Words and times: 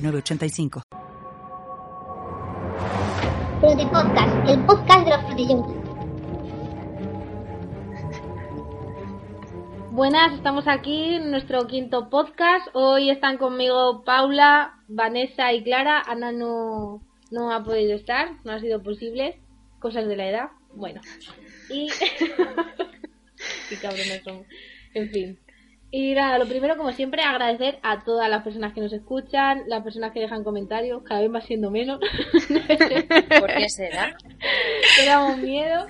985. 0.00 0.82
Fruity 3.60 3.86
Podcast, 3.86 4.48
el 4.48 4.64
podcast 4.66 5.04
de 5.04 5.10
los. 5.10 5.78
Buenas, 9.90 10.32
estamos 10.34 10.68
aquí 10.68 11.14
en 11.14 11.32
nuestro 11.32 11.66
quinto 11.66 12.08
podcast. 12.08 12.68
Hoy 12.72 13.10
están 13.10 13.36
conmigo 13.36 14.04
Paula, 14.04 14.78
Vanessa 14.86 15.52
y 15.52 15.64
Clara. 15.64 16.00
Ana 16.06 16.30
no, 16.30 17.02
no 17.32 17.52
ha 17.52 17.64
podido 17.64 17.96
estar, 17.96 18.36
no 18.44 18.52
ha 18.52 18.60
sido 18.60 18.80
posible. 18.80 19.40
Cosas 19.80 20.06
de 20.06 20.16
la 20.16 20.28
edad. 20.28 20.48
Bueno. 20.74 21.00
Y. 21.68 21.88
Qué 23.68 23.76
cabrones 23.82 24.22
somos. 24.24 24.46
En 24.94 25.10
fin. 25.10 25.38
Y 25.90 26.14
nada, 26.14 26.38
lo 26.38 26.46
primero, 26.46 26.76
como 26.76 26.92
siempre, 26.92 27.22
agradecer 27.22 27.78
a 27.82 28.04
todas 28.04 28.28
las 28.28 28.42
personas 28.42 28.74
que 28.74 28.80
nos 28.80 28.92
escuchan, 28.92 29.62
las 29.68 29.82
personas 29.82 30.12
que 30.12 30.20
dejan 30.20 30.44
comentarios, 30.44 31.02
cada 31.02 31.22
vez 31.22 31.34
va 31.34 31.40
siendo 31.40 31.70
menos. 31.70 31.98
¿Por 33.40 33.54
qué 33.54 33.68
será? 33.70 34.14
Tenemos 34.98 35.38
miedo. 35.38 35.86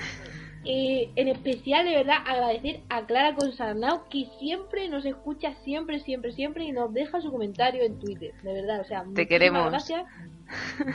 Y 0.62 1.10
en 1.16 1.28
especial, 1.28 1.86
de 1.86 1.96
verdad, 1.96 2.18
agradecer 2.26 2.80
a 2.90 3.06
Clara 3.06 3.34
Consarnau, 3.34 4.08
que 4.08 4.26
siempre 4.38 4.88
nos 4.88 5.04
escucha, 5.04 5.54
siempre, 5.64 5.98
siempre, 5.98 6.32
siempre, 6.32 6.64
y 6.64 6.72
nos 6.72 6.92
deja 6.92 7.20
su 7.20 7.32
comentario 7.32 7.82
en 7.82 7.98
Twitter. 7.98 8.34
De 8.42 8.52
verdad, 8.52 8.80
o 8.80 8.84
sea, 8.84 9.04
te 9.14 9.26
queremos. 9.26 9.68
Gracias, 9.70 10.04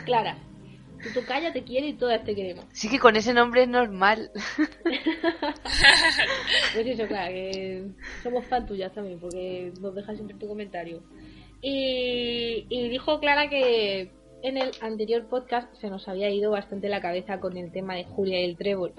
Clara. 0.06 0.38
Tu 1.14 1.26
calla 1.26 1.52
te 1.52 1.64
quiere 1.64 1.88
y 1.88 1.94
todas 1.94 2.24
te 2.24 2.36
queremos. 2.36 2.66
Sí 2.72 2.90
que 2.90 3.00
con 3.00 3.16
ese 3.16 3.34
nombre 3.34 3.64
es 3.64 3.68
normal. 3.68 4.32
pues 6.74 6.88
eso, 6.88 7.08
claro, 7.08 7.32
que 7.32 7.88
somos 8.22 8.46
fan 8.46 8.66
tuyas 8.66 8.94
también, 8.94 9.20
porque 9.20 9.72
nos 9.80 9.96
dejas 9.96 10.16
siempre 10.16 10.38
tu 10.38 10.48
comentario. 10.48 11.02
Y, 11.62 12.66
y 12.70 12.90
dijo 12.90 13.20
Clara 13.20 13.50
que 13.50 14.12
en 14.44 14.58
el 14.58 14.72
anterior 14.82 15.26
podcast 15.30 15.74
se 15.80 15.90
nos 15.90 16.08
había 16.10 16.30
ido 16.30 16.52
bastante 16.52 16.90
la 16.90 17.00
cabeza 17.00 17.40
con 17.40 17.56
el 17.56 17.72
tema 17.72 17.96
de 17.96 18.04
Julia 18.04 18.42
y 18.42 18.44
el 18.44 18.58
trébol. 18.58 18.94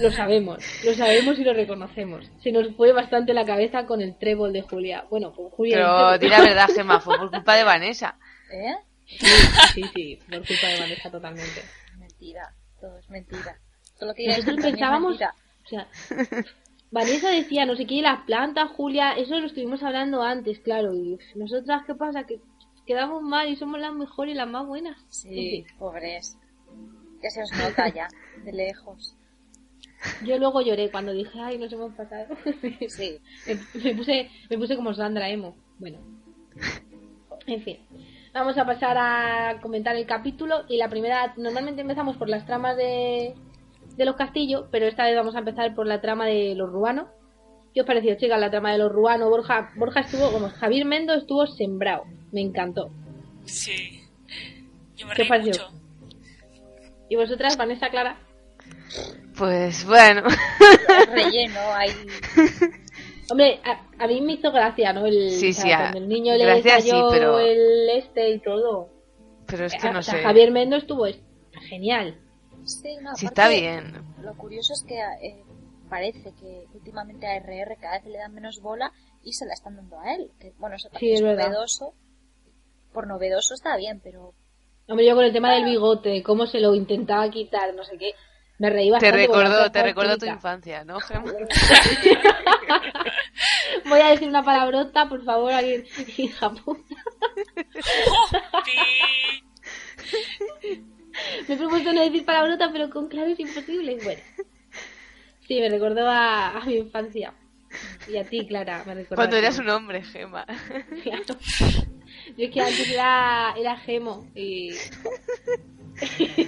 lo 0.00 0.10
sabemos, 0.12 0.58
lo 0.84 0.94
sabemos 0.94 1.38
y 1.38 1.44
lo 1.44 1.54
reconocemos. 1.54 2.28
Se 2.42 2.50
nos 2.50 2.74
fue 2.74 2.92
bastante 2.92 3.32
la 3.32 3.46
cabeza 3.46 3.86
con 3.86 4.00
el 4.00 4.18
trébol 4.18 4.52
de 4.52 4.62
Julia. 4.62 5.04
Bueno, 5.08 5.32
con 5.32 5.48
Julia. 5.50 5.76
Pero 5.76 6.18
di 6.18 6.28
la 6.28 6.40
verdad, 6.40 6.68
Gemma, 6.74 7.00
fue 7.00 7.16
por 7.18 7.30
culpa 7.30 7.54
de 7.54 7.62
Vanessa. 7.62 8.18
¿Eh? 8.52 8.74
Sí, 9.18 9.26
sí, 9.74 9.82
sí, 9.94 10.18
por 10.28 10.46
culpa 10.46 10.66
de 10.68 10.80
Vanessa 10.80 11.10
totalmente. 11.10 11.62
Mentira, 11.98 12.54
todo 12.80 12.98
es 12.98 13.08
mentira. 13.10 13.58
Todo 13.98 14.10
lo 14.10 14.14
que 14.14 14.26
Nosotros 14.26 14.56
pensábamos, 14.62 15.16
o 15.16 15.68
sea, 15.68 15.88
Vanessa 16.90 17.30
decía 17.30 17.66
no 17.66 17.76
sé 17.76 17.86
qué, 17.86 18.02
las 18.02 18.24
plantas, 18.24 18.70
Julia, 18.70 19.12
eso 19.12 19.38
lo 19.38 19.46
estuvimos 19.46 19.82
hablando 19.82 20.22
antes, 20.22 20.58
claro, 20.60 20.94
y 20.94 21.18
nosotras, 21.34 21.82
¿qué 21.86 21.94
pasa? 21.94 22.24
Que 22.24 22.40
quedamos 22.86 23.22
mal 23.22 23.48
y 23.48 23.56
somos 23.56 23.80
las 23.80 23.94
mejores 23.94 24.34
y 24.34 24.36
las 24.36 24.48
más 24.48 24.66
buenas. 24.66 24.96
Sí, 25.08 25.64
pobres. 25.78 26.36
Ya 27.22 27.30
se 27.30 27.42
os 27.42 27.52
nota 27.52 27.88
ya, 27.92 28.08
de 28.44 28.52
lejos. 28.52 29.14
Yo 30.24 30.38
luego 30.38 30.62
lloré 30.62 30.90
cuando 30.90 31.12
dije, 31.12 31.38
ay, 31.38 31.58
nos 31.58 31.72
hemos 31.72 31.94
pasado. 31.94 32.34
Sí. 32.88 33.18
me, 33.46 33.82
me, 33.82 33.94
puse, 33.94 34.30
me 34.48 34.58
puse 34.58 34.76
como 34.76 34.94
Sandra 34.94 35.28
Emo. 35.28 35.54
Bueno. 35.78 35.98
En 37.46 37.62
fin. 37.62 37.78
Vamos 38.32 38.56
a 38.58 38.64
pasar 38.64 38.96
a 38.98 39.60
comentar 39.60 39.96
el 39.96 40.06
capítulo 40.06 40.64
y 40.68 40.76
la 40.76 40.88
primera, 40.88 41.34
normalmente 41.36 41.80
empezamos 41.82 42.16
por 42.16 42.28
las 42.28 42.46
tramas 42.46 42.76
de, 42.76 43.34
de 43.96 44.04
los 44.04 44.14
castillos, 44.16 44.66
pero 44.70 44.86
esta 44.86 45.04
vez 45.04 45.16
vamos 45.16 45.34
a 45.34 45.40
empezar 45.40 45.74
por 45.74 45.86
la 45.86 46.00
trama 46.00 46.26
de 46.26 46.54
los 46.54 46.70
ruanos. 46.70 47.08
¿Qué 47.74 47.80
os 47.80 47.86
pareció, 47.86 48.14
chicas, 48.16 48.38
la 48.40 48.50
trama 48.50 48.72
de 48.72 48.78
los 48.78 48.92
ruanos? 48.92 49.28
Borja, 49.28 49.70
Borja 49.76 50.00
estuvo, 50.00 50.30
como 50.32 50.48
Javier 50.48 50.84
Mendo 50.86 51.14
estuvo 51.14 51.46
sembrado. 51.46 52.04
Me 52.32 52.40
encantó. 52.40 52.90
Sí. 53.44 54.00
Yo 54.96 55.06
me 55.08 55.14
¿Qué 55.14 55.22
os 55.22 55.28
pareció? 55.28 55.52
mucho. 55.52 55.80
¿Y 57.08 57.16
vosotras, 57.16 57.56
Vanessa, 57.56 57.90
Clara? 57.90 58.16
Pues 59.36 59.84
bueno. 59.86 60.22
Relleno 61.12 61.60
ahí. 61.74 61.90
Hombre, 63.30 63.60
a, 63.64 63.80
a 64.02 64.06
mí 64.06 64.20
me 64.20 64.32
hizo 64.34 64.50
gracia, 64.52 64.92
¿no? 64.92 65.06
El, 65.06 65.30
Sí, 65.30 65.50
o 65.50 65.52
sea, 65.52 65.62
sí, 65.62 65.72
a- 65.72 65.78
cuando 65.78 65.98
el 65.98 66.08
niño 66.08 66.34
le 66.34 66.44
gracia 66.44 66.80
sí, 66.80 66.90
cayó 66.90 67.08
pero- 67.10 67.38
el 67.38 67.88
este 67.90 68.30
y 68.30 68.38
todo. 68.40 68.88
Pero 69.46 69.64
es 69.66 69.74
que 69.74 69.88
Ah, 69.88 69.92
no 69.92 70.02
sé. 70.02 70.22
Javier 70.22 70.50
Mendo 70.50 70.76
estuvo 70.76 71.06
es- 71.06 71.20
genial. 71.68 72.18
Sí, 72.64 72.96
no, 73.00 73.10
está 73.20 73.48
bien. 73.48 73.92
Lo 74.22 74.36
curioso 74.36 74.72
es 74.74 74.84
que 74.86 74.98
eh, 74.98 75.42
parece 75.88 76.32
que 76.34 76.66
últimamente 76.74 77.26
a 77.26 77.36
RR 77.36 77.76
cada 77.80 77.98
vez 77.98 78.06
le 78.06 78.18
dan 78.18 78.32
menos 78.34 78.60
bola 78.60 78.92
y 79.24 79.32
se 79.32 79.44
la 79.46 79.54
están 79.54 79.76
dando 79.76 79.98
a 79.98 80.14
él. 80.14 80.30
Que, 80.38 80.52
bueno, 80.58 80.76
eso 80.76 80.88
Sí, 80.88 80.92
también 80.92 81.14
es 81.14 81.20
es 81.20 81.26
verdad. 81.26 81.46
novedoso. 81.48 81.94
Por 82.92 83.06
novedoso 83.06 83.54
está 83.54 83.76
bien, 83.76 84.00
pero 84.02 84.34
Hombre, 84.88 85.06
yo 85.06 85.14
con 85.14 85.24
el 85.24 85.32
tema 85.32 85.54
del 85.54 85.64
bigote, 85.64 86.20
cómo 86.24 86.46
se 86.46 86.58
lo 86.58 86.74
intentaba 86.74 87.30
quitar, 87.30 87.72
no 87.74 87.84
sé 87.84 87.96
qué, 87.96 88.12
me 88.60 88.70
reí 88.70 88.86
Te 88.86 88.92
bastante. 88.92 89.16
recordó, 89.16 89.72
te 89.72 89.82
recordó 89.82 90.16
tu 90.18 90.26
infancia, 90.26 90.84
¿no, 90.84 91.00
Gemma? 91.00 91.32
Voy 93.86 94.00
a 94.00 94.08
decir 94.10 94.28
una 94.28 94.44
palabrota, 94.44 95.08
por 95.08 95.24
favor, 95.24 95.52
alguien, 95.52 95.84
hija 96.18 96.50
puta. 96.50 96.94
Me 101.48 101.54
he 101.54 101.56
propuesto 101.56 101.92
no 101.92 102.02
decir 102.02 102.24
palabrota, 102.24 102.70
pero 102.70 102.90
con 102.90 103.08
claro 103.08 103.30
es 103.30 103.40
imposible. 103.40 103.98
Bueno. 104.04 104.20
Sí, 105.48 105.60
me 105.60 105.68
recordó 105.68 106.08
a, 106.08 106.58
a 106.58 106.64
mi 106.64 106.76
infancia. 106.76 107.32
Y 108.08 108.16
a 108.18 108.24
ti, 108.24 108.46
Clara, 108.46 108.84
me 108.86 108.94
recordó. 108.94 109.16
Cuando 109.16 109.36
eras 109.36 109.58
un 109.58 109.68
hombre, 109.70 110.02
Gemma. 110.02 110.44
Claro. 111.02 111.24
Yo 112.36 112.44
es 112.44 112.50
que 112.50 112.60
antes 112.60 112.90
era, 112.90 113.54
era 113.56 113.76
gemo 113.78 114.26
y, 114.34 114.70
y 116.18 116.46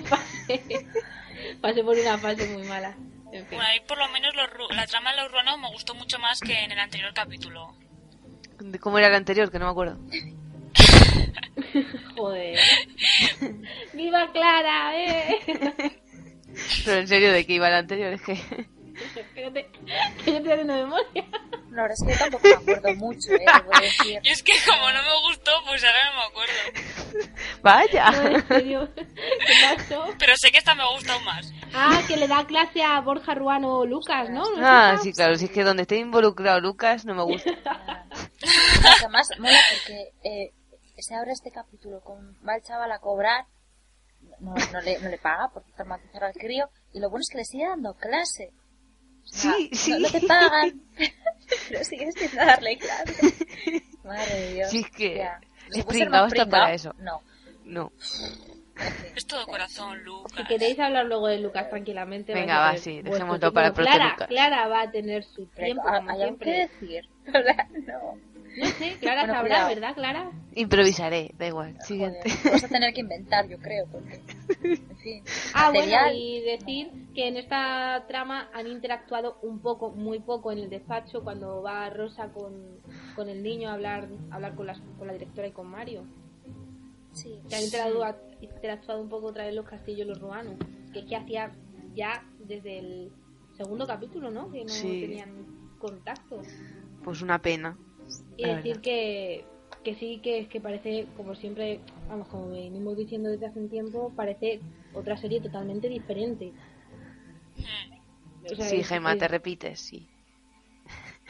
pasé, 1.63 1.83
por 1.83 1.97
una 1.97 2.19
fase 2.19 2.47
muy 2.49 2.67
mala. 2.69 2.95
En 3.33 3.47
fin. 3.47 3.57
Bueno, 3.57 3.65
ahí 3.65 3.81
por 3.89 3.97
lo 3.97 4.09
menos 4.09 4.35
los 4.35 4.47
ru- 4.51 4.75
la 4.75 4.87
trama 4.87 5.13
de 5.13 5.23
los 5.23 5.33
ruanos 5.33 5.59
me 5.59 5.69
gustó 5.71 5.95
mucho 5.95 6.19
más 6.19 6.39
que 6.41 6.53
en 6.65 6.71
el 6.73 6.79
anterior 6.79 7.15
capítulo. 7.15 7.75
¿De 8.61 8.79
¿Cómo 8.79 8.99
era 8.99 9.09
el 9.09 9.15
anterior? 9.15 9.51
Que 9.51 9.59
no 9.59 9.65
me 9.65 9.71
acuerdo. 9.71 9.99
Joder. 12.17 12.59
¡Viva 13.95 14.31
Clara! 14.33 14.93
¡Eh! 15.01 15.39
Pero 16.85 16.99
en 17.01 17.09
serio, 17.09 17.33
¿de 17.33 17.47
qué 17.47 17.55
iba 17.55 17.69
el 17.69 17.75
anterior? 17.75 18.13
Es 18.13 18.21
que... 18.23 18.37
Espérate, 18.95 19.71
que 20.25 20.31
yo 20.33 20.37
estoy 20.39 20.53
haciendo 20.53 20.75
memoria. 20.75 21.25
verdad 21.71 21.93
es 21.93 22.05
que 22.07 22.13
yo 22.13 22.19
tampoco 22.19 22.49
me 22.49 22.73
acuerdo 22.73 22.95
mucho, 22.97 23.33
¿eh? 23.33 23.45
Debo 23.47 23.81
decir. 23.81 24.21
Y 24.23 24.29
es 24.29 24.43
que 24.43 24.53
como 24.67 24.91
no 24.91 25.03
me 25.03 25.29
gustó, 25.29 25.53
pues 25.67 25.85
ahora 25.85 25.99
no 26.11 26.19
me 26.19 26.25
acuerdo. 26.27 27.29
¡Vaya! 27.63 28.11
No, 28.11 28.37
en 28.37 28.49
serio. 28.49 28.89
¿Qué 28.97 29.77
pasó? 29.77 30.15
Pero 30.19 30.33
sé 30.37 30.51
que 30.51 30.59
esta 30.59 30.75
me 30.75 30.83
ha 30.83 30.93
gustado 30.95 31.21
más. 31.21 31.53
Ah, 31.75 32.03
que 32.07 32.17
le 32.17 32.29
da 32.29 32.47
clase 32.47 32.83
a 32.83 33.01
Borja 33.01 33.35
Ruano 33.35 33.85
Lucas, 33.87 34.29
¿no? 34.31 34.43
¿No 34.57 34.67
Ah, 34.67 34.97
sí, 35.03 35.13
claro. 35.13 35.37
Si 35.37 35.47
es 35.47 35.51
que 35.51 35.63
donde 35.65 35.83
esté 35.83 35.97
involucrado 35.97 36.61
Lucas 36.61 37.05
no 37.05 37.15
me 37.15 37.23
gusta. 37.23 37.51
Además, 39.01 39.29
mola 39.39 39.59
porque 39.73 40.13
eh, 40.25 40.53
se 40.99 41.15
abre 41.15 41.33
este 41.33 41.51
capítulo 41.51 42.01
con 42.01 42.37
va 42.47 42.57
el 42.57 42.63
chaval 42.63 42.93
a 42.93 42.99
cobrar, 42.99 43.47
no, 44.41 44.55
no, 44.55 44.81
le, 44.81 44.99
no 45.01 45.09
le 45.09 45.19
paga 45.19 45.49
por 45.49 45.63
traumatizar 45.75 46.25
al 46.25 46.35
crío, 46.35 46.69
y 46.93 47.01
lo 47.01 47.11
bueno 47.11 47.23
es 47.23 47.29
que 47.31 47.39
le 47.39 47.45
sigue 47.45 47.67
dando 47.67 47.95
clase. 47.95 48.53
O 49.25 49.29
sea, 49.29 49.53
Sí, 49.55 49.71
sí. 49.73 49.91
No, 49.93 49.99
no 50.01 50.09
te 50.11 50.21
pagan, 50.27 50.81
pero 51.69 51.85
sigues 51.85 52.15
sin 52.15 52.35
darle 52.37 52.79
clase. 52.79 53.35
Madre 54.05 54.35
de 54.41 54.55
Dios. 54.55 54.71
Sí, 54.71 54.79
es 54.81 54.91
que 54.91 55.15
Ya. 55.17 55.41
es 55.69 55.77
¿Se 55.77 55.85
puede 55.85 55.99
ser 55.99 56.09
pringao 56.09 56.23
más 56.25 56.33
hasta 56.33 56.47
para 56.51 56.75
eso. 56.75 56.95
No. 56.99 57.23
No. 57.65 57.93
Es 59.15 59.27
todo 59.27 59.47
corazón, 59.47 60.03
Lucas. 60.03 60.33
Si 60.37 60.45
queréis 60.45 60.79
hablar 60.81 61.07
luego 61.07 61.29
de 61.29 61.39
Lucas 61.39 61.69
tranquilamente. 61.71 62.33
Venga, 62.35 62.59
va, 62.59 62.77
sí, 62.77 63.03
dejémoslo 63.03 63.39
tiempo. 63.39 63.55
para 63.55 63.67
el 63.69 63.75
Clara. 63.75 64.17
Clara 64.27 64.67
va 64.69 64.83
a 64.83 64.91
tener 64.91 65.25
su 65.25 65.47
tiempo, 65.47 65.83
como 65.83 66.11
hay 66.11 66.23
algo 66.23 66.39
que 66.39 66.45
siempre. 66.45 66.69
decir. 66.81 67.09
No. 67.87 68.19
No 68.57 68.67
sé, 68.67 68.97
Clara 69.01 69.23
Bueno, 69.23 69.35
sabrá, 69.35 69.41
cuidado. 69.41 69.69
¿verdad, 69.69 69.95
Clara? 69.95 70.31
Improvisaré, 70.55 71.35
da 71.39 71.47
igual. 71.47 71.77
Siguiente. 71.83 72.31
Joder, 72.43 72.53
vas 72.53 72.65
a 72.65 72.69
tener 72.69 72.93
que 72.95 73.01
inventar, 73.01 73.49
yo 73.49 73.59
creo, 73.59 73.87
porque, 73.91 74.21
en 74.63 74.97
fin, 74.99 75.25
Ah, 75.55 75.71
material, 75.73 76.05
bueno, 76.11 76.19
y 76.19 76.41
decir 76.43 76.91
que 77.15 77.29
en 77.29 77.37
esta 77.37 78.05
trama 78.09 78.51
han 78.53 78.67
interactuado 78.67 79.39
un 79.43 79.61
poco, 79.61 79.91
muy 79.91 80.21
poco 80.21 80.53
en 80.53 80.59
el 80.59 80.69
despacho 80.71 81.23
cuando 81.23 81.63
va 81.63 81.89
Rosa 81.91 82.29
con, 82.33 82.53
con 83.17 83.29
el 83.29 83.43
niño 83.43 83.71
a 83.71 83.75
hablar, 83.75 84.09
a 84.31 84.35
hablar 84.37 84.55
con, 84.55 84.67
las, 84.67 84.81
con 84.99 85.07
la 85.07 85.13
directora 85.15 85.49
y 85.49 85.53
con 85.53 85.69
Mario. 85.69 86.05
Sí. 87.13 87.39
Que 87.49 87.57
han 87.57 87.63
interactuado, 87.63 88.17
interactuado 88.41 89.03
un 89.03 89.09
poco 89.09 89.27
otra 89.29 89.45
vez 89.45 89.55
los 89.55 89.67
castillos 89.67 90.07
y 90.07 90.09
los 90.11 90.21
ruanos. 90.21 90.55
Que 90.93 91.01
es 91.01 91.05
que 91.07 91.17
hacía 91.17 91.53
ya 91.95 92.25
desde 92.39 92.79
el 92.79 93.13
segundo 93.57 93.87
capítulo, 93.87 94.31
¿no? 94.31 94.51
Que 94.51 94.63
no 94.65 94.71
Sí. 94.71 95.01
tenían 95.03 95.47
contacto. 95.79 96.41
Pues 97.05 97.21
una 97.23 97.39
pena. 97.41 97.77
Y 98.37 98.47
La 98.47 98.57
decir 98.57 98.81
que, 98.81 99.45
que 99.85 99.95
sí, 99.97 100.21
que 100.23 100.41
es 100.41 100.49
que 100.49 100.61
parece, 100.61 101.07
como 101.17 101.35
siempre, 101.35 101.81
vamos, 102.09 102.29
como 102.29 102.51
venimos 102.51 102.97
diciendo 102.97 103.31
desde 103.31 103.47
hace 103.47 103.59
un 103.61 103.69
tiempo, 103.69 104.13
parece 104.17 104.61
otra 104.95 105.17
serie 105.17 105.41
totalmente 105.41 105.89
diferente. 105.89 106.53
O 108.51 108.55
sea, 108.55 108.69
Sí, 108.69 108.83
Gemma, 108.83 109.13
es- 109.13 109.19
te 109.19 109.29
repites, 109.29 109.81
sí. 109.81 110.09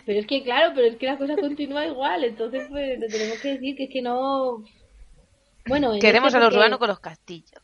Pero 0.05 0.19
es 0.19 0.27
que, 0.27 0.43
claro, 0.43 0.73
pero 0.75 0.89
es 0.89 0.97
que 0.97 1.07
la 1.07 1.17
cosa 1.19 1.37
continúa 1.37 1.87
igual, 1.87 2.25
entonces 2.25 2.67
pues 2.69 2.99
lo 2.99 3.07
tenemos 3.07 3.39
que 3.41 3.53
decir 3.53 3.77
que 3.77 3.85
es 3.85 3.91
que 3.91 4.03
no... 4.03 4.65
Bueno, 5.67 5.93
en 5.95 6.01
Queremos 6.01 6.29
este 6.35 6.39
a 6.39 6.41
los 6.45 6.55
ruanos 6.55 6.79
con 6.79 6.89
los 6.89 6.99
castillos. 7.01 7.63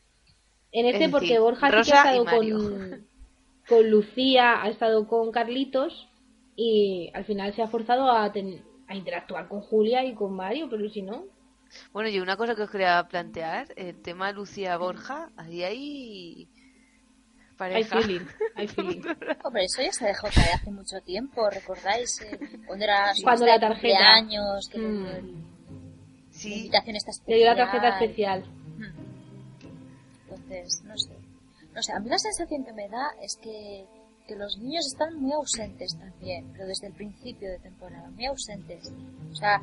En 0.71 0.85
este 0.85 1.05
Es 1.05 1.11
porque 1.11 1.25
decir, 1.25 1.39
Borja 1.41 1.69
sí 1.83 1.91
que 1.91 1.97
ha 1.97 2.13
estado 2.13 2.25
con, 2.25 3.07
con 3.67 3.89
Lucía, 3.89 4.61
ha 4.63 4.69
estado 4.69 5.07
con 5.07 5.31
Carlitos 5.31 6.07
y 6.55 7.09
al 7.13 7.25
final 7.25 7.53
se 7.53 7.61
ha 7.61 7.67
forzado 7.67 8.09
a, 8.09 8.31
ten- 8.31 8.63
a 8.89 8.95
interactuar 8.95 9.47
con 9.47 9.61
Julia 9.61 10.03
y 10.03 10.13
con 10.13 10.33
Mario, 10.33 10.67
pero 10.69 10.89
si 10.89 11.01
no... 11.01 11.23
Bueno, 11.93 12.09
y 12.09 12.19
una 12.19 12.35
cosa 12.35 12.55
que 12.55 12.63
os 12.63 12.69
quería 12.71 13.07
plantear, 13.07 13.67
el 13.75 14.01
tema 14.01 14.31
Lucía 14.31 14.75
Borja, 14.77 15.29
ahí 15.37 15.63
hay 15.63 16.47
Hay 17.51 17.55
pareja. 17.57 18.01
feeling, 18.01 18.25
hay 18.55 18.67
feeling. 18.75 19.01
Hombre, 19.43 19.65
eso 19.65 19.81
ya 19.83 19.91
se 19.91 20.05
dejó 20.07 20.27
caer 20.33 20.55
hace 20.55 20.71
mucho 20.71 20.99
tiempo, 21.01 21.47
¿recordáis? 21.49 22.19
Eh, 22.21 22.39
Cuando 22.65 22.85
era 22.85 23.13
su 23.13 23.21
Cuando 23.21 23.45
la 23.45 23.53
de 23.53 23.59
tarjeta. 23.59 24.15
que 24.15 24.21
le 24.21 24.23
Mm. 24.23 24.29
dio 24.29 24.41
el- 24.73 25.33
la 25.33 25.41
Sí, 26.31 26.53
invitación 26.55 26.95
esta 26.95 27.11
Le 27.11 27.15
especial. 27.17 27.37
dio 27.37 27.45
la 27.47 27.55
tarjeta 27.55 27.89
especial. 27.99 28.43
Mm. 28.77 30.29
Entonces, 30.29 30.83
no 30.85 30.97
sé. 30.97 31.09
No 31.75 31.83
sé, 31.83 31.91
a 31.93 31.99
mí 31.99 32.09
la 32.09 32.17
sensación 32.17 32.65
que 32.65 32.73
me 32.73 32.89
da 32.89 33.11
es 33.21 33.35
que, 33.35 33.85
que 34.29 34.35
los 34.35 34.57
niños 34.59 34.85
están 34.85 35.15
muy 35.19 35.33
ausentes 35.33 35.97
también, 35.97 36.49
pero 36.53 36.67
desde 36.67 36.87
el 36.87 36.93
principio 36.93 37.49
de 37.49 37.57
temporada, 37.59 38.07
muy 38.11 38.25
ausentes. 38.27 38.91
O 39.31 39.35
sea, 39.35 39.59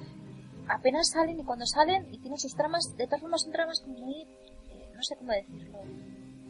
apenas 0.69 1.09
salen 1.11 1.39
y 1.41 1.45
cuando 1.45 1.65
salen 1.67 2.07
y 2.13 2.19
tienen 2.19 2.39
sus 2.39 2.55
tramas, 2.55 2.97
de 2.97 3.07
todas 3.07 3.21
formas 3.21 3.43
son 3.43 3.53
tramas 3.53 3.83
muy, 3.87 4.23
eh, 4.23 4.91
no 4.95 5.03
sé 5.03 5.15
cómo 5.17 5.31
decirlo, 5.33 5.79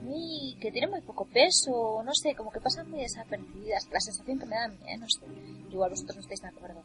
muy, 0.02 0.56
que 0.60 0.70
tienen 0.72 0.90
muy 0.90 1.00
poco 1.02 1.26
peso, 1.26 2.02
no 2.04 2.12
sé, 2.14 2.34
como 2.34 2.50
que 2.50 2.60
pasan 2.60 2.90
muy 2.90 3.00
desapercibidas. 3.00 3.86
La 3.92 4.00
sensación 4.00 4.38
que 4.38 4.46
me 4.46 4.56
da 4.56 4.64
a 4.64 4.68
mí, 4.68 4.78
¿eh? 4.86 4.96
no 4.98 5.06
sé. 5.08 5.20
Igual 5.70 5.90
vosotros 5.90 6.16
no 6.16 6.22
estáis 6.22 6.40
de 6.40 6.48
acuerdo. 6.48 6.82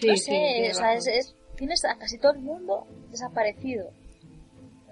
Sí, 0.00 0.06
no 0.08 0.16
sí, 0.16 0.22
sé, 0.22 0.30
tiene 0.30 0.70
o 0.70 0.74
sea, 0.74 0.94
es, 0.94 1.06
es- 1.06 1.34
tienes 1.56 1.84
a 1.84 1.96
casi 1.96 2.18
todo 2.18 2.32
el 2.32 2.40
mundo 2.40 2.86
desaparecido. 3.10 3.90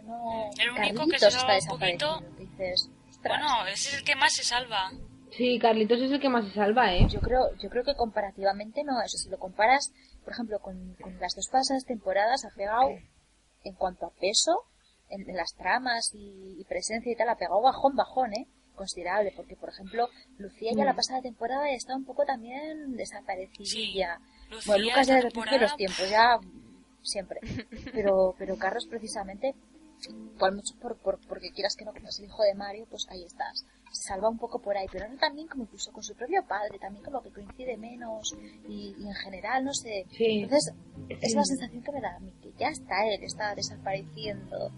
No, 0.04 0.50
El 0.58 0.70
único 0.70 1.06
que 1.06 1.18
Carlitos 1.18 1.20
se 1.20 1.26
está 1.28 1.30
salva 1.30 1.52
un 1.54 1.58
desaparecido. 1.60 2.08
poquito- 2.18 2.36
que 2.36 2.42
dices. 2.44 2.90
Bueno, 3.22 3.66
ese 3.66 3.88
es 3.90 3.94
el 3.98 4.04
que 4.04 4.16
más 4.16 4.32
se 4.32 4.44
salva. 4.44 4.90
Sí, 5.32 5.58
Carlitos 5.58 6.00
es 6.00 6.10
el 6.10 6.20
que 6.20 6.28
más 6.28 6.44
se 6.46 6.54
salva, 6.54 6.92
¿eh? 6.94 7.06
Yo 7.08 7.20
creo, 7.20 7.54
yo 7.58 7.68
creo 7.70 7.84
que 7.84 7.94
comparativamente 7.94 8.82
no, 8.84 9.00
eso 9.00 9.16
si 9.16 9.28
lo 9.28 9.38
comparas, 9.38 9.92
por 10.24 10.32
ejemplo, 10.32 10.58
con, 10.60 10.94
con 11.00 11.18
las 11.20 11.34
dos 11.34 11.48
pasadas 11.48 11.84
temporadas 11.84 12.44
ha 12.44 12.50
pegado, 12.56 12.90
en 13.64 13.74
cuanto 13.74 14.06
a 14.06 14.10
peso, 14.20 14.64
en, 15.08 15.28
en 15.28 15.36
las 15.36 15.54
tramas 15.54 16.10
y, 16.14 16.56
y 16.60 16.64
presencia 16.64 17.12
y 17.12 17.16
tal, 17.16 17.28
ha 17.28 17.36
pegado 17.36 17.60
bajón, 17.62 17.94
bajón, 17.96 18.32
eh, 18.34 18.46
considerable, 18.74 19.32
porque 19.36 19.56
por 19.56 19.68
ejemplo, 19.68 20.08
Lucía 20.38 20.72
ya 20.74 20.82
Mm. 20.84 20.86
la 20.86 20.94
pasada 20.96 21.20
temporada 21.20 21.70
está 21.70 21.94
un 21.94 22.04
poco 22.04 22.24
también 22.24 22.96
desaparecidilla. 22.96 24.18
Lucía, 24.50 24.66
Bueno, 24.66 24.84
Lucas 24.84 25.06
ya 25.06 25.16
de 25.16 25.58
los 25.58 25.76
tiempos, 25.76 26.10
ya 26.10 26.38
mm, 26.38 26.84
siempre. 27.02 27.40
Pero, 27.92 28.34
pero 28.38 28.56
Carlos 28.56 28.86
precisamente, 28.88 29.54
por 30.38 30.54
mucho 30.54 30.74
por, 30.80 30.96
por, 30.96 31.18
porque 31.28 31.50
quieras 31.50 31.76
que 31.76 31.84
no, 31.84 31.92
como 31.92 32.08
es 32.08 32.18
el 32.18 32.26
hijo 32.26 32.42
de 32.42 32.54
Mario, 32.54 32.86
pues 32.88 33.06
ahí 33.10 33.22
estás. 33.24 33.66
Se 33.92 34.08
salva 34.08 34.28
un 34.28 34.38
poco 34.38 34.60
por 34.60 34.76
ahí, 34.76 34.86
pero 34.90 35.04
ahora 35.04 35.18
también 35.18 35.48
como 35.48 35.64
incluso 35.64 35.92
con 35.92 36.02
su 36.02 36.14
propio 36.14 36.42
padre, 36.46 36.78
también 36.78 37.04
como 37.04 37.22
que 37.22 37.30
coincide 37.30 37.76
menos 37.76 38.34
y, 38.68 38.94
y 38.98 39.06
en 39.06 39.14
general, 39.14 39.64
no 39.64 39.74
sé. 39.74 40.06
Sí. 40.12 40.42
Entonces, 40.42 40.74
es 41.08 41.34
la 41.34 41.44
sensación 41.44 41.82
que 41.82 41.92
me 41.92 42.00
da 42.00 42.16
a 42.16 42.20
mí, 42.20 42.32
que 42.42 42.52
ya 42.58 42.68
está 42.68 43.06
él, 43.06 43.22
está 43.22 43.54
desapareciendo. 43.54 44.70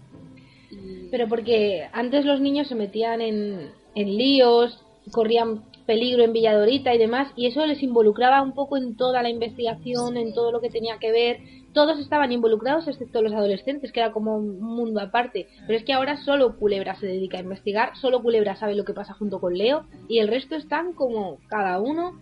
Y... 0.71 1.09
Pero 1.09 1.27
porque 1.27 1.87
antes 1.93 2.25
los 2.25 2.41
niños 2.41 2.67
se 2.67 2.75
metían 2.75 3.21
en, 3.21 3.71
en 3.95 4.17
líos, 4.17 4.83
corrían 5.11 5.63
peligro 5.85 6.23
en 6.23 6.33
Villadorita 6.33 6.93
y 6.93 6.97
demás, 6.97 7.31
y 7.35 7.47
eso 7.47 7.65
les 7.65 7.83
involucraba 7.83 8.41
un 8.41 8.53
poco 8.53 8.77
en 8.77 8.95
toda 8.95 9.21
la 9.21 9.29
investigación, 9.29 10.17
en 10.17 10.33
todo 10.33 10.51
lo 10.51 10.61
que 10.61 10.69
tenía 10.69 10.97
que 10.99 11.11
ver. 11.11 11.39
Todos 11.73 11.99
estaban 11.99 12.31
involucrados 12.31 12.87
excepto 12.87 13.21
los 13.21 13.33
adolescentes, 13.33 13.91
que 13.91 13.99
era 13.99 14.11
como 14.11 14.37
un 14.37 14.61
mundo 14.61 15.01
aparte. 15.01 15.47
Pero 15.65 15.77
es 15.77 15.83
que 15.83 15.93
ahora 15.93 16.17
solo 16.17 16.57
Culebra 16.57 16.95
se 16.95 17.07
dedica 17.07 17.37
a 17.37 17.41
investigar, 17.41 17.95
solo 17.97 18.21
Culebra 18.21 18.55
sabe 18.55 18.75
lo 18.75 18.85
que 18.85 18.93
pasa 18.93 19.13
junto 19.13 19.39
con 19.39 19.57
Leo, 19.57 19.85
y 20.07 20.19
el 20.19 20.27
resto 20.27 20.55
están 20.55 20.93
como 20.93 21.37
cada 21.47 21.79
uno 21.79 22.19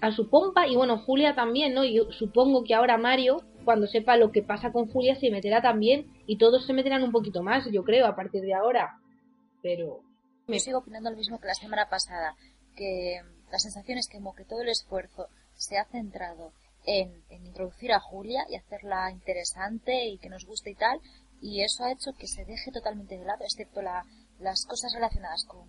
a, 0.00 0.10
su 0.10 0.28
pompa, 0.28 0.66
y 0.66 0.74
bueno, 0.74 0.98
Julia 0.98 1.34
también, 1.34 1.74
¿no? 1.74 1.84
Y 1.84 1.94
yo 1.94 2.10
supongo 2.10 2.64
que 2.64 2.74
ahora 2.74 2.98
Mario, 2.98 3.42
cuando 3.64 3.86
sepa 3.86 4.16
lo 4.16 4.32
que 4.32 4.42
pasa 4.42 4.72
con 4.72 4.86
Julia, 4.86 5.14
se 5.14 5.30
meterá 5.30 5.62
también, 5.62 6.06
y 6.26 6.38
todos 6.38 6.66
se 6.66 6.72
meterán 6.72 7.04
un 7.04 7.12
poquito 7.12 7.42
más, 7.42 7.70
yo 7.70 7.84
creo, 7.84 8.06
a 8.06 8.16
partir 8.16 8.42
de 8.42 8.54
ahora. 8.54 8.98
Pero... 9.62 10.00
Yo 10.48 10.58
sigo 10.58 10.78
opinando 10.78 11.10
lo 11.10 11.16
mismo 11.16 11.38
que 11.38 11.46
la 11.46 11.54
semana 11.54 11.88
pasada, 11.88 12.34
que 12.76 13.20
la 13.50 13.58
sensación 13.58 13.98
es 13.98 14.08
que 14.08 14.18
como 14.18 14.34
que 14.34 14.44
todo 14.44 14.62
el 14.62 14.68
esfuerzo 14.68 15.28
se 15.54 15.78
ha 15.78 15.84
centrado 15.84 16.52
en, 16.84 17.22
en 17.28 17.46
introducir 17.46 17.92
a 17.92 18.00
Julia 18.00 18.46
y 18.48 18.56
hacerla 18.56 19.10
interesante 19.10 20.06
y 20.06 20.18
que 20.18 20.30
nos 20.30 20.46
guste 20.46 20.70
y 20.70 20.74
tal, 20.74 21.00
y 21.40 21.62
eso 21.62 21.84
ha 21.84 21.92
hecho 21.92 22.12
que 22.12 22.26
se 22.26 22.44
deje 22.44 22.70
totalmente 22.70 23.18
de 23.18 23.24
lado, 23.24 23.44
excepto 23.44 23.82
la, 23.82 24.04
las 24.38 24.66
cosas 24.66 24.92
relacionadas 24.92 25.44
con, 25.44 25.66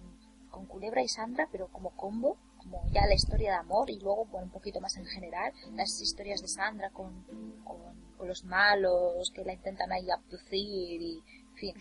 con 0.50 0.66
Culebra 0.66 1.02
y 1.02 1.08
Sandra, 1.08 1.48
pero 1.52 1.68
como 1.70 1.96
combo, 1.96 2.38
como 2.58 2.84
ya 2.92 3.08
la 3.08 3.16
historia 3.16 3.52
de 3.52 3.58
amor 3.58 3.90
y 3.90 4.00
luego 4.00 4.26
bueno, 4.26 4.46
un 4.46 4.52
poquito 4.52 4.80
más 4.82 4.96
en 4.98 5.06
general, 5.06 5.52
las 5.74 6.00
historias 6.02 6.42
de 6.42 6.48
Sandra 6.48 6.90
con, 6.92 7.24
con, 7.64 8.02
los 8.28 8.44
malos 8.44 9.32
que 9.34 9.44
la 9.44 9.54
intentan 9.54 9.92
ahí 9.92 10.12
abducir 10.12 11.02
y, 11.02 11.24
en 11.50 11.56
fin, 11.56 11.76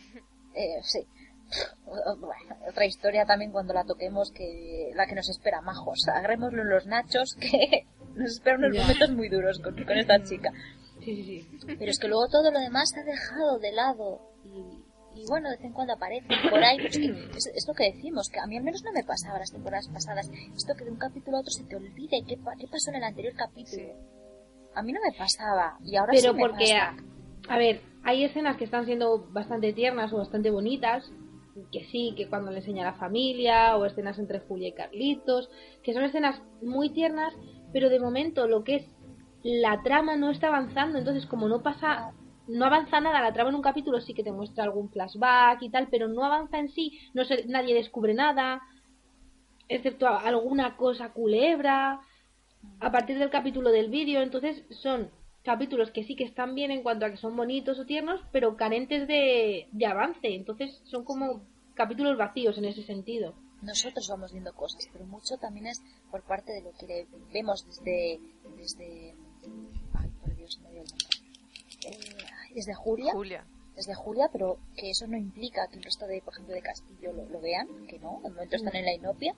eh, 0.55 0.81
sí. 0.83 1.07
Otra 2.69 2.87
historia 2.87 3.25
también 3.27 3.51
cuando 3.53 3.75
la 3.75 3.85
toquemos 3.85 4.31
que 4.33 4.91
la 4.95 5.07
que 5.07 5.15
nos 5.15 5.29
espera 5.29 5.61
majos 5.61 6.07
agarrémoslo 6.09 6.63
en 6.63 6.69
los 6.71 6.87
nachos 6.87 7.35
que 7.41 7.87
nos 8.15 8.31
esperan 8.33 8.65
unos 8.65 8.79
momentos 8.79 9.11
muy 9.13 9.29
duros 9.29 9.59
con, 9.59 9.75
con 9.85 9.97
esta 9.97 10.23
chica. 10.23 10.51
Sí, 11.01 11.25
sí, 11.25 11.59
sí. 11.59 11.77
pero 11.79 11.91
es 11.91 11.99
que 11.99 12.09
luego 12.09 12.29
todo 12.29 12.51
lo 12.51 12.59
demás 12.61 12.91
se 12.91 13.01
ha 13.01 13.05
dejado 13.05 13.59
de 13.59 13.73
lado 13.73 14.21
y, 14.45 15.21
y 15.21 15.27
bueno 15.29 15.49
de 15.49 15.57
vez 15.57 15.65
en 15.65 15.73
cuando 15.73 15.95
aparece 15.95 16.29
por 16.51 16.63
ahí. 16.63 16.77
Pero 16.77 16.89
es, 16.89 16.99
que 16.99 17.37
es, 17.37 17.47
es 17.55 17.65
lo 17.67 17.75
que 17.75 17.93
decimos 17.93 18.29
que 18.29 18.39
a 18.39 18.47
mí 18.47 18.57
al 18.57 18.65
menos 18.65 18.83
no 18.85 18.93
me 18.93 19.03
pasaba 19.05 19.39
las 19.39 19.51
temporadas 19.51 19.89
pasadas. 19.89 20.31
Esto 20.55 20.75
que 20.77 20.85
de 20.85 20.91
un 20.91 20.99
capítulo 20.99 21.39
a 21.39 21.41
otro 21.41 21.51
se 21.53 21.65
te 21.65 21.77
olvide 21.77 22.23
qué, 22.27 22.37
qué 22.37 22.67
pasó 22.69 22.91
en 22.91 22.97
el 22.97 23.05
anterior 23.05 23.35
capítulo 23.35 23.95
a 24.75 24.83
mí 24.83 24.93
no 24.93 25.01
me 25.01 25.17
pasaba 25.17 25.77
y 25.83 25.97
ahora 25.97 26.13
Pero 26.13 26.31
sí 26.31 26.37
me 26.37 26.41
porque, 26.41 26.73
pasa. 26.73 26.97
a, 27.49 27.55
a 27.55 27.59
ver, 27.59 27.81
hay 28.05 28.25
escenas 28.25 28.57
que 28.57 28.65
están 28.65 28.87
siendo 28.87 29.27
bastante 29.31 29.73
tiernas 29.73 30.13
o 30.13 30.19
bastante 30.19 30.51
bonitas, 30.51 31.11
que 31.73 31.85
sí, 31.85 32.15
que 32.17 32.29
cuando 32.29 32.51
le 32.51 32.59
enseña 32.59 32.83
a 32.83 32.93
la 32.93 32.99
familia, 32.99 33.77
o 33.77 33.85
escenas 33.85 34.19
entre 34.19 34.41
Julia 34.41 34.69
y 34.69 34.73
Carlitos, 34.73 35.51
que 35.83 35.93
son 35.93 36.05
escenas 36.05 36.41
muy 36.63 36.91
tiernas, 36.91 37.35
pero 37.73 37.89
de 37.89 38.01
momento 38.01 38.47
lo 38.47 38.65
que 38.65 38.77
es 38.77 38.97
la 39.43 39.83
trama 39.83 40.17
no 40.17 40.31
está 40.31 40.49
avanzando, 40.49 40.99
entonces 40.99 41.27
como 41.27 41.49
no 41.49 41.63
pasa, 41.63 42.13
no 42.47 42.67
avanza 42.67 43.01
nada, 43.01 43.23
la 43.23 43.33
trama 43.33 43.51
en 43.51 43.57
un 43.57 43.63
capítulo 43.63 44.01
sí 44.01 44.15
que 44.15 44.23
te 44.23 44.33
muestra 44.33 44.65
algún 44.65 44.91
flashback 44.91 45.63
y 45.63 45.71
tal, 45.71 45.89
pero 45.91 46.09
no 46.09 46.25
avanza 46.25 46.59
en 46.59 46.69
sí, 46.69 46.99
no 47.15 47.25
se, 47.25 47.47
nadie 47.47 47.75
descubre 47.75 48.15
nada, 48.15 48.61
excepto 49.69 50.09
alguna 50.09 50.77
cosa 50.77 51.13
culebra, 51.13 52.01
a 52.81 52.93
partir 52.93 53.19
del 53.19 53.31
capítulo 53.31 53.71
del 53.71 53.89
vídeo, 53.89 54.21
entonces 54.21 54.65
son 54.71 55.11
capítulos 55.43 55.91
que 55.91 56.05
sí 56.05 56.17
que 56.17 56.25
están 56.25 56.55
bien 56.55 56.71
en 56.71 56.83
cuanto 56.83 57.07
a 57.07 57.11
que 57.11 57.17
son 57.17 57.37
bonitos 57.37 57.79
o 57.79 57.87
tiernos, 57.87 58.21
pero 58.33 58.57
carentes 58.57 59.07
de, 59.09 59.67
de 59.73 59.87
avance, 59.87 60.29
entonces 60.35 60.81
son 60.85 61.05
como 61.05 61.43
capítulos 61.75 62.17
vacíos 62.19 62.59
en 62.59 62.67
ese 62.67 62.83
sentido. 62.83 63.35
nosotros 63.63 64.07
vamos 64.09 64.33
viendo 64.33 64.53
cosas, 64.55 64.89
pero 64.93 65.05
mucho 65.07 65.37
también 65.39 65.67
es 65.67 65.83
por 66.11 66.23
parte 66.23 66.53
de 66.53 66.63
lo 66.63 66.73
que 66.73 66.87
le- 66.87 67.07
vemos 67.33 67.67
desde, 67.67 68.19
desde, 68.57 69.15
ay, 69.95 70.09
por 70.21 70.35
Dios, 70.35 70.59
me 70.63 70.71
dio 70.71 70.83
el 70.83 70.89
nombre. 70.89 71.19
Eh, 71.87 72.17
desde 72.55 72.75
Julia, 72.75 73.13
Julia. 73.13 73.45
desde 73.77 73.95
Julia, 73.95 74.29
pero 74.33 74.59
que 74.77 74.91
eso 74.91 75.07
no 75.07 75.17
implica 75.17 75.69
que 75.69 75.77
el 75.77 75.83
resto 75.85 76.07
de, 76.07 76.21
por 76.23 76.33
ejemplo, 76.35 76.55
de 76.55 76.63
Castillo 76.63 77.13
lo, 77.13 77.29
lo 77.29 77.41
vean, 77.41 77.67
que 77.87 77.99
no, 77.99 78.21
de 78.23 78.31
momento 78.31 78.57
están 78.57 78.77
en 78.77 78.85
la 78.87 78.95
inopia, 78.95 79.35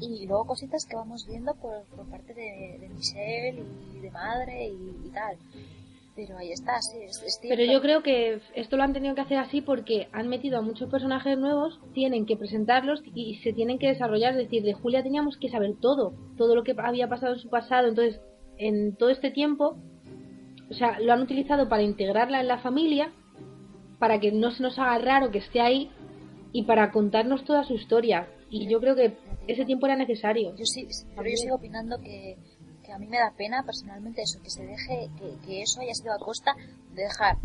y 0.00 0.26
luego 0.26 0.46
cositas 0.46 0.84
que 0.84 0.96
vamos 0.96 1.26
viendo 1.26 1.54
por, 1.54 1.84
por 1.84 2.06
parte 2.10 2.34
de, 2.34 2.78
de 2.80 2.88
Michelle 2.88 3.64
y 3.94 4.00
de 4.00 4.10
madre 4.10 4.68
y, 4.68 5.06
y 5.06 5.10
tal. 5.10 5.36
Pero 6.14 6.38
ahí 6.38 6.50
está, 6.50 6.80
sí, 6.80 6.96
es, 7.02 7.22
es 7.22 7.38
Pero 7.42 7.62
yo 7.64 7.82
creo 7.82 8.02
que 8.02 8.40
esto 8.54 8.78
lo 8.78 8.82
han 8.82 8.94
tenido 8.94 9.14
que 9.14 9.20
hacer 9.20 9.36
así 9.36 9.60
porque 9.60 10.08
han 10.12 10.28
metido 10.28 10.58
a 10.58 10.62
muchos 10.62 10.90
personajes 10.90 11.36
nuevos, 11.38 11.78
tienen 11.92 12.24
que 12.24 12.38
presentarlos 12.38 13.02
y 13.14 13.36
se 13.36 13.52
tienen 13.52 13.78
que 13.78 13.88
desarrollar. 13.88 14.32
Es 14.32 14.44
decir, 14.44 14.62
de 14.62 14.72
Julia 14.72 15.02
teníamos 15.02 15.36
que 15.36 15.50
saber 15.50 15.74
todo, 15.78 16.14
todo 16.38 16.54
lo 16.54 16.64
que 16.64 16.74
había 16.78 17.08
pasado 17.08 17.34
en 17.34 17.38
su 17.38 17.50
pasado. 17.50 17.88
Entonces, 17.88 18.20
en 18.56 18.96
todo 18.96 19.10
este 19.10 19.30
tiempo, 19.30 19.76
o 20.70 20.74
sea, 20.74 20.98
lo 21.00 21.12
han 21.12 21.20
utilizado 21.20 21.68
para 21.68 21.82
integrarla 21.82 22.40
en 22.40 22.48
la 22.48 22.58
familia, 22.58 23.12
para 23.98 24.18
que 24.18 24.32
no 24.32 24.50
se 24.52 24.62
nos 24.62 24.78
haga 24.78 24.98
raro 24.98 25.30
que 25.30 25.38
esté 25.38 25.60
ahí 25.60 25.90
y 26.52 26.62
para 26.62 26.92
contarnos 26.92 27.44
toda 27.44 27.64
su 27.64 27.74
historia. 27.74 28.26
Y 28.48 28.68
yo 28.68 28.80
creo 28.80 28.96
que 28.96 29.16
ese 29.46 29.64
tiempo 29.64 29.86
era 29.86 29.96
necesario. 29.96 30.54
Yo 30.56 30.64
sí, 30.64 30.86
pero 31.14 31.28
yo 31.28 31.36
sigo 31.36 31.56
opinando 31.56 31.98
que, 32.00 32.36
que 32.84 32.92
a 32.92 32.98
mí 32.98 33.06
me 33.06 33.18
da 33.18 33.32
pena 33.36 33.62
personalmente 33.64 34.22
eso, 34.22 34.40
que 34.42 34.50
se 34.50 34.64
deje, 34.64 35.10
que, 35.18 35.38
que 35.46 35.62
eso 35.62 35.80
haya 35.80 35.94
sido 35.94 36.12
a 36.12 36.18
costa 36.18 36.54
de 36.94 37.02
dejar, 37.02 37.36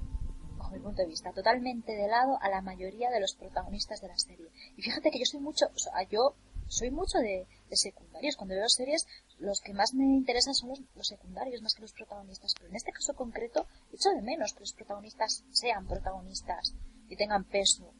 bajo 0.57 0.71
mi 0.71 0.79
punto 0.79 1.01
de 1.01 1.07
vista, 1.07 1.31
totalmente 1.31 1.91
de 1.93 2.07
lado 2.07 2.37
a 2.41 2.49
la 2.49 2.61
mayoría 2.61 3.09
de 3.09 3.19
los 3.19 3.35
protagonistas 3.35 4.01
de 4.01 4.07
la 4.07 4.17
serie. 4.17 4.47
Y 4.77 4.81
fíjate 4.81 5.11
que 5.11 5.19
yo 5.19 5.25
soy 5.25 5.39
mucho, 5.41 5.65
o 5.73 5.77
sea, 5.79 5.93
yo 6.09 6.35
soy 6.67 6.89
mucho 6.91 7.17
de, 7.19 7.45
de 7.69 7.75
secundarios. 7.75 8.35
Cuando 8.37 8.55
veo 8.55 8.69
series, 8.69 9.05
los 9.39 9.59
que 9.59 9.73
más 9.73 9.93
me 9.93 10.05
interesan 10.05 10.53
son 10.53 10.69
los, 10.69 10.79
los 10.95 11.07
secundarios 11.07 11.61
más 11.61 11.73
que 11.75 11.81
los 11.81 11.91
protagonistas. 11.91 12.53
Pero 12.55 12.69
en 12.69 12.75
este 12.77 12.91
caso 12.93 13.13
concreto, 13.13 13.65
echo 13.91 14.09
de 14.15 14.21
menos 14.21 14.53
que 14.53 14.61
los 14.61 14.73
protagonistas 14.73 15.43
sean 15.51 15.85
protagonistas 15.87 16.73
y 17.09 17.15
tengan 17.17 17.43
peso. 17.43 17.91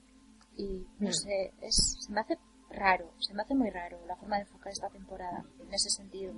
Y 0.56 0.86
no 1.00 1.10
Mm. 1.10 1.14
sé, 1.14 1.54
es, 1.62 1.98
se 2.06 2.12
me 2.14 2.22
hace 2.22 2.38
raro, 2.74 3.12
se 3.20 3.34
me 3.34 3.42
hace 3.42 3.56
muy 3.56 3.70
raro 3.70 4.00
la 4.08 4.16
forma 4.16 4.38
de 4.38 4.44
enfocar 4.44 4.72
esta 4.72 4.90
temporada 4.90 5.44
en 5.60 5.74
ese 5.74 5.90
sentido. 5.90 6.34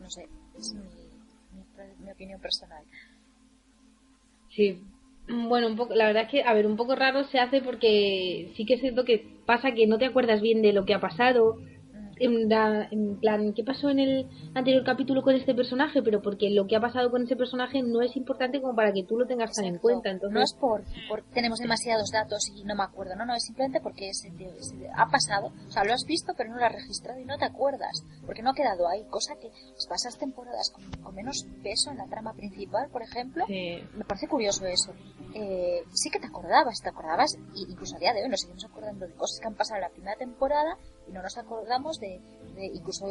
No 0.00 0.10
sé, 0.10 0.28
es 0.58 0.74
mi, 0.74 0.82
mi, 1.52 2.04
mi 2.04 2.10
opinión 2.10 2.40
personal. 2.40 2.84
Sí. 4.50 4.82
Bueno, 5.28 5.66
un 5.66 5.76
poco, 5.76 5.94
la 5.94 6.06
verdad 6.06 6.24
es 6.24 6.30
que, 6.30 6.42
a 6.44 6.52
ver, 6.52 6.66
un 6.66 6.76
poco 6.76 6.94
raro 6.94 7.24
se 7.24 7.40
hace 7.40 7.60
porque 7.60 8.52
sí 8.56 8.64
que 8.64 8.74
es 8.74 8.80
cierto 8.80 9.04
que 9.04 9.26
pasa 9.44 9.72
que 9.72 9.86
no 9.86 9.98
te 9.98 10.06
acuerdas 10.06 10.40
bien 10.40 10.62
de 10.62 10.72
lo 10.72 10.84
que 10.84 10.94
ha 10.94 11.00
pasado. 11.00 11.58
En, 12.18 12.48
la- 12.48 12.88
en 12.90 13.16
plan, 13.18 13.52
¿qué 13.52 13.62
pasó 13.62 13.90
en 13.90 13.98
el 13.98 14.28
anterior 14.54 14.84
capítulo 14.84 15.22
con 15.22 15.34
este 15.34 15.54
personaje? 15.54 16.02
Pero 16.02 16.22
porque 16.22 16.50
lo 16.50 16.66
que 16.66 16.76
ha 16.76 16.80
pasado 16.80 17.10
con 17.10 17.22
ese 17.22 17.36
personaje 17.36 17.82
no 17.82 18.00
es 18.02 18.16
importante 18.16 18.60
como 18.60 18.74
para 18.74 18.92
que 18.92 19.02
tú 19.04 19.18
lo 19.18 19.26
tengas 19.26 19.52
tan 19.54 19.66
en 19.66 19.78
cuenta. 19.78 20.10
Entonces, 20.10 20.34
No 20.34 20.42
es 20.42 20.54
por, 20.54 20.82
por 21.08 21.22
tenemos 21.34 21.58
demasiados 21.58 22.10
datos 22.10 22.48
y 22.54 22.64
no 22.64 22.74
me 22.74 22.84
acuerdo, 22.84 23.14
no, 23.16 23.26
no, 23.26 23.34
es 23.34 23.44
simplemente 23.44 23.80
porque 23.80 24.14
se 24.14 24.30
te- 24.30 24.62
se 24.62 24.76
te 24.76 24.88
ha 24.88 25.06
pasado, 25.06 25.52
o 25.68 25.70
sea, 25.70 25.84
lo 25.84 25.92
has 25.92 26.04
visto 26.06 26.32
pero 26.36 26.50
no 26.50 26.56
lo 26.58 26.64
has 26.64 26.72
registrado 26.72 27.20
y 27.20 27.24
no 27.24 27.36
te 27.38 27.44
acuerdas, 27.44 28.02
porque 28.24 28.42
no 28.42 28.50
ha 28.50 28.54
quedado 28.54 28.88
ahí, 28.88 29.04
cosa 29.10 29.34
que 29.40 29.50
pasas 29.88 30.16
temporadas 30.18 30.70
con, 30.72 30.90
con 31.02 31.14
menos 31.14 31.46
peso 31.62 31.90
en 31.90 31.98
la 31.98 32.06
trama 32.06 32.32
principal, 32.32 32.88
por 32.90 33.02
ejemplo, 33.02 33.44
sí. 33.46 33.78
me 33.96 34.04
parece 34.04 34.26
curioso 34.28 34.64
eso. 34.66 34.92
Eh, 35.34 35.82
sí 35.92 36.08
que 36.10 36.18
te 36.18 36.26
acordabas, 36.28 36.80
te 36.82 36.88
acordabas, 36.88 37.36
y 37.54 37.70
incluso 37.70 37.96
a 37.96 37.98
día 37.98 38.14
de 38.14 38.22
hoy 38.22 38.28
nos 38.30 38.40
seguimos 38.40 38.64
acordando 38.64 39.06
de 39.06 39.12
cosas 39.14 39.38
que 39.40 39.46
han 39.48 39.54
pasado 39.54 39.76
en 39.76 39.82
la 39.82 39.90
primera 39.90 40.16
temporada 40.16 40.78
y 41.08 41.12
no 41.12 41.22
nos 41.22 41.36
acordamos 41.38 41.98
de, 41.98 42.20
de 42.54 42.66
incluso 42.66 43.06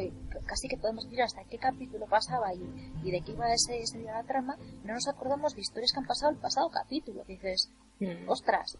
casi 0.46 0.68
que 0.68 0.78
podemos 0.78 1.04
decir 1.06 1.22
hasta 1.22 1.44
qué 1.46 1.58
capítulo 1.58 2.06
pasaba 2.08 2.54
y, 2.54 2.62
y 3.04 3.12
de 3.12 3.22
qué 3.22 3.32
iba 3.32 3.52
ese, 3.54 3.80
ese 3.80 4.00
día 4.00 4.14
la 4.14 4.24
trama, 4.24 4.58
no 4.84 4.94
nos 4.94 5.08
acordamos 5.08 5.54
de 5.56 5.62
historias 5.62 5.92
que 5.94 6.00
han 6.00 6.06
pasado 6.08 6.32
el 6.32 6.38
pasado 6.40 6.70
capítulo. 6.70 7.24
Dices, 7.25 7.70
Mm. 8.00 8.28
ostras. 8.30 8.78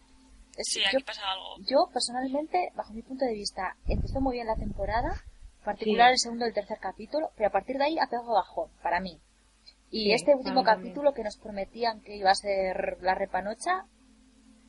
Es- 0.58 0.68
Sí, 0.74 0.80
yo, 0.82 0.98
aquí 0.98 1.04
pasa 1.06 1.22
algo. 1.32 1.56
yo 1.66 1.88
personalmente, 1.94 2.72
bajo 2.76 2.92
mi 2.94 3.02
punto 3.02 3.24
de 3.26 3.34
vista, 3.34 3.78
empezó 3.88 4.20
muy 4.22 4.34
bien 4.36 4.48
la 4.48 4.56
temporada, 4.56 5.12
en 5.60 5.64
particular 5.66 6.08
Sí. 6.10 6.14
el 6.14 6.20
segundo 6.20 6.46
y 6.46 6.50
el 6.50 6.54
tercer 6.54 6.78
capítulo, 6.82 7.32
pero 7.38 7.48
a 7.48 7.52
partir 7.52 7.78
de 7.78 7.86
ahí 7.86 7.98
ha 8.00 8.08
pegado 8.08 8.34
bajón, 8.34 8.70
para 8.84 9.00
mí. 9.00 9.20
Y 9.90 10.06
Sí, 10.06 10.12
este 10.14 10.36
último 10.36 10.64
capítulo 10.64 11.14
que 11.14 11.24
nos 11.24 11.38
prometían 11.38 12.02
que 12.02 12.18
iba 12.18 12.30
a 12.32 12.36
ser 12.36 12.98
la 13.02 13.16
repanocha, 13.16 13.86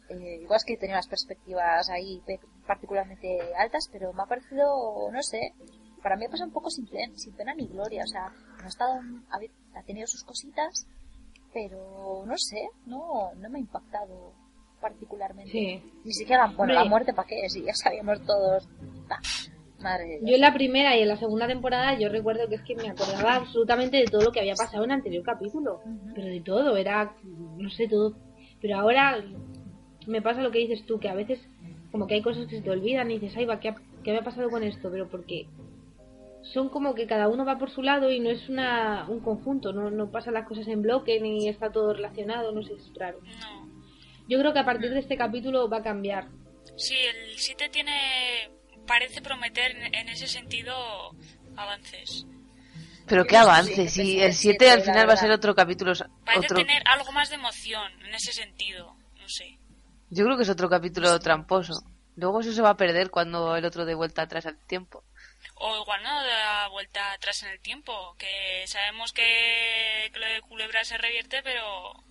eh, 0.08 0.38
igual 0.42 0.56
es 0.58 0.64
que 0.64 0.76
tenía 0.76 0.96
las 0.96 1.08
perspectivas 1.08 1.88
ahí 1.90 2.22
particularmente 2.66 3.38
altas, 3.56 3.88
pero 3.92 4.12
me 4.12 4.22
ha 4.22 4.26
parecido, 4.26 5.10
no 5.12 5.22
sé, 5.22 5.52
para 6.02 6.16
mí 6.16 6.24
ha 6.24 6.28
pasado 6.30 6.48
un 6.48 6.52
poco 6.52 6.70
sin, 6.70 6.86
pen- 6.86 7.16
sin 7.18 7.34
pena 7.34 7.54
ni 7.54 7.66
gloria, 7.66 8.02
o 8.04 8.06
sea, 8.08 8.28
no 8.58 8.64
ha 8.64 8.68
estado, 8.68 9.00
ha, 9.74 9.82
tenido 9.82 10.06
sus 10.06 10.22
cositas, 10.24 10.86
pero 11.52 12.24
no 12.26 12.36
sé, 12.36 12.68
no, 12.86 13.32
no 13.36 13.50
me 13.50 13.58
ha 13.58 13.60
impactado 13.60 14.32
particularmente. 14.80 15.50
Sí. 15.52 15.82
Ni 16.04 16.12
siquiera, 16.12 16.46
bueno, 16.46 16.60
Hombre. 16.60 16.74
la 16.74 16.84
muerte 16.84 17.12
para 17.14 17.26
qué, 17.28 17.48
si 17.48 17.64
ya 17.64 17.74
sabíamos 17.74 18.20
todos. 18.26 18.68
Bah, 19.08 19.18
madre. 19.80 20.20
Yo 20.22 20.34
en 20.34 20.40
la 20.40 20.52
primera 20.52 20.96
y 20.96 21.02
en 21.02 21.08
la 21.08 21.16
segunda 21.16 21.46
temporada 21.46 21.98
yo 21.98 22.08
recuerdo 22.08 22.48
que 22.48 22.56
es 22.56 22.62
que 22.62 22.76
me 22.76 22.88
acordaba 22.88 23.36
absolutamente 23.36 23.96
de 23.96 24.04
todo 24.04 24.22
lo 24.22 24.32
que 24.32 24.40
había 24.40 24.54
pasado 24.54 24.84
en 24.84 24.90
el 24.90 24.96
anterior 24.98 25.24
capítulo. 25.24 25.80
Pero 26.14 26.26
de 26.26 26.40
todo, 26.42 26.76
era, 26.76 27.14
no 27.24 27.70
sé, 27.70 27.88
todo. 27.88 28.14
Pero 28.60 28.78
ahora 28.78 29.16
me 30.06 30.22
pasa 30.22 30.42
lo 30.42 30.50
que 30.50 30.58
dices 30.58 30.84
tú, 30.86 30.98
que 30.98 31.08
a 31.08 31.14
veces 31.14 31.40
como 31.92 32.06
que 32.06 32.14
hay 32.14 32.22
cosas 32.22 32.46
que 32.46 32.56
se 32.56 32.62
te 32.62 32.70
olvidan 32.70 33.10
y 33.10 33.18
dices, 33.18 33.36
ay, 33.36 33.44
va, 33.46 33.60
¿qué, 33.60 33.68
ha- 33.70 33.76
qué 34.04 34.12
me 34.12 34.18
ha 34.18 34.24
pasado 34.24 34.50
con 34.50 34.62
esto? 34.62 34.90
Pero 34.90 35.08
porque 35.08 35.46
son 36.42 36.68
como 36.68 36.94
que 36.94 37.06
cada 37.06 37.28
uno 37.28 37.44
va 37.44 37.58
por 37.58 37.70
su 37.70 37.82
lado 37.82 38.10
y 38.10 38.20
no 38.20 38.30
es 38.30 38.48
una, 38.48 39.06
un 39.08 39.20
conjunto, 39.20 39.72
no, 39.72 39.90
no 39.90 40.10
pasan 40.10 40.34
las 40.34 40.46
cosas 40.46 40.68
en 40.68 40.82
bloque 40.82 41.20
ni 41.20 41.48
está 41.48 41.70
todo 41.72 41.92
relacionado, 41.92 42.52
no 42.52 42.62
sé, 42.62 42.74
es 42.74 42.90
raro. 42.94 43.18
No. 43.22 43.68
Yo 44.28 44.38
creo 44.38 44.52
que 44.52 44.58
a 44.58 44.64
partir 44.64 44.90
de 44.90 45.00
este 45.00 45.16
capítulo 45.16 45.68
va 45.68 45.78
a 45.78 45.82
cambiar. 45.82 46.28
Sí, 46.76 46.94
el 46.94 47.38
7 47.38 47.68
tiene. 47.70 47.92
parece 48.86 49.22
prometer 49.22 49.72
en, 49.92 50.08
ese 50.08 50.26
sentido 50.26 50.74
avances. 51.56 52.26
Pero 53.06 53.24
qué 53.24 53.36
avance, 53.36 53.88
si 53.88 54.18
el 54.18 54.26
el 54.26 54.32
7 54.32 54.32
siete, 54.34 54.70
al 54.70 54.82
final 54.82 55.08
va 55.08 55.12
a 55.14 55.16
ser 55.16 55.30
otro 55.30 55.54
capítulo. 55.54 55.92
Parece 56.24 56.46
Otro... 56.46 56.58
tener 56.58 56.82
algo 56.86 57.12
más 57.12 57.28
de 57.28 57.36
emoción 57.36 57.90
en 58.04 58.14
ese 58.14 58.32
sentido. 58.32 58.94
No 59.20 59.28
sé. 59.28 59.58
Yo 60.10 60.24
creo 60.24 60.36
que 60.36 60.42
es 60.44 60.50
otro 60.50 60.68
capítulo 60.68 61.18
tramposo. 61.20 61.82
Luego 62.16 62.40
eso 62.40 62.52
se 62.52 62.62
va 62.62 62.70
a 62.70 62.76
perder 62.76 63.10
cuando 63.10 63.56
el 63.56 63.64
otro 63.64 63.84
de 63.84 63.94
vuelta 63.94 64.22
atrás 64.22 64.46
al 64.46 64.56
tiempo. 64.66 65.02
O 65.56 65.82
igual 65.82 66.02
no 66.02 66.08
da 66.24 66.68
vuelta 66.68 67.12
atrás 67.12 67.42
en 67.42 67.50
el 67.50 67.60
tiempo. 67.60 67.92
Que 68.18 68.64
sabemos 68.66 69.12
que, 69.12 70.10
que 70.12 70.18
lo 70.18 70.26
de 70.26 70.40
Culebra 70.42 70.84
se 70.84 70.96
revierte, 70.98 71.40
pero. 71.42 71.92
no 71.94 72.02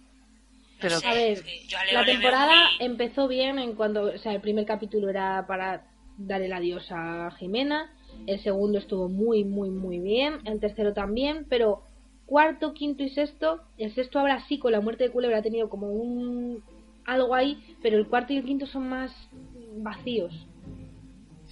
Pero- 0.80 1.00
sé, 1.00 1.08
A 1.08 1.14
ver, 1.14 1.44
que 1.44 1.66
yo 1.68 1.78
a 1.80 1.86
Leo 1.86 2.00
la 2.02 2.06
temporada 2.06 2.48
muy- 2.78 2.86
empezó 2.86 3.28
bien 3.28 3.60
en 3.60 3.76
cuando, 3.76 4.14
o 4.14 4.18
sea, 4.20 4.34
el 4.34 4.42
primer 4.42 4.66
capítulo 4.66 5.10
era 5.10 5.46
para 5.48 5.86
dar 6.18 6.42
el 6.42 6.54
adiós 6.54 6.86
a 6.92 7.32
Jimena, 7.40 7.92
el 8.28 8.42
segundo 8.44 8.78
estuvo 8.78 9.10
muy, 9.10 9.44
muy, 9.44 9.70
muy 9.70 10.00
bien, 10.00 10.40
el 10.46 10.60
tercero 10.60 10.94
también, 10.94 11.46
pero 11.50 11.82
cuarto, 12.26 12.74
quinto 12.74 13.04
y 13.04 13.10
sexto, 13.10 13.62
el 13.78 13.94
sexto 13.96 14.20
ahora 14.20 14.46
sí 14.48 14.60
con 14.60 14.72
la 14.72 14.82
muerte 14.82 15.06
de 15.06 15.12
Culebra 15.12 15.40
ha 15.40 15.42
tenido 15.42 15.70
como 15.70 15.88
un 15.88 16.64
algo 17.06 17.34
ahí, 17.36 17.78
pero 17.82 17.98
el 17.98 18.08
cuarto 18.08 18.34
y 18.34 18.38
el 18.38 18.46
quinto 18.46 18.66
son 18.66 18.90
más 18.90 19.12
vacíos. 19.78 20.34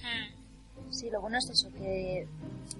Hmm. 0.02 0.90
Sí, 0.90 1.10
lo 1.10 1.20
bueno 1.20 1.38
es 1.38 1.48
eso, 1.50 1.68
que 1.72 2.26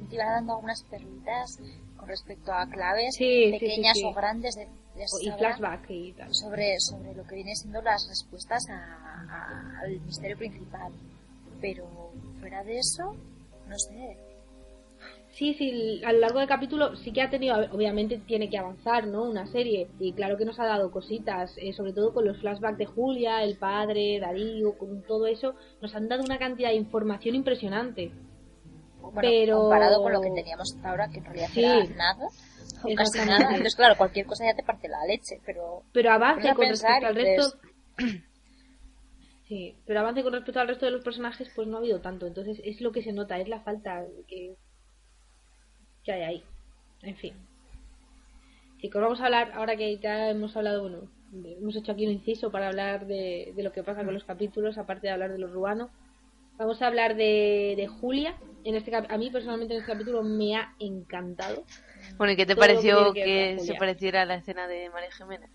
te 0.08 0.14
iban 0.14 0.26
dando 0.28 0.54
algunas 0.54 0.82
perlitas 0.84 1.58
con 1.96 2.08
respecto 2.08 2.52
a 2.52 2.66
claves 2.68 3.14
Sí, 3.16 3.24
sí, 3.24 3.44
sí, 3.52 3.58
pequeñas 3.58 3.96
sí. 3.98 4.04
o 4.04 4.12
grandes 4.12 4.54
de, 4.54 4.66
de 4.66 5.04
Y 5.22 5.30
flashback 5.32 5.90
y 5.90 6.12
tal. 6.12 6.32
sobre, 6.34 6.78
sobre 6.80 7.14
lo 7.14 7.24
que 7.26 7.34
vienen 7.36 7.56
siendo 7.56 7.80
las 7.82 8.06
respuestas 8.08 8.62
a- 8.68 9.24
a- 9.28 9.80
al 9.80 10.00
misterio 10.02 10.36
principal. 10.36 10.92
Pero 11.60 11.86
fuera 12.40 12.62
de 12.62 12.78
eso, 12.78 13.14
no 13.68 13.78
sé. 13.78 14.16
Sí, 15.36 15.52
sí, 15.54 16.00
a 16.04 16.12
lo 16.12 16.20
largo 16.20 16.38
del 16.38 16.48
capítulo 16.48 16.94
sí 16.96 17.12
que 17.12 17.20
ha 17.20 17.28
tenido, 17.28 17.56
obviamente 17.72 18.18
tiene 18.18 18.48
que 18.48 18.56
avanzar, 18.56 19.08
¿no? 19.08 19.24
Una 19.24 19.46
serie. 19.48 19.88
Y 19.98 20.12
claro 20.12 20.36
que 20.36 20.44
nos 20.44 20.60
ha 20.60 20.64
dado 20.66 20.92
cositas, 20.92 21.52
eh, 21.58 21.72
sobre 21.72 21.92
todo 21.92 22.14
con 22.14 22.24
los 22.24 22.38
flashbacks 22.38 22.78
de 22.78 22.86
Julia, 22.86 23.42
el 23.42 23.56
padre, 23.58 24.20
Darío, 24.20 24.78
con 24.78 25.02
todo 25.02 25.26
eso, 25.26 25.56
nos 25.82 25.92
han 25.96 26.08
dado 26.08 26.22
una 26.22 26.38
cantidad 26.38 26.68
de 26.68 26.76
información 26.76 27.34
impresionante. 27.34 28.12
Bueno, 29.00 29.20
Pero- 29.20 29.60
comparado 29.62 30.02
con 30.02 30.12
lo 30.12 30.20
que 30.20 30.30
teníamos 30.30 30.72
hasta 30.74 30.90
ahora, 30.90 31.08
que 31.10 31.18
en 31.18 31.24
realidad 31.24 31.48
Sí. 31.52 31.64
era 31.64 31.84
nada, 31.96 32.28
o 32.84 32.94
casi 32.94 33.18
nada. 33.18 33.48
Entonces, 33.50 33.74
claro, 33.74 33.96
cualquier 33.98 34.26
cosa 34.26 34.44
ya 34.46 34.54
te 34.54 34.62
parte 34.62 34.88
la 34.88 35.04
leche, 35.04 35.40
pero 35.44 35.82
Pero 35.92 36.12
avance 36.12 36.54
con 36.54 36.68
respecto 36.68 37.06
al 37.06 37.14
resto. 37.16 37.58
Sí, 39.48 39.76
pero 39.86 40.00
avance 40.00 40.22
con 40.22 40.32
respecto 40.32 40.58
al 40.58 40.68
resto 40.68 40.86
de 40.86 40.92
los 40.92 41.04
personajes, 41.04 41.50
pues 41.54 41.68
no 41.68 41.76
ha 41.76 41.80
habido 41.80 42.00
tanto. 42.00 42.26
Entonces 42.26 42.58
es 42.64 42.80
lo 42.80 42.92
que 42.92 43.02
se 43.02 43.12
nota, 43.12 43.38
es 43.38 43.46
la 43.46 43.60
falta 43.60 44.02
que, 44.26 44.56
que 46.04 46.12
hay 46.12 46.22
ahí. 46.22 46.44
En 47.02 47.16
fin. 47.16 47.34
Chicos, 48.78 49.00
vamos 49.00 49.20
a 49.20 49.24
hablar, 49.24 49.52
ahora 49.54 49.76
que 49.76 49.96
ya 49.98 50.30
hemos 50.30 50.56
hablado, 50.56 50.82
bueno, 50.82 51.08
hemos 51.32 51.74
hecho 51.74 51.92
aquí 51.92 52.06
un 52.06 52.12
inciso 52.12 52.50
para 52.50 52.68
hablar 52.68 53.06
de, 53.06 53.52
de 53.56 53.62
lo 53.62 53.72
que 53.72 53.82
pasa 53.82 54.04
con 54.04 54.14
los 54.14 54.24
capítulos, 54.24 54.78
aparte 54.78 55.06
de 55.06 55.12
hablar 55.12 55.32
de 55.32 55.38
los 55.38 55.50
ruanos. 55.52 55.90
Vamos 56.56 56.82
a 56.82 56.86
hablar 56.86 57.16
de, 57.16 57.74
de 57.76 57.88
Julia. 57.88 58.36
En 58.62 58.76
este 58.76 58.94
a 58.94 59.18
mí 59.18 59.30
personalmente 59.30 59.74
en 59.74 59.80
este 59.80 59.92
capítulo 59.92 60.22
me 60.22 60.56
ha 60.56 60.74
encantado. 60.78 61.64
Bueno, 62.16 62.32
¿y 62.32 62.36
qué 62.36 62.46
te 62.46 62.54
Todo 62.54 62.60
pareció 62.60 63.12
que 63.12 63.24
que 63.24 63.58
se 63.58 63.74
pareciera 63.74 64.22
a 64.22 64.24
la 64.24 64.36
escena 64.36 64.68
de 64.68 64.88
María 64.90 65.10
Jimena? 65.10 65.48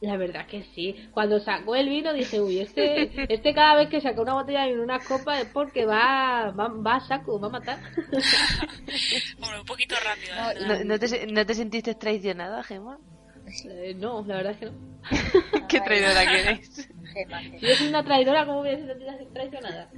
La 0.00 0.16
verdad 0.16 0.46
que 0.46 0.62
sí. 0.62 0.94
Cuando 1.10 1.40
sacó 1.40 1.74
el 1.74 1.88
vino 1.88 2.12
dije, 2.12 2.40
uy, 2.40 2.60
este, 2.60 3.10
este 3.32 3.52
cada 3.52 3.74
vez 3.74 3.88
que 3.88 4.00
saca 4.00 4.22
una 4.22 4.34
botella 4.34 4.68
y 4.68 4.74
una 4.74 5.00
copa 5.00 5.40
es 5.40 5.46
porque 5.46 5.86
va, 5.86 6.52
va, 6.52 6.68
va 6.68 6.96
a 6.96 7.00
saco, 7.00 7.40
va 7.40 7.48
a 7.48 7.50
matar. 7.50 7.78
Hombre, 9.42 9.60
un 9.60 9.66
poquito 9.66 9.96
rápido. 10.04 10.68
No. 10.68 10.84
¿No, 10.84 10.98
te, 10.98 11.26
¿No 11.26 11.44
te 11.44 11.54
sentiste 11.54 11.96
traicionada, 11.96 12.62
Gemma? 12.62 12.98
Eh, 13.64 13.94
no, 13.94 14.24
la 14.26 14.36
verdad 14.36 14.52
es 14.52 14.58
que 14.58 14.66
no. 14.66 14.72
¿Qué 15.68 15.80
traidora 15.80 16.24
que 16.26 16.40
eres? 16.40 16.88
Gema, 17.14 17.40
Si 17.40 17.66
yo 17.66 17.74
soy 17.74 17.88
una 17.88 18.04
traidora, 18.04 18.46
¿cómo 18.46 18.58
voy 18.58 18.70
a 18.70 18.76
ser 18.76 19.28
traicionada? 19.32 19.90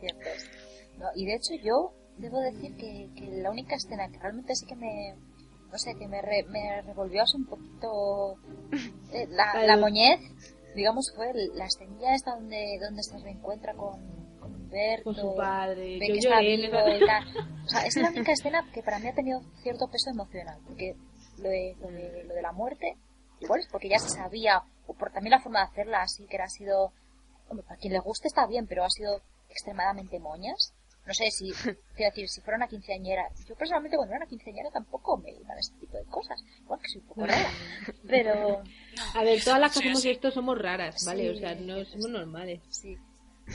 cierto 0.00 0.28
es. 0.36 0.50
No, 0.98 1.06
y 1.16 1.26
de 1.26 1.34
hecho 1.34 1.54
yo 1.64 1.94
debo 2.18 2.40
decir 2.40 2.76
que, 2.76 3.08
que 3.16 3.42
la 3.42 3.50
única 3.50 3.76
escena 3.76 4.08
que 4.10 4.18
realmente 4.18 4.54
sí 4.54 4.66
que 4.66 4.76
me... 4.76 5.14
no 5.72 5.78
sé, 5.78 5.94
que 5.98 6.06
me, 6.06 6.20
re- 6.22 6.44
me 6.48 6.82
revolvió 6.82 7.22
así 7.22 7.36
un 7.36 7.46
poquito 7.46 8.36
eh, 9.12 9.26
la, 9.30 9.52
Vale. 9.54 9.66
la 9.66 9.76
moñez, 9.78 10.20
digamos, 10.74 11.12
fue 11.16 11.32
la 11.54 11.64
escenilla 11.66 12.14
esta 12.14 12.34
donde, 12.34 12.78
donde 12.80 13.02
se 13.02 13.18
reencuentra 13.18 13.74
con, 13.74 14.00
con 14.38 14.54
Humberto. 14.54 15.04
Con 15.04 15.14
su 15.16 15.34
padre. 15.36 15.98
ve 15.98 16.06
que 16.06 16.18
está 16.18 16.40
vivo 16.40 16.78
esa- 16.78 16.96
y 16.96 17.00
tal. 17.06 17.24
O 17.64 17.68
sea, 17.68 17.86
es 17.86 17.96
la 17.96 18.08
única 18.14 18.32
escena 18.32 18.68
que 18.72 18.82
para 18.82 18.98
mí 18.98 19.08
ha 19.08 19.14
tenido 19.14 19.40
cierto 19.62 19.88
peso 19.88 20.10
emocional, 20.10 20.58
porque 20.66 20.94
lo 21.38 21.48
de, 21.48 21.74
lo 21.80 21.88
de, 21.88 22.24
lo 22.24 22.34
de 22.34 22.42
la 22.42 22.52
muerte, 22.52 22.96
igual 23.40 23.60
es 23.60 23.68
porque 23.68 23.88
ya 23.88 23.98
se 23.98 24.10
sabía, 24.10 24.62
o 24.86 24.94
por 24.94 25.10
también 25.12 25.30
la 25.32 25.40
forma 25.40 25.60
de 25.60 25.70
hacerla 25.70 26.02
así, 26.02 26.26
que 26.26 26.36
era- 26.36 26.44
ha 26.44 26.48
sido, 26.48 26.92
hombre, 27.48 27.64
para 27.66 27.78
quien 27.80 27.92
le 27.94 27.98
guste 28.00 28.28
está 28.28 28.46
bien, 28.46 28.66
pero 28.66 28.84
ha 28.84 28.90
sido 28.90 29.20
extremadamente 29.48 30.18
moñas. 30.18 30.72
No 31.06 31.12
sé 31.14 31.30
si, 31.30 31.50
quiero 31.96 32.10
decir, 32.10 32.28
si 32.28 32.40
fuera 32.42 32.56
una 32.56 32.68
quinceañera, 32.68 33.24
yo 33.48 33.54
personalmente 33.56 33.96
cuando 33.96 34.14
era 34.14 34.24
una 34.24 34.28
quinceañera 34.30 34.70
tampoco 34.70 35.16
me 35.18 35.30
iban 35.32 35.58
este 35.58 35.76
tipo 35.80 35.96
de 35.96 36.04
cosas, 36.04 36.40
igual 36.60 36.80
que 36.80 36.88
soy 36.88 37.00
un 37.02 37.08
poco 37.08 37.26
rara, 37.26 37.50
pero 38.08 38.62
A 39.16 39.24
ver, 39.24 39.42
todas 39.42 39.60
las 39.60 39.72
que 39.72 39.78
Sí, 39.80 39.84
hacemos 39.86 40.02
sí. 40.02 40.10
esto 40.10 40.30
somos 40.30 40.56
raras, 40.58 41.04
¿vale? 41.04 41.22
Sí. 41.24 41.28
O 41.30 41.34
sea, 41.40 41.54
no 41.56 41.84
somos 41.84 42.08
normales. 42.10 42.60
Sí, 42.68 42.96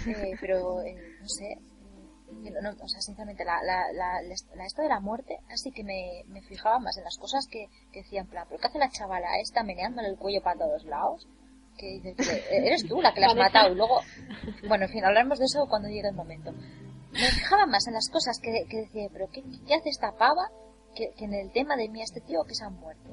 Eh, 0.08 0.36
pero 0.42 0.82
eh, 0.82 0.96
no 1.22 1.27
sé, 1.30 1.46
eh, 1.54 2.51
no, 2.51 2.62
no, 2.62 2.84
o 2.84 2.88
sea, 2.89 3.00
sinceramente, 3.00 3.46
la, 3.46 3.56
la, 3.63 3.86
la, 3.94 4.22
la, 4.56 4.66
esto 4.66 4.82
de 4.82 4.89
la 4.89 5.00
muerte, 5.00 5.38
así 5.50 5.72
que 5.72 5.84
me, 5.86 6.24
me 6.27 6.42
fijaba 6.42 6.77
más 6.80 6.98
en 6.98 7.06
las 7.06 7.18
cosas 7.18 7.48
que, 7.50 7.68
que 7.94 8.01
decían, 8.01 8.25
en 8.25 8.32
plan, 8.32 8.46
¿pero 8.50 8.60
qué 8.60 8.68
hace 8.68 8.80
la 8.80 8.89
chavala 8.89 9.39
esta 9.42 9.63
meneándole 9.63 10.10
el 10.10 10.18
cuello 10.18 10.42
para 10.44 10.60
todos 10.60 10.84
lados? 10.84 11.25
Que 11.77 12.01
dices, 12.01 12.16
que 12.18 12.36
eh, 12.58 12.68
eres 12.68 12.86
tú 12.86 13.01
la 13.01 13.13
que 13.13 13.22
la 13.22 13.27
has 13.27 13.36
matado, 13.36 13.72
y 13.72 13.75
luego, 13.75 14.01
bueno, 14.68 14.86
en 14.86 14.92
fin, 14.92 15.06
hablaremos 15.06 15.39
de 15.39 15.46
eso 15.46 15.66
cuando 15.70 15.88
llegue 15.88 16.10
el 16.10 16.16
momento. 16.16 16.51
Me 17.12 17.20
fijaba 17.32 17.66
más 17.66 17.88
en 17.88 17.94
las 17.94 18.10
cosas 18.10 18.40
que, 18.42 18.66
que 18.70 18.78
decía, 18.82 19.08
¿pero 19.12 19.28
qué, 19.32 19.44
qué 19.66 19.76
hace 19.76 19.90
esta 19.90 20.12
pava? 20.18 20.50
Que, 20.96 21.12
que 21.18 21.26
en 21.26 21.34
el 21.34 21.52
tema 21.52 21.76
de 21.76 21.90
mí, 21.90 22.02
este 22.02 22.22
tío 22.22 22.44
que 22.48 22.54
se 22.56 22.64
ha 22.66 22.70
muerto. 22.70 23.12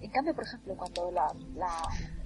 En 0.00 0.10
cambio, 0.10 0.34
por 0.34 0.44
ejemplo, 0.44 0.76
cuando 0.76 1.10
la, 1.12 1.26
la 1.54 1.68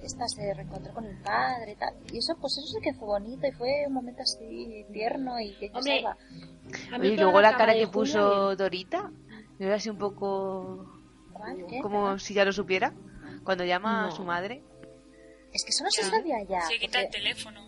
esta 0.01 0.27
se 0.27 0.53
reencontró 0.53 0.93
con 0.93 1.05
el 1.05 1.21
padre 1.21 1.73
y 1.73 1.75
tal, 1.75 1.93
y 2.11 2.17
eso, 2.17 2.33
pues 2.41 2.57
eso 2.57 2.67
sí 2.67 2.79
que 2.81 2.93
fue 2.93 3.07
bonito 3.07 3.45
y 3.47 3.51
fue 3.51 3.85
un 3.87 3.93
momento 3.93 4.23
así 4.23 4.85
tierno 4.91 5.39
y 5.39 5.55
que 5.57 5.69
Hombre. 5.73 6.03
A 6.05 6.97
Oye, 6.97 7.07
y 7.13 7.17
luego 7.17 7.39
la 7.39 7.55
cara 7.55 7.73
que 7.75 7.87
puso 7.87 8.55
Dorita, 8.55 9.11
¿no 9.59 9.65
era 9.65 9.75
así 9.75 9.89
un 9.89 9.97
poco 9.99 10.85
¿Cuál? 11.33 11.65
¿Qué? 11.69 11.79
como 11.81 12.17
si 12.17 12.33
ya 12.33 12.43
lo 12.45 12.51
supiera? 12.51 12.93
Cuando 13.43 13.63
llama 13.63 14.03
a 14.03 14.05
No. 14.07 14.11
su 14.11 14.23
madre. 14.23 14.63
Es 15.53 15.63
que 15.63 15.69
eso 15.69 15.83
no 15.83 15.91
se 15.91 16.03
sabía 16.03 16.43
ya. 16.49 16.61
Se 16.61 16.77
quita 16.79 16.99
el 16.99 17.05
porque- 17.05 17.19
teléfono. 17.19 17.66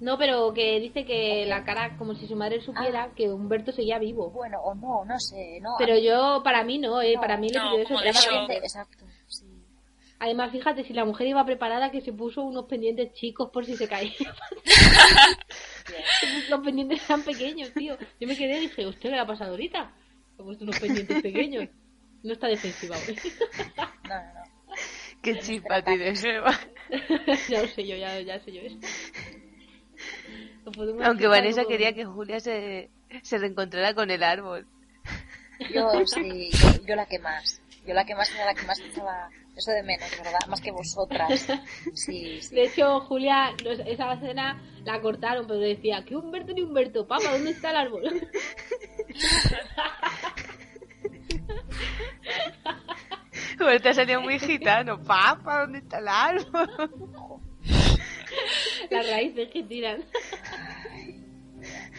No, 0.00 0.16
pero 0.16 0.52
que 0.54 0.78
dice 0.80 1.04
que 1.04 1.44
la 1.46 1.64
cara, 1.64 1.96
como 1.96 2.14
si 2.14 2.26
su 2.28 2.36
madre 2.36 2.60
supiera 2.60 3.04
Ah. 3.04 3.10
que 3.16 3.28
Humberto 3.28 3.72
seguía 3.72 3.98
vivo. 3.98 4.30
Bueno, 4.30 4.60
o 4.62 4.74
no, 4.74 5.04
no 5.04 5.18
sé, 5.18 5.58
no. 5.60 5.74
Pero 5.78 5.98
yo, 5.98 6.40
para 6.44 6.62
mí 6.62 6.78
no, 6.78 7.02
¿eh? 7.02 7.14
No, 7.16 7.20
para 7.20 7.36
mí 7.36 7.48
le 7.48 7.58
no, 7.58 7.76
eso. 7.78 7.88
de 7.94 7.96
otra 7.96 8.12
shock. 8.12 8.30
gente. 8.32 8.56
Exacto, 8.58 9.04
sí. 9.26 9.44
Además, 10.20 10.50
fíjate, 10.52 10.84
si 10.84 10.92
la 10.94 11.04
mujer 11.04 11.26
iba 11.28 11.44
preparada, 11.44 11.90
que 11.90 12.00
se 12.00 12.12
puso 12.12 12.42
unos 12.42 12.66
pendientes 12.66 13.12
chicos 13.14 13.50
por 13.52 13.64
si 13.64 13.76
se 13.76 13.88
caía. 13.88 14.12
Los 16.50 16.60
pendientes 16.60 17.02
eran 17.08 17.22
pequeños, 17.22 17.72
tío. 17.74 17.96
Yo 18.20 18.28
me 18.28 18.36
quedé 18.36 18.58
y 18.58 18.60
dije, 18.62 18.86
¿usted 18.86 19.02
qué 19.02 19.08
le 19.10 19.18
ha 19.20 19.26
pasado 19.26 19.52
ahorita? 19.52 19.80
Ha 20.38 20.42
puesto 20.42 20.64
unos 20.64 20.78
pendientes 20.78 21.22
pequeños. 21.22 21.68
No 22.22 22.32
está 22.32 22.48
defensiva 22.48 22.96
hoy. 22.96 23.16
No, 23.76 23.84
no, 24.08 24.34
no. 24.34 24.74
Qué 25.22 25.38
chispa 25.38 25.82
tienes, 25.82 26.22
Eva. 26.24 26.52
ya 27.48 27.62
lo 27.62 27.68
sé 27.68 27.86
yo, 27.86 27.96
ya, 27.96 28.20
ya 28.20 28.38
sé 28.40 28.52
yo 28.52 28.60
eso. 28.62 28.76
Aunque 31.04 31.26
Vanessa 31.26 31.62
como- 31.62 31.70
quería 31.70 31.92
que 31.94 32.04
Julia 32.04 32.40
se, 32.40 32.90
se 33.22 33.38
reencontrara 33.38 33.94
con 33.94 34.10
el 34.10 34.22
árbol. 34.22 34.66
Yo 35.72 35.88
sí, 36.06 36.50
yo, 36.52 36.84
yo 36.86 36.96
la 36.96 37.06
que 37.06 37.18
más. 37.18 37.60
Yo 37.86 37.94
la 37.94 38.04
que 38.04 38.14
más 38.14 38.30
era 38.34 38.44
la 38.44 38.54
que 38.54 38.66
más 38.66 38.78
echaba 38.80 39.30
eso 39.56 39.70
de 39.72 39.82
menos, 39.82 40.10
¿verdad? 40.18 40.38
Más 40.48 40.60
que 40.60 40.70
vosotras. 40.70 41.46
Sí, 41.94 42.40
sí. 42.40 42.54
De 42.54 42.64
hecho, 42.64 43.00
Julia, 43.00 43.54
esa 43.86 44.12
escena 44.12 44.62
la 44.84 45.00
cortaron, 45.00 45.46
pero 45.46 45.58
decía, 45.58 46.04
¿qué 46.06 46.14
Humberto 46.16 46.52
ni 46.52 46.62
Humberto? 46.62 47.06
Papá, 47.06 47.32
¿dónde 47.32 47.50
está 47.50 47.70
el 47.70 47.76
árbol? 47.76 48.02
Ahorita 53.60 53.92
salió 53.92 54.20
muy 54.20 54.38
gitano. 54.38 55.02
Papa, 55.02 55.62
¿dónde 55.62 55.78
está 55.78 55.98
el 55.98 56.08
árbol? 56.08 56.70
Las 58.90 59.10
raíces 59.10 59.48
que 59.52 59.62
tiran. 59.64 60.04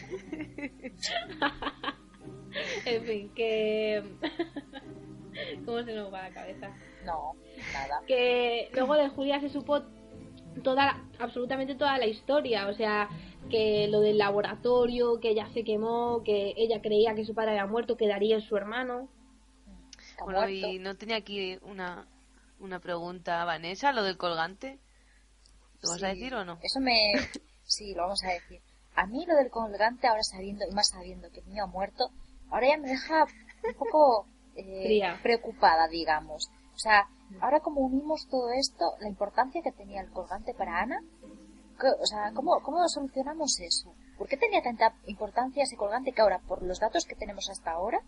en 2.86 3.04
fin, 3.06 3.30
que... 3.36 4.04
¿Cómo 5.66 5.84
se 5.84 5.94
nos 5.94 6.12
va 6.14 6.24
la 6.24 6.34
cabeza? 6.34 6.70
No, 7.06 7.34
nada. 7.74 8.02
que 8.08 8.70
luego 8.74 8.96
de 8.96 9.10
Julia 9.10 9.40
se 9.40 9.50
supo 9.50 9.82
toda 10.64 10.86
la- 10.88 11.04
absolutamente 11.20 11.76
toda 11.76 11.98
la 11.98 12.08
historia 12.08 12.68
o 12.68 12.74
sea 12.74 13.08
que 13.50 13.88
lo 13.88 14.02
del 14.02 14.18
laboratorio 14.18 15.20
que 15.22 15.30
ella 15.30 15.48
se 15.54 15.64
quemó 15.64 16.22
que 16.26 16.54
ella 16.58 16.82
creía 16.82 17.16
que 17.16 17.24
su 17.24 17.34
padre 17.34 17.52
había 17.52 17.68
muerto 17.68 17.96
que 17.96 18.08
Darío 18.08 18.38
es 18.38 18.44
su 18.44 18.58
hermano 18.58 19.08
Bueno, 20.26 20.50
y 20.50 20.80
no 20.80 20.98
tenía 20.98 21.16
aquí 21.16 21.58
una, 21.62 22.06
una 22.60 22.82
pregunta, 22.82 23.46
Vanessa, 23.46 23.94
lo 23.94 24.04
del 24.04 24.18
colgante. 24.18 24.80
¿Lo 25.82 25.92
vas 25.92 26.04
a 26.04 26.08
decir 26.10 26.34
o 26.34 26.44
no? 26.44 26.60
Eso 26.62 26.82
me... 26.82 27.14
Sí, 27.64 27.94
lo 27.94 28.02
vamos 28.02 28.22
a 28.26 28.34
decir. 28.34 28.60
A 29.00 29.06
mí 29.06 29.26
lo 29.26 29.36
del 29.38 29.50
colgante, 29.50 30.08
ahora 30.08 30.24
sabiendo, 30.24 30.66
y 30.70 30.74
más 30.74 30.90
sabiendo 30.90 31.30
que 31.32 31.40
el 31.40 31.48
niño 31.48 31.64
ha 31.64 31.68
muerto, 31.68 32.10
ahora 32.50 32.68
ya 32.68 32.78
me 32.78 32.90
deja 32.90 33.24
un 33.24 33.74
poco 33.76 34.26
eh, 34.56 35.02
preocupada, 35.24 35.88
digamos. 35.88 36.50
O 36.76 36.80
sea, 36.80 37.08
ahora 37.40 37.62
como 37.62 37.80
unimos 37.80 38.28
todo 38.30 38.52
esto, 38.52 38.96
la 39.00 39.08
importancia 39.08 39.62
que 39.64 39.72
tenía 39.72 40.02
el 40.02 40.10
colgante 40.12 40.54
para 40.54 40.82
Ana, 40.82 41.02
o 42.02 42.06
sea, 42.06 42.32
¿cómo, 42.34 42.60
¿cómo 42.62 42.86
solucionamos 42.90 43.58
eso? 43.62 43.94
¿Por 44.18 44.28
qué 44.28 44.36
tenía 44.36 44.62
tanta 44.62 44.94
importancia 45.06 45.64
ese 45.64 45.78
colgante 45.78 46.12
que 46.12 46.22
ahora, 46.22 46.40
por 46.40 46.62
los 46.62 46.80
datos 46.80 47.06
que 47.06 47.16
tenemos 47.16 47.50
hasta 47.50 47.72
ahora, 47.72 48.02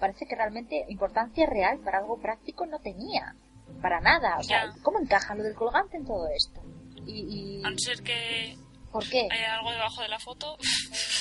parece 0.00 0.24
que 0.24 0.36
realmente 0.36 0.86
importancia 0.88 1.44
real 1.46 1.80
para 1.80 1.98
algo 1.98 2.16
práctico 2.16 2.64
no 2.64 2.78
tenía? 2.78 3.34
Para 3.82 4.00
nada. 4.00 4.38
O 4.38 4.42
sea, 4.42 4.66
Ya. 4.74 4.82
¿cómo 4.82 5.00
encaja 5.00 5.34
lo 5.34 5.42
del 5.42 5.54
colgante 5.54 5.98
en 5.98 6.06
todo 6.06 6.26
esto? 6.34 6.62
Y, 7.04 7.60
y 7.60 7.62
A 7.62 7.68
no 7.70 7.76
ser 7.78 8.02
que 8.02 8.56
¿Por 8.94 9.08
qué? 9.10 9.28
haya 9.30 9.56
algo 9.58 9.70
debajo 9.72 10.00
de 10.02 10.08
la 10.08 10.18
foto. 10.18 10.56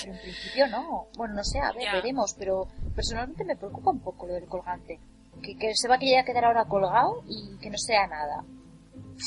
Pero 0.01 0.13
en 0.13 0.21
principio 0.21 0.67
no. 0.67 1.07
Bueno, 1.17 1.33
no 1.35 1.43
sé, 1.43 1.59
a 1.59 1.71
ver, 1.73 1.83
Ya. 1.83 1.93
veremos. 1.95 2.33
Pero 2.39 2.67
personalmente 2.95 3.43
me 3.43 3.55
preocupa 3.55 3.91
un 3.91 3.99
poco 3.99 4.27
lo 4.27 4.33
del 4.33 4.45
colgante. 4.45 4.99
Que, 5.41 5.57
que 5.57 5.73
se 5.75 5.87
va 5.89 5.95
a 5.95 5.99
que 5.99 6.17
a 6.17 6.23
quedar 6.23 6.45
ahora 6.45 6.65
colgado 6.65 7.23
y 7.27 7.57
que 7.59 7.69
no 7.69 7.77
sea 7.77 8.07
nada. 8.07 8.43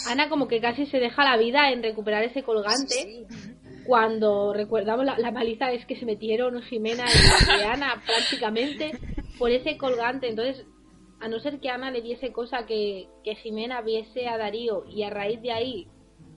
Ana 0.09 0.29
como 0.29 0.49
que 0.49 0.61
casi 0.61 0.87
se 0.87 0.99
deja 0.99 1.25
la 1.25 1.37
vida 1.37 1.71
en 1.71 1.83
recuperar 1.83 2.23
ese 2.25 2.43
colgante 2.43 2.95
Sí, 2.95 3.27
sí. 3.29 3.55
cuando 3.87 4.53
recordamos 4.53 5.05
la, 5.05 5.19
la 5.19 5.33
paliza 5.33 5.71
es 5.73 5.85
que 5.87 5.99
se 5.99 6.05
metieron 6.07 6.61
Jimena 6.63 7.05
y, 7.05 7.61
y 7.61 7.63
Ana 7.65 8.03
prácticamente 8.07 8.93
por 9.39 9.51
ese 9.51 9.77
colgante 9.77 10.29
entonces 10.29 10.65
a 11.21 11.29
no 11.29 11.39
ser 11.41 11.61
que 11.61 11.71
Ana 11.71 11.91
le 11.91 12.03
diese 12.03 12.33
cosa 12.33 12.67
que, 12.67 13.09
que 13.25 13.37
Jimena 13.37 13.81
viese 13.83 14.29
a 14.29 14.37
Darío 14.39 14.85
y 14.89 15.03
a 15.05 15.11
raíz 15.11 15.41
de 15.43 15.53
ahí 15.53 15.89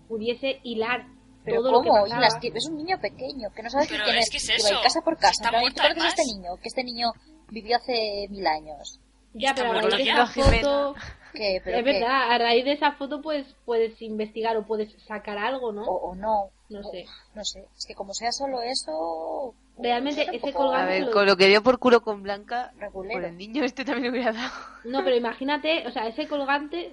pudiese 0.08 0.60
hilar 0.63 1.08
Pero 1.50 1.62
todo 1.62 1.72
lo 1.72 1.82
que 1.82 1.90
¿cómo? 1.90 2.02
pasaba. 2.04 2.20
Hilas, 2.22 2.36
que 2.36 2.52
es 2.54 2.66
un 2.68 2.78
niño 2.78 3.00
pequeño, 3.00 3.50
que 3.56 3.64
no 3.64 3.70
sabes 3.70 3.88
Pero 3.90 4.04
quién 4.06 4.16
es 4.18 4.26
es, 4.26 4.30
que 4.32 4.38
es 4.38 4.50
va 4.50 4.54
a 4.54 4.70
ir 4.70 4.74
eso. 4.76 4.84
casa 4.84 5.02
por 5.02 5.18
casa. 5.18 5.32
Está 5.32 5.46
En 5.48 5.50
plan, 5.52 5.62
¿y 5.62 5.66
muerto, 5.66 5.82
¿Tú 5.82 5.88
conoces 5.90 6.04
a 6.06 6.22
este 6.22 6.26
niño? 6.34 6.56
Que 6.62 6.68
este 6.68 6.84
niño 6.84 7.12
vivió 7.50 7.78
hace 7.78 8.28
mil 8.30 8.48
años. 8.48 9.00
Ya, 9.34 9.54
pero 9.56 9.72
a 9.72 9.82
raíz 9.82 9.94
de 10.06 10.12
esa 10.12 10.26
foto, 10.28 10.96
Que, 11.34 11.62
pero 11.64 11.78
es 11.78 11.84
que- 11.84 11.92
verdad, 11.94 12.32
a 12.32 12.38
raíz 12.40 12.66
de 12.66 12.72
esa 12.74 12.92
foto 12.94 13.22
pues 13.22 13.46
puedes 13.66 14.02
investigar 14.02 14.58
o 14.58 14.66
puedes 14.66 14.92
sacar 15.08 15.38
algo, 15.38 15.72
¿no? 15.72 15.84
O, 15.84 16.10
o 16.12 16.16
no. 16.16 16.50
No 16.70 16.80
O- 16.82 16.92
sé. 16.92 17.06
No 17.36 17.44
sé. 17.46 17.66
Es 17.78 17.86
que 17.86 17.94
como 17.96 18.14
sea 18.14 18.32
solo 18.32 18.62
eso... 18.62 19.54
Realmente 19.82 20.24
es 20.24 20.28
un 20.30 20.36
ese 20.36 20.54
colgante 20.54 20.84
A 20.84 20.86
ver, 20.94 21.04
lo- 21.04 21.12
con 21.12 21.26
lo 21.26 21.38
que 21.38 21.48
dio 21.48 21.64
por 21.64 21.80
culo 21.80 22.02
con 22.02 22.22
Blanca, 22.24 22.74
regulero. 22.80 23.14
por 23.22 23.24
el 23.30 23.38
niño 23.38 23.64
este 23.64 23.86
también 23.86 24.06
le 24.12 24.20
hubiera 24.20 24.34
dado. 24.34 24.52
No, 24.84 25.04
pero 25.04 25.16
imagínate, 25.16 25.88
o 25.88 25.92
sea, 25.92 26.08
ese 26.08 26.28
colgante, 26.28 26.92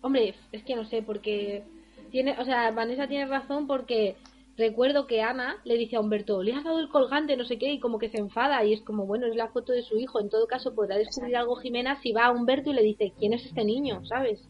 hombre, 0.00 0.34
es 0.52 0.62
que 0.64 0.74
no 0.74 0.84
sé, 0.86 1.02
porque 1.02 1.62
tiene, 2.08 2.36
o 2.38 2.44
sea, 2.44 2.70
Vanessa 2.72 3.06
tiene 3.08 3.26
razón 3.26 3.66
porque 3.66 4.16
recuerdo 4.56 5.06
que 5.06 5.22
Ana 5.22 5.56
le 5.64 5.76
dice 5.76 5.96
a 5.96 6.00
Humberto, 6.00 6.42
le 6.42 6.52
has 6.54 6.64
dado 6.64 6.80
el 6.80 6.88
colgante, 6.88 7.36
no 7.36 7.44
sé 7.44 7.58
qué, 7.58 7.70
y 7.72 7.78
como 7.80 7.98
que 7.98 8.08
se 8.08 8.18
enfada 8.18 8.64
y 8.64 8.72
es 8.72 8.82
como, 8.82 9.06
bueno, 9.06 9.26
es 9.26 9.36
la 9.36 9.48
foto 9.48 9.72
de 9.72 9.82
su 9.82 9.96
hijo, 9.98 10.20
en 10.20 10.28
todo 10.28 10.46
caso 10.46 10.74
podrá 10.74 10.96
descubrir 10.96 11.36
algo 11.36 11.56
Jimena 11.56 12.00
si 12.02 12.12
va 12.12 12.26
a 12.26 12.30
Humberto 12.32 12.70
y 12.70 12.74
le 12.74 12.82
dice, 12.82 13.12
¿quién 13.18 13.32
es 13.34 13.44
este 13.46 13.64
niño? 13.64 14.04
¿Sabes? 14.06 14.40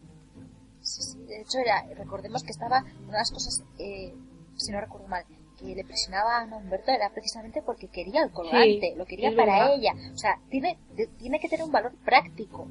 Sí, 0.81 1.01
sí, 1.03 1.19
de 1.25 1.41
hecho, 1.41 1.59
era, 1.59 1.85
recordemos 1.95 2.41
que 2.43 2.51
estaba 2.51 2.79
una 3.03 3.11
de 3.11 3.17
las 3.19 3.31
cosas, 3.31 3.63
eh, 3.77 4.13
si 4.55 4.71
no 4.71 4.79
recuerdo 4.81 5.07
mal, 5.07 5.23
que 5.59 5.75
le 5.75 5.83
presionaba 5.83 6.39
a 6.41 6.55
Humberto 6.57 6.89
era 6.91 7.09
precisamente 7.11 7.61
porque 7.61 7.87
quería 7.89 8.23
el 8.23 8.31
colgante, 8.31 8.91
Sí, 8.93 8.97
lo 8.97 9.05
quería 9.05 9.35
para 9.35 9.59
verdad. 9.59 9.75
ella. 9.75 9.91
O 10.13 10.17
sea, 10.17 10.39
tiene, 10.49 10.77
de- 10.95 11.07
tiene 11.19 11.39
que 11.39 11.49
tener 11.49 11.65
un 11.65 11.71
valor 11.73 11.91
práctico. 12.05 12.65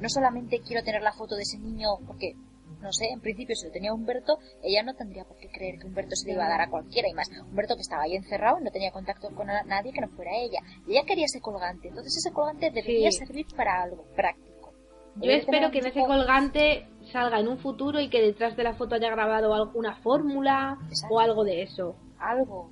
No 0.00 0.08
solamente 0.08 0.60
quiero 0.60 0.82
tener 0.82 1.02
la 1.02 1.12
foto 1.12 1.36
de 1.36 1.42
ese 1.42 1.58
niño 1.58 1.86
porque 2.04 2.34
no 2.82 2.92
sé, 2.92 3.06
en 3.10 3.20
principio 3.20 3.54
si 3.56 3.66
lo 3.66 3.72
tenía 3.72 3.94
Humberto, 3.94 4.38
ella 4.62 4.82
no 4.82 4.94
tendría 4.94 5.24
por 5.24 5.36
qué 5.38 5.48
creer 5.48 5.78
que 5.78 5.86
Humberto 5.86 6.14
se 6.16 6.26
le 6.26 6.34
iba 6.34 6.44
a 6.44 6.48
dar 6.50 6.60
a 6.60 6.68
cualquiera, 6.68 7.08
y 7.08 7.14
más, 7.14 7.28
Humberto 7.48 7.74
que 7.76 7.80
estaba 7.82 8.02
ahí 8.02 8.14
encerrado 8.16 8.58
y 8.60 8.64
no 8.64 8.70
tenía 8.70 8.90
contacto 8.90 9.28
con 9.34 9.46
nadie 9.46 9.92
que 9.92 10.00
no 10.00 10.08
fuera 10.08 10.32
ella. 10.36 10.60
Y 10.86 10.92
ella 10.92 11.04
quería 11.06 11.24
ese 11.26 11.40
colgante, 11.40 11.88
entonces 11.88 12.16
ese 12.18 12.32
colgante 12.34 12.70
debería 12.70 13.10
Sí. 13.10 13.18
servir 13.24 13.46
para 13.56 13.82
algo 13.82 14.04
práctico. 14.14 14.72
Yo 15.16 15.30
espero 15.30 15.70
que 15.70 15.78
en 15.78 15.86
ese 15.86 16.00
colgante 16.00 16.88
salga 17.12 17.38
en 17.38 17.48
un 17.48 17.58
futuro 17.58 18.00
y 18.00 18.08
que 18.08 18.20
detrás 18.22 18.56
de 18.56 18.64
la 18.64 18.74
foto 18.74 18.94
haya 18.94 19.10
grabado 19.10 19.54
alguna 19.54 19.96
fórmula 19.96 20.78
Exacto. 20.88 21.14
o 21.14 21.20
algo 21.20 21.44
de 21.44 21.62
eso. 21.62 21.96
algo. 22.18 22.70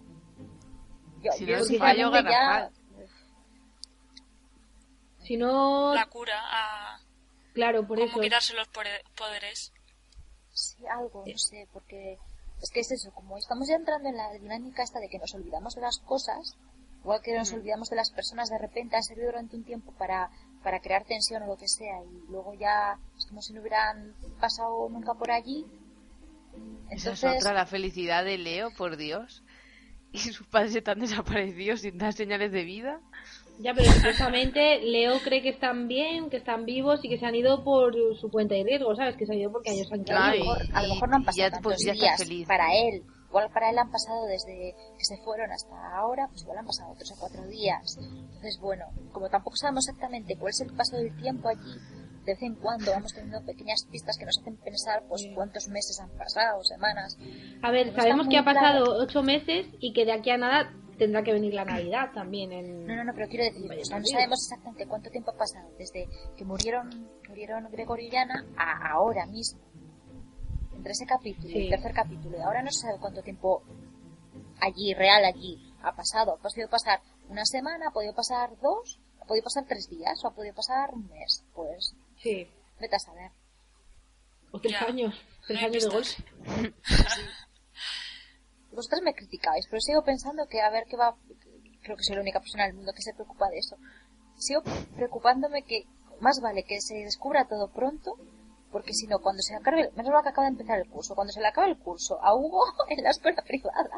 Yo, 1.22 1.32
Si 1.32 1.44
yo 1.44 1.56
no 1.56 1.62
es 1.62 1.78
fallo 1.78 2.10
ya-. 2.12 2.70
Si 5.18 5.36
no, 5.36 5.92
La 5.94 6.06
cura 6.06 6.40
a 6.50 6.98
claro, 7.52 7.86
por 7.86 7.98
cómo 7.98 8.10
eso. 8.10 8.20
quitarse 8.20 8.54
los 8.54 8.68
pore- 8.68 9.02
poderes. 9.16 9.72
Sí, 10.60 10.86
algo, 10.86 11.24
no 11.26 11.38
sé, 11.38 11.66
porque 11.72 12.18
es 12.60 12.70
que 12.70 12.80
es 12.80 12.90
eso, 12.90 13.10
como 13.12 13.38
estamos 13.38 13.68
ya 13.68 13.76
entrando 13.76 14.08
en 14.08 14.16
la 14.16 14.32
dinámica 14.32 14.82
esta 14.82 15.00
de 15.00 15.08
que 15.08 15.18
nos 15.18 15.34
olvidamos 15.34 15.74
de 15.74 15.80
las 15.80 15.98
cosas, 15.98 16.56
igual 17.00 17.22
que 17.22 17.36
nos 17.36 17.52
olvidamos 17.52 17.88
de 17.88 17.96
las 17.96 18.10
personas, 18.10 18.50
de 18.50 18.58
repente 18.58 18.96
ha 18.96 19.02
servido 19.02 19.28
durante 19.28 19.56
un 19.56 19.64
tiempo 19.64 19.92
para, 19.92 20.30
para 20.62 20.80
crear 20.80 21.04
tensión 21.04 21.42
o 21.44 21.46
lo 21.46 21.56
que 21.56 21.68
sea, 21.68 22.02
y 22.04 22.30
luego 22.30 22.52
ya 22.54 22.98
es 23.16 23.26
como 23.26 23.40
si 23.40 23.54
no 23.54 23.62
hubieran 23.62 24.14
pasado 24.38 24.88
nunca 24.90 25.14
por 25.14 25.30
allí. 25.30 25.66
Esa 26.90 27.12
es 27.12 27.22
Entonces, 27.22 27.42
otra, 27.42 27.54
la 27.54 27.66
felicidad 27.66 28.24
de 28.24 28.36
Leo, 28.36 28.70
por 28.76 28.96
Dios. 28.96 29.42
Y 30.12 30.18
sus 30.18 30.46
padres 30.46 30.74
están 30.74 30.98
desaparecidos 31.00 31.80
sin 31.80 31.96
dar 31.96 32.12
señales 32.12 32.52
de 32.52 32.64
vida. 32.64 33.00
Ya, 33.62 33.74
pero 33.74 33.90
supuestamente 33.92 34.80
Leo 34.80 35.18
cree 35.22 35.42
que 35.42 35.50
están 35.50 35.86
bien, 35.86 36.30
que 36.30 36.38
están 36.38 36.64
vivos 36.64 37.00
y 37.02 37.08
que 37.10 37.18
se 37.18 37.26
han 37.26 37.34
ido 37.34 37.62
por 37.62 37.94
su 38.18 38.30
cuenta 38.30 38.54
de 38.54 38.64
riesgo, 38.64 38.94
¿sabes? 38.96 39.16
Que 39.16 39.26
se 39.26 39.32
han 39.32 39.38
ido 39.38 39.52
porque 39.52 39.72
ellos 39.72 39.90
han 39.92 40.00
a, 40.00 40.04
Claro, 40.04 40.24
lo 40.24 40.30
caído. 40.30 40.44
mejor, 40.54 40.74
a 40.76 40.80
lo 40.82 40.86
y- 40.88 40.90
mejor 40.94 41.08
no 41.10 41.16
han 41.16 41.22
y 41.22 41.24
pasado 41.26 41.38
ya, 41.48 41.50
tantos 41.50 41.72
pues, 41.74 41.78
días 42.00 42.18
feliz. 42.18 42.48
para 42.48 42.74
él. 42.74 43.02
Igual 43.28 43.50
para 43.52 43.70
él 43.70 43.78
han 43.78 43.90
pasado 43.92 44.26
desde 44.26 44.74
que 44.98 45.04
se 45.04 45.16
fueron 45.22 45.52
hasta 45.52 45.76
ahora, 45.96 46.26
pues 46.30 46.42
igual 46.42 46.58
han 46.58 46.66
pasado 46.66 46.94
tres 46.96 47.12
o 47.12 47.20
cuatro 47.20 47.46
días. 47.46 47.96
Entonces, 48.00 48.58
bueno, 48.60 48.86
como 49.12 49.28
tampoco 49.28 49.56
sabemos 49.56 49.86
exactamente 49.86 50.36
cuál 50.36 50.50
es 50.50 50.60
el 50.62 50.74
paso 50.74 50.96
del 50.96 51.14
tiempo 51.16 51.48
allí, 51.48 51.60
de 52.24 52.32
vez 52.32 52.42
en 52.42 52.54
cuando 52.56 52.90
vamos 52.90 53.12
teniendo 53.14 53.44
pequeñas 53.46 53.86
pistas 53.90 54.16
que 54.18 54.24
nos 54.26 54.36
hacen 54.40 54.56
pensar 54.56 55.04
pues 55.08 55.26
cuántos 55.34 55.68
meses 55.68 56.00
han 56.00 56.10
pasado, 56.18 56.64
semanas. 56.64 57.16
A 57.62 57.70
ver, 57.70 57.88
No 57.88 57.96
sabemos 57.96 58.26
que 58.28 58.36
ha 58.38 58.44
pasado 58.44 58.84
claro. 58.84 59.00
ocho 59.04 59.22
meses 59.22 59.66
y 59.78 59.92
que 59.92 60.04
de 60.04 60.12
aquí 60.12 60.30
a 60.30 60.36
nada 60.36 60.72
tendrá 61.00 61.22
que 61.24 61.32
venir 61.32 61.52
la 61.54 61.64
Navidad 61.64 62.12
también. 62.14 62.52
En... 62.52 62.86
No, 62.86 62.94
no, 62.94 63.04
no, 63.04 63.12
pero 63.14 63.26
quiero 63.28 63.44
decir, 63.44 63.66
Vaya 63.66 63.82
o 63.82 63.84
sea, 63.84 63.98
no 63.98 64.04
sabemos 64.06 64.38
exactamente 64.44 64.86
cuánto 64.86 65.10
tiempo 65.10 65.30
ha 65.32 65.36
pasado 65.36 65.68
desde 65.78 66.06
que 66.36 66.44
murieron, 66.44 67.08
murieron 67.28 67.68
Gregorio 67.72 68.08
y 68.12 68.16
Ana 68.16 68.44
a 68.56 68.92
ahora 68.92 69.26
mismo. 69.26 69.58
Entre 70.76 70.92
ese 70.92 71.06
capítulo 71.06 71.48
y 71.48 71.52
Sí. 71.52 71.62
el 71.64 71.70
tercer 71.70 71.92
capítulo. 71.94 72.36
Y 72.38 72.40
ahora 72.42 72.62
no 72.62 72.70
se 72.70 72.82
sabe 72.82 72.98
cuánto 73.00 73.22
tiempo 73.22 73.62
allí, 74.60 74.94
real 74.94 75.24
allí, 75.24 75.72
ha 75.82 75.96
pasado. 75.96 76.34
Ha 76.34 76.36
podido 76.36 76.68
pasar 76.68 77.00
una 77.28 77.44
semana, 77.44 77.88
ha 77.88 77.92
podido 77.92 78.14
pasar 78.14 78.50
dos, 78.60 79.00
ha 79.20 79.24
podido 79.24 79.44
pasar 79.44 79.64
tres 79.66 79.88
días 79.88 80.22
o 80.24 80.28
ha 80.28 80.34
podido 80.34 80.54
pasar 80.54 80.90
un 80.94 81.08
mes. 81.08 81.44
Pues, 81.54 81.94
Sí, 82.18 82.46
vete 82.78 82.96
a 82.96 82.98
saber. 82.98 83.30
o 84.52 84.60
tres 84.60 84.74
Ya. 84.78 84.86
años. 84.86 85.14
Tres 85.46 85.60
No 85.60 85.66
años 85.66 85.84
de 85.84 85.90
golpe. 85.90 86.74
Vosotros 88.72 89.02
me 89.02 89.14
criticáis, 89.14 89.66
pero 89.68 89.80
sigo 89.80 90.02
pensando 90.02 90.46
que 90.46 90.60
a 90.60 90.70
ver 90.70 90.84
qué 90.88 90.96
va. 90.96 91.16
Creo 91.82 91.96
que 91.96 92.04
soy 92.04 92.16
la 92.16 92.22
única 92.22 92.40
persona 92.40 92.64
del 92.64 92.74
mundo 92.74 92.92
que 92.94 93.02
se 93.02 93.14
preocupa 93.14 93.48
de 93.48 93.58
eso. 93.58 93.76
Sigo 94.36 94.62
preocupándome 94.94 95.62
que 95.62 95.84
más 96.20 96.40
vale 96.40 96.64
que 96.64 96.80
se 96.80 96.94
descubra 96.94 97.46
todo 97.48 97.68
pronto, 97.68 98.16
porque 98.70 98.92
si 98.92 99.06
no, 99.06 99.18
cuando 99.18 99.42
se 99.42 99.54
acabe, 99.56 99.90
menos 99.96 100.12
mal 100.12 100.22
que 100.22 100.28
acaba 100.28 100.46
de 100.46 100.52
empezar 100.52 100.78
el 100.78 100.88
curso, 100.88 101.14
cuando 101.14 101.32
se 101.32 101.40
le 101.40 101.48
acabe 101.48 101.70
el 101.70 101.78
curso 101.78 102.22
a 102.22 102.34
Hugo 102.34 102.62
en 102.88 103.02
la 103.02 103.10
escuela 103.10 103.42
privada, 103.42 103.90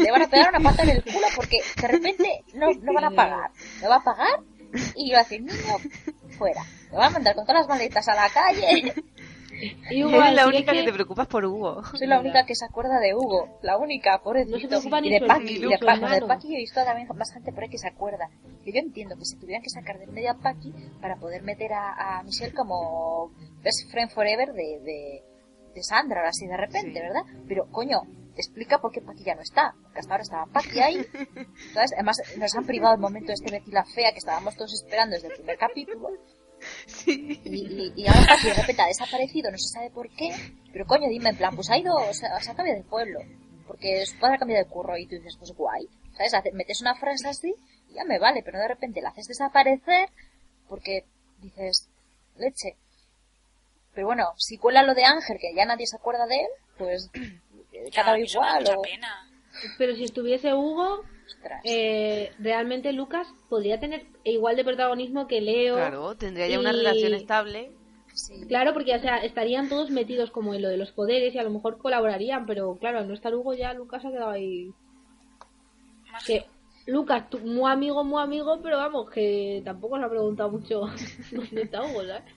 le 0.00 0.10
van 0.10 0.22
a 0.22 0.28
pegar 0.28 0.54
una 0.54 0.70
pata 0.70 0.82
en 0.82 0.90
el 0.90 1.02
culo 1.02 1.26
porque 1.34 1.58
de 1.80 1.88
repente 1.88 2.44
no, 2.54 2.72
no 2.72 2.92
van 2.92 3.04
a 3.04 3.10
pagar. 3.10 3.50
No 3.82 3.88
va 3.88 3.96
a 3.96 4.04
pagar 4.04 4.40
y 4.94 5.12
va 5.12 5.18
a 5.18 5.22
decir, 5.22 5.42
niño, 5.42 5.76
fuera. 6.38 6.62
Me 6.90 6.98
van 6.98 7.08
a 7.08 7.10
mandar 7.10 7.34
con 7.34 7.44
todas 7.44 7.62
las 7.62 7.68
maletas 7.68 8.08
a 8.08 8.14
la 8.14 8.28
calle. 8.28 8.94
Y 9.90 10.02
Hugo, 10.04 10.16
Eres 10.16 10.34
la 10.34 10.46
única 10.46 10.72
que 10.72 10.78
que- 10.80 10.84
te 10.86 10.92
preocupas 10.92 11.26
por 11.28 11.44
Hugo. 11.44 11.82
Soy 11.94 12.06
la 12.06 12.18
única 12.20 12.44
que 12.44 12.54
se 12.54 12.64
acuerda 12.64 12.98
de 13.00 13.14
Hugo, 13.14 13.58
la 13.62 13.76
única, 13.78 14.20
pobrecito. 14.22 14.56
No 14.56 14.60
se 14.60 14.68
preocupa 14.68 15.00
ni 15.00 15.08
y 15.08 15.10
de 15.12 15.20
ni 15.20 15.52
y 15.52 15.56
su 15.62 15.68
de, 15.68 15.78
Pa- 15.78 15.94
hermano. 15.94 16.14
de 16.14 16.22
Paqui 16.26 16.54
he 16.54 16.58
visto 16.58 16.84
también 16.84 17.08
más 17.14 17.32
gente 17.32 17.52
por 17.52 17.62
ahí 17.62 17.68
que 17.70 17.78
se 17.78 17.88
acuerda. 17.88 18.28
Que 18.64 18.72
yo 18.72 18.78
entiendo 18.80 19.16
que 19.16 19.24
se 19.24 19.36
tuvieran 19.36 19.62
que 19.62 19.70
sacar 19.70 19.98
del 19.98 20.10
medio 20.10 20.30
a 20.32 20.34
Paqui 20.34 20.72
para 21.00 21.16
poder 21.16 21.42
meter 21.42 21.72
a, 21.72 22.18
a 22.18 22.22
Michelle 22.22 22.52
como 22.54 23.30
best 23.62 23.90
friend 23.90 24.10
forever 24.10 24.52
de, 24.52 24.80
de, 24.80 25.22
de 25.74 25.82
Sandra, 25.82 26.26
así 26.28 26.46
de 26.46 26.56
repente, 26.56 26.92
Sí. 26.94 27.00
¿verdad? 27.00 27.22
Pero, 27.48 27.66
coño, 27.70 28.00
explica 28.36 28.78
por 28.80 28.90
qué 28.92 29.00
Paqui 29.00 29.24
ya 29.24 29.34
no 29.34 29.42
está. 29.42 29.74
Porque 29.82 29.98
hasta 30.00 30.12
ahora 30.14 30.22
estaba 30.22 30.46
Paqui 30.46 30.80
ahí. 30.80 30.96
¿Sabes? 31.74 31.92
Además, 31.94 32.16
nos 32.38 32.54
han 32.56 32.64
privado 32.66 32.94
el 32.94 33.00
momento 33.00 33.28
de 33.28 33.34
este 33.34 33.50
Betty 33.50 33.70
la 33.70 33.84
Fea 33.84 34.10
que 34.12 34.18
estábamos 34.18 34.56
todos 34.56 34.72
esperando 34.74 35.14
desde 35.14 35.28
el 35.28 35.34
primer 35.34 35.56
capítulo. 35.58 36.08
Sí. 36.86 37.40
Y, 37.44 37.66
y, 37.66 37.92
y 37.96 38.06
ahora 38.06 38.36
de 38.42 38.54
repente 38.54 38.82
ha 38.82 38.86
desaparecido, 38.86 39.50
no 39.50 39.58
se 39.58 39.68
sabe 39.68 39.90
por 39.90 40.08
qué. 40.10 40.30
Pero 40.72 40.86
coño, 40.86 41.08
dime, 41.08 41.30
en 41.30 41.36
plan, 41.36 41.54
pues 41.56 41.70
ha 41.70 41.76
ido, 41.78 41.94
o 41.94 42.14
sea, 42.14 42.38
se 42.40 42.50
ha 42.50 42.54
cambiado 42.54 42.80
de 42.80 42.88
pueblo. 42.88 43.18
Porque 43.66 44.04
su 44.06 44.18
padre 44.18 44.36
ha 44.36 44.38
cambiado 44.38 44.64
de 44.64 44.70
curro 44.70 44.96
y 44.96 45.06
tú 45.06 45.16
dices, 45.16 45.36
pues 45.38 45.52
guay. 45.52 45.88
¿Sabes? 46.16 46.34
Hace- 46.34 46.52
metes 46.52 46.80
una 46.80 46.94
frase 46.94 47.28
así 47.28 47.54
y 47.90 47.94
ya 47.94 48.04
me 48.04 48.18
vale, 48.18 48.42
pero 48.44 48.58
de 48.58 48.68
repente 48.68 49.00
la 49.02 49.08
haces 49.10 49.26
desaparecer 49.28 50.08
porque 50.68 51.04
dices, 51.40 51.88
leche. 52.36 52.76
Pero 53.94 54.06
bueno, 54.06 54.32
si 54.36 54.56
cuela 54.58 54.82
lo 54.82 54.94
de 54.94 55.04
Ángel, 55.04 55.38
que 55.40 55.54
ya 55.54 55.64
nadie 55.64 55.86
se 55.86 55.96
acuerda 55.96 56.26
de 56.26 56.40
él, 56.40 56.48
pues 56.78 57.10
cada 57.94 58.12
da 58.12 58.18
igual. 58.18 58.60
mucha 58.60 58.78
O... 58.78 58.82
pena. 58.82 59.28
Pero 59.78 59.94
si 59.94 60.04
estuviese 60.04 60.54
Hugo. 60.54 61.02
Eh, 61.64 62.30
realmente 62.38 62.92
Lucas 62.92 63.26
podría 63.48 63.78
tener 63.78 64.06
igual 64.24 64.56
de 64.56 64.64
protagonismo 64.64 65.26
que 65.26 65.40
Leo. 65.40 65.74
Claro, 65.76 66.16
tendría 66.16 66.48
ya 66.48 66.60
una 66.60 66.72
relación 66.72 67.14
estable. 67.14 67.72
Sí. 68.14 68.46
Claro, 68.46 68.72
porque 68.74 68.94
o 68.94 69.00
sea, 69.00 69.18
estarían 69.18 69.68
todos 69.68 69.90
metidos 69.90 70.30
como 70.30 70.54
en 70.54 70.62
lo 70.62 70.68
de 70.68 70.76
los 70.76 70.92
poderes 70.92 71.34
y 71.34 71.38
a 71.38 71.42
lo 71.42 71.50
mejor 71.50 71.78
colaborarían, 71.78 72.44
pero 72.46 72.76
claro, 72.76 72.98
al 72.98 73.08
no 73.08 73.14
estar 73.14 73.34
Hugo 73.34 73.54
ya 73.54 73.72
Lucas 73.72 74.04
ha 74.04 74.10
quedado 74.10 74.30
ahí. 74.30 74.70
Más 76.12 76.24
Que 76.26 76.44
Lucas, 76.86 77.30
tú, 77.30 77.38
muy 77.38 77.70
amigo, 77.70 78.02
muy 78.04 78.22
amigo, 78.22 78.60
pero 78.62 78.76
vamos, 78.76 79.08
que 79.10 79.62
tampoco 79.64 79.98
se 79.98 80.04
ha 80.04 80.08
preguntado 80.08 80.50
mucho 80.50 80.80
dónde 81.32 81.62
está 81.62 81.82
Hugo, 81.84 82.02
¿sabes? 82.04 82.32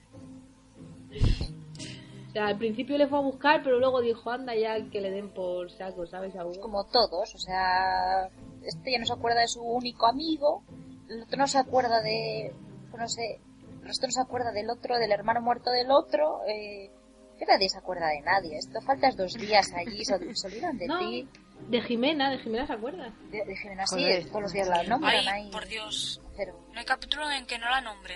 O 2.28 2.32
sea, 2.32 2.46
al 2.46 2.58
principio 2.58 2.98
le 2.98 3.08
fue 3.08 3.18
a 3.18 3.22
buscar, 3.22 3.62
pero 3.62 3.78
luego 3.78 4.00
dijo, 4.00 4.30
anda 4.30 4.54
ya 4.54 4.88
que 4.90 5.00
le 5.00 5.10
den 5.10 5.30
por 5.30 5.70
saco, 5.70 6.06
¿sabes? 6.06 6.36
A 6.36 6.44
Hugo. 6.44 6.60
como 6.60 6.84
todos, 6.84 7.34
o 7.34 7.38
sea, 7.38 8.30
este 8.66 8.92
ya 8.92 8.98
no 8.98 9.06
se 9.06 9.12
acuerda 9.12 9.40
de 9.40 9.48
su 9.48 9.62
único 9.62 10.06
amigo, 10.06 10.62
el 11.08 11.22
otro 11.22 11.38
no 11.38 11.46
se 11.46 11.58
acuerda 11.58 12.00
de, 12.02 12.52
pues 12.90 13.00
no 13.00 13.08
sé, 13.08 13.40
el 13.80 13.86
resto 13.86 14.06
no 14.06 14.12
se 14.12 14.20
acuerda 14.20 14.52
del 14.52 14.68
otro, 14.70 14.98
del 14.98 15.12
hermano 15.12 15.40
muerto 15.40 15.70
del 15.70 15.90
otro, 15.90 16.40
eh, 16.48 16.90
que 17.38 17.46
nadie 17.46 17.68
se 17.68 17.78
acuerda 17.78 18.08
de 18.08 18.20
nadie, 18.22 18.56
esto 18.58 18.80
faltas 18.80 19.16
dos 19.16 19.34
días 19.34 19.72
allí, 19.74 20.04
se, 20.04 20.14
olvidan 20.14 20.78
de 20.78 20.86
No, 20.86 20.98
ti, 20.98 21.28
de 21.68 21.80
Jimena, 21.82 22.30
de 22.30 22.38
Jimena 22.38 22.66
se 22.66 22.72
acuerda. 22.72 23.12
de, 23.30 23.44
de 23.44 23.56
Jimena, 23.56 23.86
sí, 23.86 23.96
Joder. 24.02 24.26
todos 24.28 24.42
los 24.42 24.52
días 24.52 24.68
la 24.68 24.82
nombran 24.84 25.14
Ay, 25.14 25.26
ahí, 25.28 25.50
por 25.50 25.66
Dios. 25.66 26.20
pero, 26.36 26.58
No 26.72 26.78
hay 26.78 26.84
capítulo 26.84 27.30
en 27.30 27.46
que 27.46 27.58
no 27.58 27.68
la 27.70 27.80
nombre. 27.80 28.14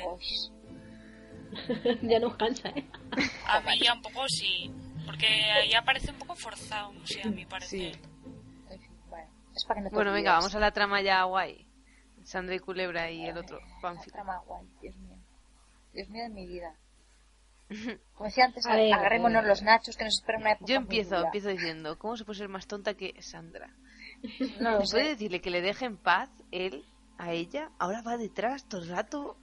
ya 2.03 2.19
nos 2.21 2.37
cansa, 2.37 2.69
¿eh? 2.71 2.87
A 3.47 3.61
mí 3.61 3.79
ya 3.83 3.95
un 3.95 4.03
poco 4.03 4.29
sí. 4.29 4.71
Porque 5.05 5.27
ya 5.71 5.83
parece 5.83 6.11
un 6.13 6.19
poco 6.19 6.37
forzado, 6.37 6.93
no 6.93 7.07
sé, 7.07 7.23
a 7.23 7.31
mi 7.31 7.45
parecer. 7.47 7.95
Sí. 7.95 8.01
Es 9.61 9.67
para 9.67 9.81
que 9.81 9.85
no 9.85 9.91
te 9.91 9.95
Bueno, 9.95 10.13
venga, 10.13 10.31
olvides. 10.33 10.41
vamos 10.43 10.55
a 10.55 10.61
la 10.61 10.73
trama 10.73 11.01
ya 11.03 11.23
guay. 11.25 11.67
Sandra 12.25 12.55
y 12.55 12.59
Culebra 12.59 13.11
y 13.11 13.25
el 13.27 13.39
otro, 13.39 13.59
La 13.83 13.95
trama 14.13 14.39
guay, 14.47 14.67
Dios 14.81 14.97
mío. 14.97 15.17
Dios 15.93 16.09
mío 16.11 16.23
de 16.25 16.29
mi 16.31 16.47
vida. 16.47 16.75
Como 18.15 18.27
decía 18.27 18.45
antes, 18.47 18.67
A 18.67 18.77
ver, 18.77 18.93
agarrémonos 18.93 19.45
eh, 19.45 19.47
los 19.47 19.63
nachos 19.63 19.97
que 19.97 20.05
nos 20.05 20.15
esperan 20.19 20.43
una 20.43 20.53
época 20.53 20.67
Yo 20.67 20.77
muy 20.81 20.85
empiezo, 20.85 21.17
dura. 21.17 21.29
empiezo 21.29 21.49
diciendo, 21.49 21.99
¿cómo 21.99 22.17
se 22.17 22.25
puede 22.25 22.39
ser 22.39 22.49
más 22.49 22.67
tonta 22.67 22.95
que 22.95 23.21
Sandra? 23.23 23.71
No 24.61 24.73
lo 24.73 24.87
¿Se 24.87 24.93
puede 24.93 25.05
sé. 25.05 25.09
decirle 25.11 25.41
que 25.41 25.51
le 25.51 25.63
deje 25.63 25.87
en 25.87 25.97
paz 25.97 26.29
él 26.51 26.85
a 27.17 27.33
ella? 27.33 27.71
Ahora 27.79 28.03
va 28.03 28.17
detrás 28.19 28.69
todo 28.69 28.83
el 28.83 28.89
rato. 28.91 29.37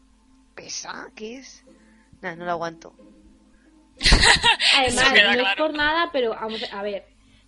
¿Pesa? 0.55 1.07
¿Qué 1.15 1.37
es? 1.37 1.63
Nada, 2.21 2.35
no 2.35 2.45
lo 2.45 2.51
aguanto. 2.51 2.93
Además, 4.77 5.11
no 5.11 5.15
es 5.31 5.37
claro. 5.37 5.63
por 5.67 5.73
nada, 5.73 6.09
pero 6.11 6.31
vamos 6.31 6.61
a 6.71 6.81
ver. 6.83 7.07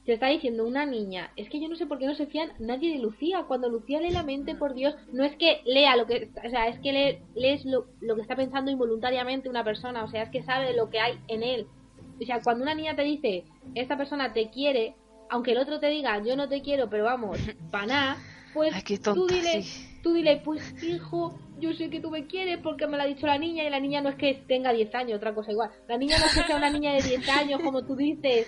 Te 0.09 0.13
está 0.15 0.29
diciendo 0.29 0.65
una 0.65 0.87
niña. 0.87 1.31
Es 1.35 1.49
que 1.49 1.61
yo 1.61 1.69
no 1.69 1.75
sé 1.75 1.85
por 1.85 1.99
qué 1.99 2.07
no 2.07 2.15
se 2.15 2.25
fían 2.25 2.49
nadie 2.57 2.93
de 2.93 2.97
Lucía. 2.97 3.43
Cuando 3.47 3.69
Lucía 3.69 4.01
lee 4.01 4.09
la 4.09 4.23
mente, 4.23 4.55
por 4.55 4.73
Dios, 4.73 4.95
no 5.13 5.23
es 5.23 5.35
que 5.35 5.61
lea 5.65 5.95
lo 5.95 6.07
que. 6.07 6.31
O 6.43 6.49
sea, 6.49 6.67
es 6.67 6.79
que 6.79 6.91
lee, 6.91 7.19
lees 7.35 7.63
lo, 7.63 7.85
lo 8.01 8.15
que 8.15 8.23
está 8.23 8.35
pensando 8.35 8.71
involuntariamente 8.71 9.49
una 9.49 9.63
persona. 9.63 10.03
O 10.03 10.09
sea, 10.09 10.23
es 10.23 10.31
que 10.31 10.41
sabe 10.41 10.75
lo 10.75 10.89
que 10.89 10.99
hay 10.99 11.19
en 11.27 11.43
él. 11.43 11.67
O 12.19 12.25
sea, 12.25 12.41
cuando 12.41 12.63
una 12.63 12.73
niña 12.73 12.95
te 12.95 13.03
dice, 13.03 13.43
esta 13.75 13.97
persona 13.97 14.33
te 14.33 14.49
quiere, 14.49 14.95
aunque 15.29 15.51
el 15.51 15.59
otro 15.59 15.79
te 15.79 15.89
diga, 15.89 16.19
yo 16.25 16.35
no 16.35 16.49
te 16.49 16.63
quiero, 16.63 16.89
pero 16.89 17.03
vamos, 17.03 17.37
para 17.69 17.85
nada, 17.85 18.17
pues 18.55 18.73
Ay, 18.73 18.97
tú 18.97 19.27
dile, 19.27 19.61
sí. 19.61 19.99
tú 20.01 20.13
dile, 20.13 20.41
pues 20.43 20.73
hijo, 20.81 21.37
yo 21.59 21.71
sé 21.73 21.91
que 21.91 21.99
tú 21.99 22.09
me 22.09 22.25
quieres 22.25 22.57
porque 22.63 22.87
me 22.87 22.97
lo 22.97 23.03
ha 23.03 23.05
dicho 23.05 23.27
la 23.27 23.37
niña 23.37 23.63
y 23.63 23.69
la 23.69 23.79
niña 23.79 24.01
no 24.01 24.09
es 24.09 24.15
que 24.15 24.43
tenga 24.47 24.73
10 24.73 24.95
años, 24.95 25.17
otra 25.17 25.35
cosa 25.35 25.51
igual. 25.51 25.69
La 25.87 25.99
niña 25.99 26.17
no 26.17 26.25
es 26.25 26.33
que 26.33 26.47
sea 26.47 26.57
una 26.57 26.71
niña 26.71 26.93
de 26.93 27.03
10 27.03 27.29
años, 27.29 27.61
como 27.63 27.85
tú 27.85 27.95
dices, 27.95 28.47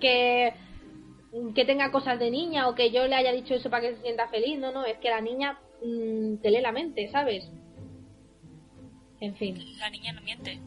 que, 0.00 0.52
que 1.54 1.64
tenga 1.64 1.90
cosas 1.90 2.18
de 2.18 2.30
niña 2.30 2.68
o 2.68 2.74
que 2.74 2.90
yo 2.90 3.06
le 3.06 3.14
haya 3.14 3.32
dicho 3.32 3.54
eso 3.54 3.70
para 3.70 3.88
que 3.88 3.96
se 3.96 4.02
sienta 4.02 4.28
feliz. 4.28 4.58
No, 4.58 4.72
no, 4.72 4.84
es 4.84 4.98
que 4.98 5.10
la 5.10 5.20
niña 5.20 5.58
mm, 5.84 6.36
te 6.36 6.50
lee 6.50 6.60
la 6.60 6.72
mente, 6.72 7.08
¿sabes? 7.10 7.50
En 9.20 9.36
fin. 9.36 9.56
La 9.78 9.90
niña 9.90 10.12
no 10.12 10.22
miente. 10.22 10.60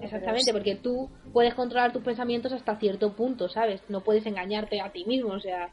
Exactamente, 0.00 0.52
porque 0.52 0.76
tú 0.76 1.10
puedes 1.32 1.54
controlar 1.54 1.92
tus 1.92 2.02
pensamientos 2.02 2.52
hasta 2.52 2.78
cierto 2.78 3.14
punto, 3.14 3.48
¿sabes? 3.48 3.82
No 3.88 4.02
puedes 4.02 4.26
engañarte 4.26 4.80
a 4.80 4.92
ti 4.92 5.04
mismo, 5.04 5.32
o 5.32 5.40
sea. 5.40 5.70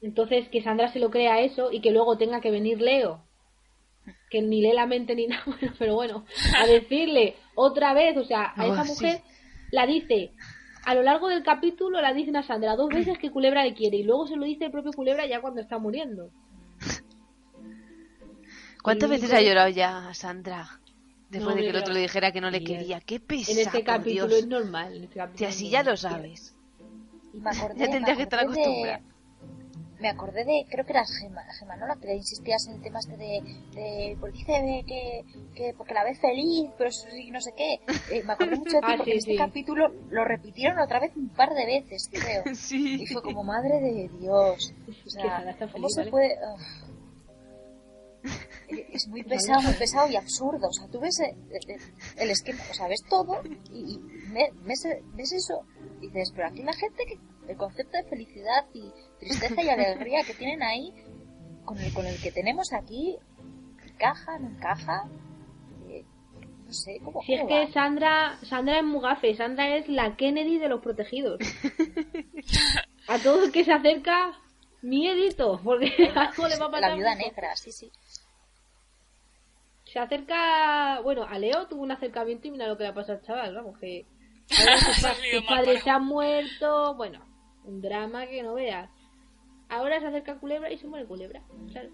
Entonces, 0.00 0.48
que 0.48 0.62
Sandra 0.62 0.92
se 0.92 0.98
lo 0.98 1.10
crea 1.10 1.40
eso 1.40 1.72
y 1.72 1.80
que 1.80 1.90
luego 1.90 2.16
tenga 2.18 2.40
que 2.40 2.50
venir 2.50 2.80
Leo, 2.80 3.22
que 4.30 4.42
ni 4.42 4.60
lee 4.60 4.72
la 4.72 4.86
mente 4.86 5.14
ni 5.14 5.26
nada, 5.28 5.42
bueno, 5.46 5.74
pero 5.78 5.94
bueno, 5.94 6.24
a 6.58 6.66
decirle 6.66 7.36
otra 7.54 7.94
vez, 7.94 8.16
o 8.16 8.24
sea, 8.24 8.44
a 8.56 8.64
Oh, 8.64 8.66
esa 8.66 8.84
sí. 8.84 8.84
mujer 8.84 9.22
la 9.70 9.86
dice, 9.86 10.32
a 10.84 10.94
lo 10.94 11.02
largo 11.02 11.28
del 11.28 11.42
capítulo 11.42 12.00
la 12.00 12.12
dicen 12.12 12.36
a 12.36 12.42
Sandra 12.42 12.76
dos 12.76 12.92
veces 12.92 13.18
que 13.18 13.30
Culebra 13.30 13.64
le 13.64 13.74
quiere 13.74 13.98
y 13.98 14.02
luego 14.04 14.26
se 14.26 14.36
lo 14.36 14.44
dice 14.44 14.66
el 14.66 14.70
propio 14.72 14.92
Culebra 14.92 15.26
ya 15.26 15.40
cuando 15.40 15.60
está 15.60 15.78
muriendo. 15.78 16.30
¿Cuántas 18.82 19.08
Y 19.08 19.10
veces 19.10 19.32
ha 19.32 19.40
llorado 19.40 19.68
ya 19.70 20.12
Sandra? 20.14 20.80
Después 21.30 21.54
No, 21.54 21.56
de 21.56 21.62
que 21.62 21.70
el 21.70 21.76
otro 21.76 21.94
le 21.94 22.00
dijera 22.00 22.32
que 22.32 22.40
no 22.40 22.50
le 22.50 22.62
quería. 22.62 23.00
¡Qué 23.00 23.18
pesado, 23.18 23.58
En 23.60 23.66
este 23.66 23.82
capítulo 23.84 24.26
Dios! 24.28 24.32
es 24.36 24.46
normal. 24.46 24.96
En 24.96 25.04
este 25.04 25.16
capítulo 25.16 25.38
Si 25.38 25.44
así 25.44 25.70
ya 25.70 25.82
lo 25.82 25.96
sabes. 25.96 26.54
Y 27.32 27.40
me 27.40 27.50
acordé, 27.50 27.74
Ya 27.78 27.86
tendrías 27.88 28.16
que 28.16 28.22
me 28.22 28.24
estar 28.24 28.40
acostumbrada. 28.40 29.00
Me 30.00 30.08
acordé 30.08 30.44
de, 30.44 30.66
creo 30.68 30.84
que 30.84 30.92
era 30.92 31.04
Gema, 31.06 31.42
Gema, 31.58 31.76
¿no? 31.76 31.86
La 31.86 31.96
que 31.96 32.08
le 32.08 32.16
insistías 32.16 32.66
en 32.66 32.74
el 32.74 32.82
tema 32.82 32.98
este 32.98 33.16
de, 33.16 33.40
de 33.74 34.16
pues 34.18 34.32
dice 34.32 34.84
que, 34.86 35.24
que 35.54 35.72
porque 35.78 35.94
la 35.94 36.02
ve 36.04 36.14
feliz, 36.16 36.68
pero 36.76 36.90
sí, 36.90 37.30
no 37.30 37.40
sé 37.40 37.52
qué. 37.56 37.74
Eh, 38.10 38.22
me 38.24 38.32
acordé 38.32 38.56
mucho 38.56 38.76
de 38.76 38.80
ti 38.80 38.86
Ah, 38.88 38.94
porque 38.96 39.04
sí, 39.04 39.10
en 39.12 39.18
este 39.18 39.30
sí. 39.32 39.38
capítulo 39.38 39.88
lo 40.10 40.24
repitieron 40.24 40.78
otra 40.80 40.98
vez 41.00 41.12
un 41.16 41.28
par 41.28 41.54
de 41.54 41.64
veces, 41.64 42.10
creo. 42.12 42.42
Sí. 42.54 43.02
Y 43.02 43.06
fue 43.06 43.22
como, 43.22 43.44
madre 43.44 43.80
de 43.80 44.08
Dios. 44.18 44.74
O 45.06 45.10
sea, 45.10 45.56
¿cómo 45.72 45.88
se 45.88 46.00
¿vale? 46.00 46.10
puede...? 46.10 46.34
Uf. 46.54 46.62
Es 48.92 49.06
muy 49.08 49.22
pesado, 49.22 49.60
muy 49.62 49.74
pesado 49.74 50.08
y 50.10 50.16
absurdo. 50.16 50.68
O 50.68 50.72
sea, 50.72 50.88
tú 50.88 50.98
ves 50.98 51.20
el, 51.20 51.36
el- 52.16 52.30
esquema, 52.30 52.60
o 52.70 52.74
sea, 52.74 52.88
ves 52.88 53.02
todo 53.08 53.42
y, 53.70 53.94
y 53.94 53.98
ve- 54.32 54.52
ves, 54.64 54.86
ves 55.14 55.32
eso 55.32 55.60
y 56.00 56.06
dices, 56.08 56.32
pero 56.34 56.48
aquí 56.48 56.62
la 56.62 56.72
gente, 56.72 57.04
que 57.06 57.18
el 57.48 57.56
concepto 57.56 57.96
de 57.96 58.04
felicidad 58.04 58.64
y 58.72 58.90
tristeza 59.18 59.62
y 59.62 59.68
alegría 59.68 60.22
que 60.24 60.34
tienen 60.34 60.62
ahí, 60.62 60.92
con 61.64 61.78
el, 61.78 61.92
con 61.92 62.06
el 62.06 62.20
que 62.20 62.32
tenemos 62.32 62.72
aquí, 62.72 63.16
encaja, 63.94 64.38
no 64.38 64.48
encaja, 64.48 65.08
Eh, 65.88 66.04
no 66.64 66.72
sé, 66.72 67.00
¿cómo, 67.04 67.22
Si 67.22 67.34
es 67.34 67.46
que? 67.46 67.72
Sandra, 67.72 68.38
Sandra 68.42 68.78
es 68.78 68.84
Mugafe, 68.84 69.34
Sandra 69.34 69.76
es 69.76 69.88
la 69.88 70.16
Kennedy 70.16 70.58
de 70.58 70.68
los 70.68 70.80
protegidos. 70.80 71.38
A 73.08 73.18
todo 73.18 73.44
el 73.44 73.52
que 73.52 73.64
se 73.64 73.72
acerca, 73.72 74.32
miedito, 74.82 75.60
porque 75.62 75.86
algo 76.16 76.48
le 76.48 76.56
va 76.56 76.66
a 76.66 76.70
pasar. 76.70 76.90
La 76.90 76.94
viuda 76.96 77.14
mucho. 77.14 77.28
negra, 77.28 77.56
sí, 77.56 77.70
sí. 77.70 77.90
Se 79.84 79.98
acerca, 79.98 81.00
bueno, 81.02 81.24
a 81.24 81.38
Leo 81.38 81.66
tuvo 81.68 81.82
un 81.82 81.92
acercamiento 81.92 82.48
y 82.48 82.50
mira 82.50 82.66
lo 82.66 82.76
que 82.76 82.84
le 82.84 82.88
ha 82.88 82.94
pasado 82.94 83.18
al 83.18 83.24
chaval, 83.24 83.54
vamos, 83.54 83.78
que 83.78 84.06
sus, 84.48 85.06
sus 85.30 85.44
padres 85.46 85.82
se 85.82 85.90
han 85.90 86.04
muerto, 86.04 86.94
bueno, 86.96 87.24
un 87.64 87.80
drama 87.80 88.26
que 88.26 88.42
no 88.42 88.54
veas. 88.54 88.90
Ahora 89.68 89.98
se 90.00 90.06
acerca 90.06 90.36
Culebra 90.38 90.70
y 90.70 90.78
se 90.78 90.86
muere 90.86 91.06
Culebra, 91.06 91.42
claro. 91.72 91.90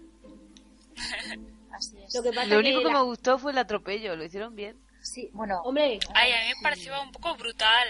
Así 1.73 1.97
es. 2.03 2.13
Lo 2.13 2.21
que 2.23 2.31
pasa 2.33 2.47
Lo 2.47 2.59
único 2.59 2.79
que 2.79 2.83
que 2.87 2.91
la- 2.93 2.99
me 2.99 3.05
gustó 3.05 3.37
fue 3.39 3.51
el 3.53 3.57
atropello. 3.57 4.15
Lo 4.15 4.23
hicieron 4.25 4.55
bien. 4.55 4.77
Sí, 5.01 5.29
bueno, 5.33 5.61
Hombre, 5.63 5.99
Ay, 6.13 6.31
a 6.31 6.35
mí 6.49 6.53
me 6.57 6.61
pareció 6.63 6.93
un 7.01 7.11
poco 7.11 7.35
brutal. 7.35 7.87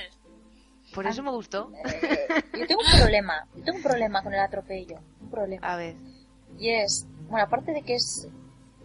Por 0.93 1.05
eso 1.07 1.23
me 1.23 1.31
gustó. 1.31 1.71
eh, 1.85 2.27
yo 2.57 2.67
tengo 2.67 2.81
un 2.81 2.99
problema, 2.99 3.47
yo 3.55 3.63
tengo 3.63 3.77
un 3.77 3.83
problema 3.83 4.21
con 4.23 4.33
el 4.33 4.39
atropello, 4.41 4.99
un 5.21 5.29
problema. 5.29 5.65
A 5.73 5.77
ver. 5.77 5.95
Y 6.59 6.69
es, 6.69 7.05
bueno, 7.29 7.45
aparte 7.45 7.71
de 7.71 7.81
que 7.81 7.95
es, 7.95 8.27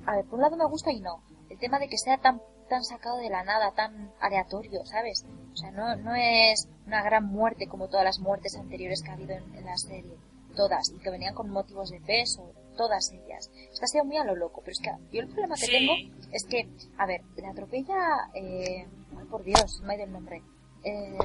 a 0.07 0.17
ver, 0.17 0.25
por 0.25 0.35
un 0.39 0.43
lado 0.43 0.57
me 0.57 0.65
gusta 0.67 0.93
y 0.93 1.01
no. 1.01 1.21
El 1.51 1.59
tema 1.59 1.79
de 1.81 1.89
que 1.89 1.99
sea 1.99 2.17
tan 2.19 2.41
tan 2.69 2.85
sacado 2.85 3.19
de 3.19 3.31
la 3.31 3.43
nada, 3.45 3.73
tan 3.73 4.13
aleatorio, 4.21 4.85
¿sabes? 4.87 5.25
O 5.53 5.57
sea, 5.57 5.71
no, 5.71 5.97
no 5.97 6.15
es 6.15 6.69
una 6.87 7.03
gran 7.03 7.25
muerte 7.27 7.67
como 7.67 7.89
todas 7.89 8.05
las 8.05 8.19
muertes 8.19 8.57
anteriores 8.57 9.03
que 9.03 9.11
ha 9.11 9.15
habido 9.15 9.35
en, 9.35 9.55
en 9.55 9.65
la 9.65 9.77
serie. 9.77 10.13
Todas, 10.55 10.91
y 10.95 10.99
que 10.99 11.11
venían 11.11 11.35
con 11.35 11.51
motivos 11.51 11.91
de 11.91 12.01
peso, 12.01 12.51
todas 12.77 13.11
ellas. 13.13 13.51
Esta 13.73 13.85
ha 13.85 13.89
sido 13.89 14.05
muy 14.05 14.17
a 14.17 14.25
lo 14.25 14.35
loco, 14.35 14.61
pero 14.65 14.73
es 14.73 14.81
que 14.81 14.91
yo 15.13 15.21
el 15.23 15.29
problema 15.29 15.55
que 15.55 15.67
Sí. 15.67 15.73
tengo 15.73 15.93
es 16.33 16.45
que, 16.45 16.67
a 16.99 17.07
ver, 17.07 17.21
le 17.37 17.47
atropella, 17.47 17.95
eh, 18.35 18.87
ay, 19.19 19.25
por 19.31 19.45
Dios, 19.45 19.81
me 19.85 19.93
ha 19.93 19.97
ido 19.97 20.05
el 20.07 20.13
nombre. 20.13 20.43
Eh, 20.83 21.19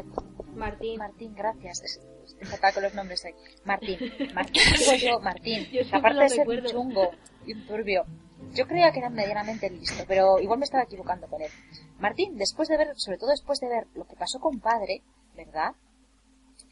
Martín, 0.55 0.97
Martín, 0.99 1.33
gracias. 1.35 1.81
Es- 1.81 2.01
fatal 2.49 2.73
con 2.73 2.83
los 2.83 2.93
nombres 2.93 3.23
hoy. 3.25 3.33
Martín. 3.65 3.97
Martín, 4.33 4.63
digo 4.79 4.93
yo, 4.95 5.19
Martín. 5.19 5.65
Yo 5.71 5.81
Aparte 5.95 6.19
de 6.23 6.29
ser 6.29 6.39
un 6.47 6.55
recuerdo. 6.55 6.69
chungo 6.71 7.11
y 7.45 7.53
un 7.53 7.67
turbio. 7.67 8.03
Yo 8.53 8.67
creía 8.67 8.91
que 8.91 8.99
era 8.99 9.09
medianamente 9.09 9.69
listo, 9.69 10.03
pero 10.07 10.39
igual 10.39 10.59
me 10.59 10.65
estaba 10.65 10.83
equivocando 10.83 11.27
con 11.27 11.41
él. 11.41 11.49
Martín, 11.99 12.37
después 12.37 12.67
de 12.69 12.77
ver, 12.77 12.89
sobre 12.97 13.17
todo 13.17 13.29
después 13.29 13.59
de 13.59 13.67
ver 13.69 13.87
lo 13.95 14.05
que 14.05 14.15
pasó 14.15 14.39
con 14.39 14.59
padre, 14.59 15.01
¿verdad? 15.35 15.71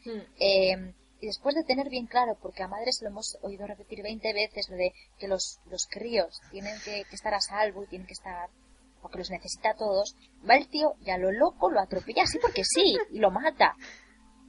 Hmm. 0.04 0.20
Eh, 0.38 0.94
y 1.20 1.26
después 1.26 1.54
de 1.54 1.64
tener 1.64 1.88
bien 1.90 2.06
claro, 2.06 2.36
porque 2.40 2.62
a 2.62 2.68
madres 2.68 3.00
lo 3.02 3.08
hemos 3.08 3.36
oído 3.42 3.66
repetir 3.66 4.02
20 4.02 4.32
veces, 4.32 4.68
lo 4.70 4.76
de 4.76 4.92
que 5.18 5.28
los, 5.28 5.58
los 5.70 5.86
críos 5.86 6.40
tienen 6.50 6.74
que, 6.84 7.04
que 7.08 7.14
estar 7.14 7.34
a 7.34 7.40
salvo 7.40 7.84
y 7.84 7.88
tienen 7.88 8.06
que 8.06 8.14
estar, 8.14 8.48
porque 9.02 9.18
los 9.18 9.30
necesita 9.30 9.70
a 9.70 9.74
todos, 9.76 10.16
va 10.48 10.56
el 10.56 10.68
tío 10.68 10.94
y 11.04 11.10
a 11.10 11.18
lo 11.18 11.30
loco 11.30 11.70
lo 11.70 11.80
atropella 11.80 12.22
así 12.22 12.38
porque 12.40 12.62
sí, 12.64 12.96
y 13.10 13.18
lo 13.18 13.30
mata. 13.30 13.74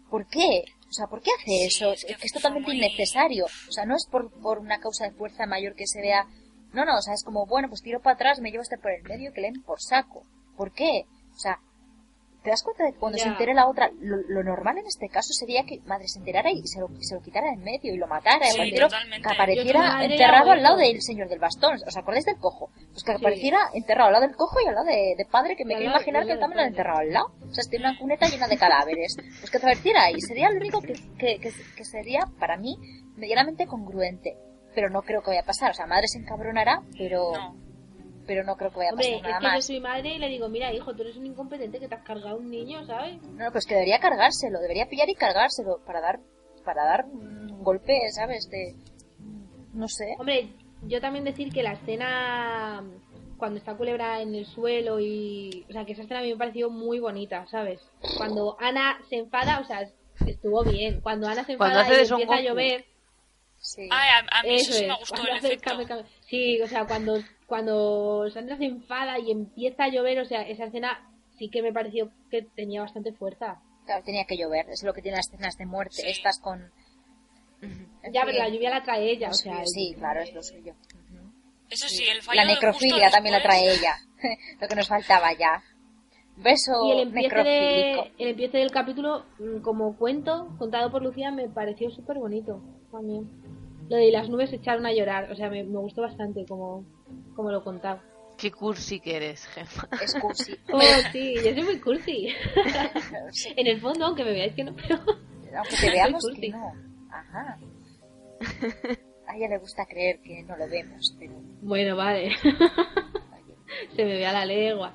¿Por 0.10 0.28
qué? 0.28 0.64
O 0.90 0.94
sea, 0.94 1.08
¿por 1.08 1.22
qué 1.22 1.32
hace 1.32 1.46
Sí, 1.46 1.64
eso? 1.64 1.92
es 1.94 2.04
que 2.06 2.26
es 2.28 2.34
totalmente 2.34 2.68
muy- 2.68 2.78
innecesario. 2.78 3.46
O 3.46 3.72
sea, 3.72 3.86
no 3.86 3.96
es 3.96 4.06
por, 4.12 4.30
por 4.42 4.60
una 4.60 4.80
causa 4.80 5.06
de 5.06 5.12
fuerza 5.12 5.46
mayor 5.46 5.74
que 5.76 5.88
se 5.88 6.02
vea. 6.02 6.26
No, 6.74 6.86
no, 6.86 6.98
o 6.98 7.02
sea, 7.02 7.14
es 7.14 7.24
como, 7.24 7.46
bueno, 7.46 7.68
pues 7.70 7.82
tiro 7.82 8.00
para 8.02 8.16
atrás, 8.16 8.40
me 8.40 8.50
llevo 8.52 8.64
este 8.64 8.78
por 8.78 8.92
el 8.92 9.04
medio 9.04 9.32
que 9.34 9.42
le 9.42 9.52
den 9.52 9.62
por 9.64 9.82
saco. 9.82 10.24
¿Por 10.56 10.72
qué? 10.72 11.06
O 11.36 11.38
sea, 11.40 11.60
¿te 12.44 12.50
das 12.50 12.64
cuenta 12.64 12.86
de 12.86 12.94
que 12.94 12.98
cuando 13.00 13.18
se 13.18 13.28
entere 13.28 13.54
la 13.54 13.68
otra, 13.68 13.92
lo, 14.00 14.18
lo 14.28 14.44
normal 14.44 14.78
en 14.80 14.88
este 14.88 15.10
caso 15.10 15.32
sería 15.34 15.64
que 15.64 15.80
madre 15.86 16.08
se 16.08 16.20
enterara 16.20 16.50
y 16.52 16.66
se 16.66 16.80
lo, 16.80 16.88
se 17.02 17.14
lo 17.16 17.22
quitara 17.22 17.50
en 17.54 17.60
medio 17.62 17.94
y 17.94 17.98
lo 17.98 18.08
matara? 18.08 18.46
Sí, 18.48 18.74
totalmente. 18.74 19.28
que 19.28 19.34
apareciera 19.34 20.04
enterrado 20.04 20.52
al 20.52 20.64
lado 20.64 20.78
del 20.78 21.02
señor 21.02 21.28
del 21.30 21.40
bastón. 21.40 21.76
¿Os 21.86 21.98
acordáis 21.98 22.26
del 22.26 22.38
cojo? 22.38 22.70
Pues 22.92 23.04
que 23.04 23.12
Sí. 23.12 23.18
apareciera 23.18 23.60
enterrado 23.74 24.08
al 24.08 24.14
lado 24.14 24.26
del 24.28 24.36
cojo 24.36 24.60
y 24.64 24.68
al 24.68 24.74
lado 24.76 24.86
de, 24.88 25.14
de 25.18 25.26
padre, 25.26 25.56
que 25.56 25.66
me 25.66 25.76
quiero 25.76 25.92
imaginar 25.92 26.26
que 26.26 26.38
también 26.38 26.58
lo 26.58 26.62
han 26.64 26.70
enterrado 26.70 27.00
al 27.00 27.12
lado. 27.12 27.28
O 27.50 27.54
sea, 27.54 27.64
tiene 27.70 27.90
una 27.90 28.00
cuneta 28.00 28.28
llena 28.28 28.48
de 28.48 28.58
cadáveres. 28.58 29.16
Pues 29.40 29.52
que 29.52 29.58
apareciera 29.58 30.04
ahí. 30.06 30.20
Sería 30.22 30.50
lo 30.50 30.58
único 30.58 30.82
que, 30.82 30.94
que, 31.20 31.38
que, 31.40 31.52
que 31.76 31.86
sería, 31.86 32.22
para 32.40 32.58
mí, 32.58 32.76
medianamente 33.18 33.68
congruente. 33.68 34.36
Pero 34.74 34.90
no 34.90 35.02
creo 35.02 35.22
que 35.22 35.32
vaya 35.32 35.42
a 35.42 35.46
pasar. 35.46 35.72
O 35.72 35.74
sea, 35.74 35.86
madre 35.86 36.08
se 36.08 36.20
encabronará, 36.20 36.82
pero 36.98 37.32
No. 37.34 37.56
pero 38.26 38.44
no 38.44 38.56
creo 38.56 38.70
que 38.72 38.78
vaya 38.78 38.90
a 38.92 38.94
Hombre, 38.94 39.08
pasar 39.08 39.18
es 39.18 39.24
nada 39.24 39.40
que 39.40 39.46
yo 39.46 39.52
más. 39.52 39.66
soy 39.66 39.80
madre 39.80 40.16
y 40.16 40.20
le 40.20 40.28
digo, 40.30 40.50
mira 40.50 40.74
hijo, 40.74 40.96
tú 40.96 41.02
eres 41.02 41.18
un 41.18 41.26
incompetente 41.26 41.80
que 41.80 41.88
te 41.88 41.96
has 41.96 42.04
cargado 42.04 42.36
a 42.36 42.40
un 42.40 42.50
niño, 42.50 42.86
¿sabes? 42.86 43.22
No, 43.24 43.52
pues 43.52 43.66
que 43.66 43.74
debería 43.76 44.00
cargárselo, 44.00 44.60
debería 44.60 44.88
pillar 44.88 45.10
y 45.10 45.16
cargárselo 45.16 45.80
para 45.86 46.00
dar 46.02 46.20
para 46.64 46.86
dar 46.86 47.06
un 47.06 47.64
golpe, 47.64 47.98
¿sabes? 48.12 48.48
De 48.50 48.76
no 49.74 49.88
sé. 49.88 50.06
Hombre, 50.20 50.50
yo 50.84 51.02
también 51.02 51.26
decir 51.26 51.52
que 51.52 51.64
la 51.64 51.74
escena 51.74 52.84
cuando 53.38 53.58
está 53.58 53.76
Culebra 53.76 54.22
en 54.22 54.36
el 54.36 54.46
suelo 54.46 55.00
y... 55.00 55.66
O 55.68 55.74
sea, 55.74 55.84
que 55.84 55.94
esa 55.94 56.04
escena 56.04 56.20
a 56.20 56.24
mí 56.24 56.30
me 56.32 56.38
pareció 56.38 56.70
muy 56.70 57.00
bonita, 57.00 57.48
¿sabes? 57.48 57.82
Cuando 58.18 58.56
Ana 58.60 59.00
se 59.10 59.16
enfada, 59.18 59.60
o 59.60 59.64
sea, 59.64 59.82
estuvo 60.28 60.64
bien. 60.64 61.02
Cuando 61.02 61.28
Ana 61.28 61.44
se 61.44 61.58
Cuando 61.58 61.80
enfada 61.80 62.02
hace 62.02 62.04
y 62.08 62.22
empieza 62.22 62.36
a 62.36 62.42
llover... 62.42 62.86
Sí. 63.62 63.88
Ay, 63.92 64.10
a, 64.10 64.40
a 64.40 64.44
mí 64.44 64.56
eso, 64.56 64.72
Eso 64.72 64.74
sí 64.74 64.84
es, 64.84 64.88
me 64.90 64.98
gustó 64.98 65.16
cuando 65.16 65.32
el 65.32 65.38
hace 65.38 65.48
el 65.48 65.54
efecto. 65.54 65.70
cambio, 65.70 65.88
cambio. 65.88 66.06
Sí, 66.28 66.62
o 66.62 66.68
sea, 66.68 66.86
cuando, 66.86 67.20
cuando 67.46 68.30
Sandra 68.32 68.58
se 68.58 68.66
enfada 68.66 69.20
y 69.20 69.32
empieza 69.32 69.84
a 69.84 69.90
llover, 69.90 70.20
o 70.20 70.26
sea, 70.26 70.42
esa 70.42 70.66
escena 70.66 71.08
sí 71.38 71.50
que 71.50 71.62
me 71.62 71.72
pareció 71.72 72.10
que 72.32 72.42
tenía 72.42 72.82
bastante 72.82 73.14
fuerza. 73.14 73.62
Claro, 73.86 74.04
tenía 74.04 74.26
que 74.26 74.38
llover, 74.38 74.68
es 74.70 74.84
lo 74.84 74.94
que 74.94 75.02
tiene 75.02 75.18
las 75.18 75.28
escenas 75.32 75.58
de 75.58 75.66
muerte, 75.66 76.02
Sí. 76.02 76.10
estas 76.10 76.40
con 76.40 76.72
Ya, 78.12 78.24
pero 78.26 78.38
la 78.40 78.50
lluvia 78.50 78.72
la 78.72 78.84
trae 78.84 79.12
ella, 79.12 79.30
o 79.30 79.34
sea... 79.34 79.62
sí, 79.66 79.94
claro, 79.98 80.22
es 80.22 80.34
lo 80.34 80.42
suyo. 80.42 80.74
Eso 81.70 81.88
sí, 81.88 82.04
el 82.04 82.22
fallo 82.22 82.42
La 82.42 82.46
necrofilia 82.46 82.96
justo 83.06 83.12
también 83.12 83.34
la 83.36 83.44
trae 83.44 83.72
ella. 83.74 83.96
lo 84.60 84.68
que 84.68 84.76
nos 84.76 84.88
faltaba 84.88 85.32
ya. 85.34 85.64
Beso 86.36 86.86
Y 86.86 86.92
el 86.94 87.00
empiece, 87.00 87.44
de, 87.44 88.14
el 88.18 88.28
empiece 88.30 88.58
del 88.58 88.72
capítulo, 88.72 89.26
mm, 89.40 89.62
como 89.62 89.96
cuento, 89.98 90.56
contado 90.58 90.92
por 90.92 91.04
Lucía, 91.04 91.32
me 91.32 91.48
pareció 91.48 91.92
súper 91.92 92.18
bonito 92.18 92.62
también. 92.92 93.30
Lo 93.90 93.98
de 93.98 94.12
las 94.12 94.30
nubes 94.30 94.50
se 94.50 94.58
echaron 94.58 94.86
a 94.86 94.94
llorar, 94.94 95.32
o 95.32 95.36
sea, 95.36 95.50
me, 95.50 95.64
me 95.64 95.80
gustó 95.80 96.02
bastante 96.02 96.46
como, 96.46 96.86
como 97.36 97.52
lo 97.52 97.64
contaba. 97.64 98.02
Qué 98.38 98.52
cursi 98.52 99.00
que 99.00 99.18
eres, 99.18 99.46
Gemma. 99.48 99.88
Es 100.02 100.16
cursi. 100.20 100.56
Oh, 100.74 100.82
sí, 101.12 101.36
yo 101.36 101.54
soy 101.54 101.64
muy 101.64 101.80
cursi. 101.80 102.30
Sí, 103.32 103.54
en 103.56 103.68
el 103.68 103.80
fondo, 103.80 104.06
aunque 104.06 104.24
me 104.24 104.32
veáis 104.32 104.56
que 104.56 104.64
no, 104.64 104.76
pero... 104.76 104.96
Aunque 105.58 105.76
te 105.80 105.92
veamos 105.92 106.24
cursi. 106.24 106.42
que 106.42 106.50
no. 106.50 106.74
Ajá. 107.12 107.60
a 109.28 109.36
ella 109.36 109.50
le 109.50 109.58
gusta 109.60 109.86
creer 109.86 110.22
que 110.22 110.44
no 110.44 110.58
lo 110.58 110.68
vemos, 110.68 111.16
pero 111.20 111.34
Bueno, 111.62 111.96
vale. 111.96 112.36
Se 113.96 114.06
me 114.06 114.14
ve 114.14 114.26
a 114.26 114.34
la 114.34 114.46
legua. 114.46 114.94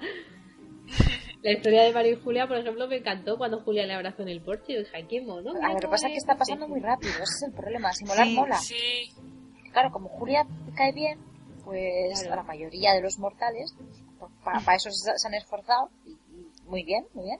La 1.46 1.52
historia 1.52 1.82
de 1.84 1.92
Mario 1.92 2.12
y 2.14 2.20
Julia, 2.22 2.48
por 2.48 2.56
ejemplo, 2.56 2.88
me 2.88 2.96
encantó 2.96 3.38
cuando 3.38 3.60
Julia 3.60 3.86
le 3.86 3.94
abrazó 3.94 4.22
en 4.22 4.28
el 4.30 4.42
porche. 4.42 4.72
Y 4.72 4.78
dije, 4.78 5.06
qué 5.08 5.20
mono. 5.20 5.52
lo 5.54 5.78
que 5.78 5.86
pasa 5.86 6.08
es 6.08 6.12
que 6.14 6.18
está 6.18 6.34
pasando 6.34 6.66
muy 6.66 6.80
rápido, 6.80 7.12
ese 7.12 7.22
es 7.22 7.42
el 7.46 7.52
problema. 7.52 7.92
Si 7.92 8.04
molar 8.04 8.26
Sí, 8.26 8.34
mola. 8.34 8.58
Sí, 8.58 9.12
Claro, 9.70 9.92
como 9.92 10.08
Julia 10.08 10.44
cae 10.74 10.90
bien, 10.92 11.20
pues 11.64 12.18
Claro. 12.20 12.32
a 12.32 12.36
la 12.36 12.42
mayoría 12.42 12.94
de 12.94 13.00
los 13.00 13.18
mortales, 13.20 13.76
para 14.42 14.74
eso 14.74 14.90
se, 14.90 15.12
se 15.16 15.28
han 15.28 15.34
esforzado, 15.34 15.88
y, 16.04 16.10
y 16.12 16.50
muy 16.64 16.82
bien, 16.82 17.06
muy 17.14 17.24
bien. 17.26 17.38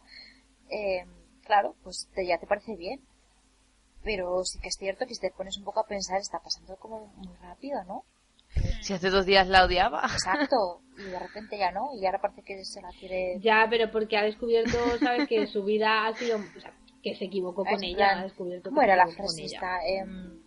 Eh, 0.71 1.05
claro, 1.45 1.75
pues 1.83 2.09
te- 2.15 2.27
ya 2.27 2.39
te 2.39 2.47
parece 2.47 2.77
bien. 2.77 3.01
Pero 4.05 4.45
sí 4.45 4.61
que 4.61 4.69
es 4.69 4.77
cierto 4.77 5.05
que 5.07 5.15
si 5.15 5.21
te 5.21 5.33
pones 5.33 5.59
un 5.59 5.65
poco 5.65 5.81
a 5.81 5.85
pensar, 5.87 6.21
está 6.21 6.39
pasando 6.39 6.77
como 6.77 7.07
muy 7.17 7.35
rápido, 7.43 7.83
¿no? 7.89 8.05
Si 8.81 8.93
hace 8.93 9.11
dos 9.11 9.27
días 9.27 9.49
la 9.49 9.65
odiaba. 9.65 10.03
Exacto. 10.13 10.81
Y 10.99 11.03
de 11.11 11.19
repente 11.19 11.59
ya 11.59 11.71
no, 11.73 11.91
y 11.95 12.07
ahora 12.07 12.19
parece 12.23 12.41
que 12.41 12.65
se 12.65 12.81
la 12.81 12.89
quiere... 12.99 13.39
Ya, 13.41 13.67
pero 13.69 13.91
porque 13.93 14.17
ha 14.17 14.23
descubierto, 14.23 14.79
¿sabes? 14.99 15.29
Que 15.29 15.47
su 15.47 15.63
vida 15.63 16.07
ha 16.07 16.15
sido. 16.15 16.39
O 16.39 16.59
sea, 16.61 16.73
que 17.03 17.15
se 17.15 17.27
equivocó 17.27 17.65
Ah, 17.67 17.73
con 17.73 17.85
ella. 17.85 17.97
plan, 17.97 18.19
Ha 18.21 18.23
descubierto 18.23 18.71
¿Cómo 18.71 18.81
que 18.81 18.87
era 18.87 18.95
se 19.05 19.11
la 19.11 19.15
frase 19.15 19.45
esta? 19.45 19.79
Em, 19.87 20.39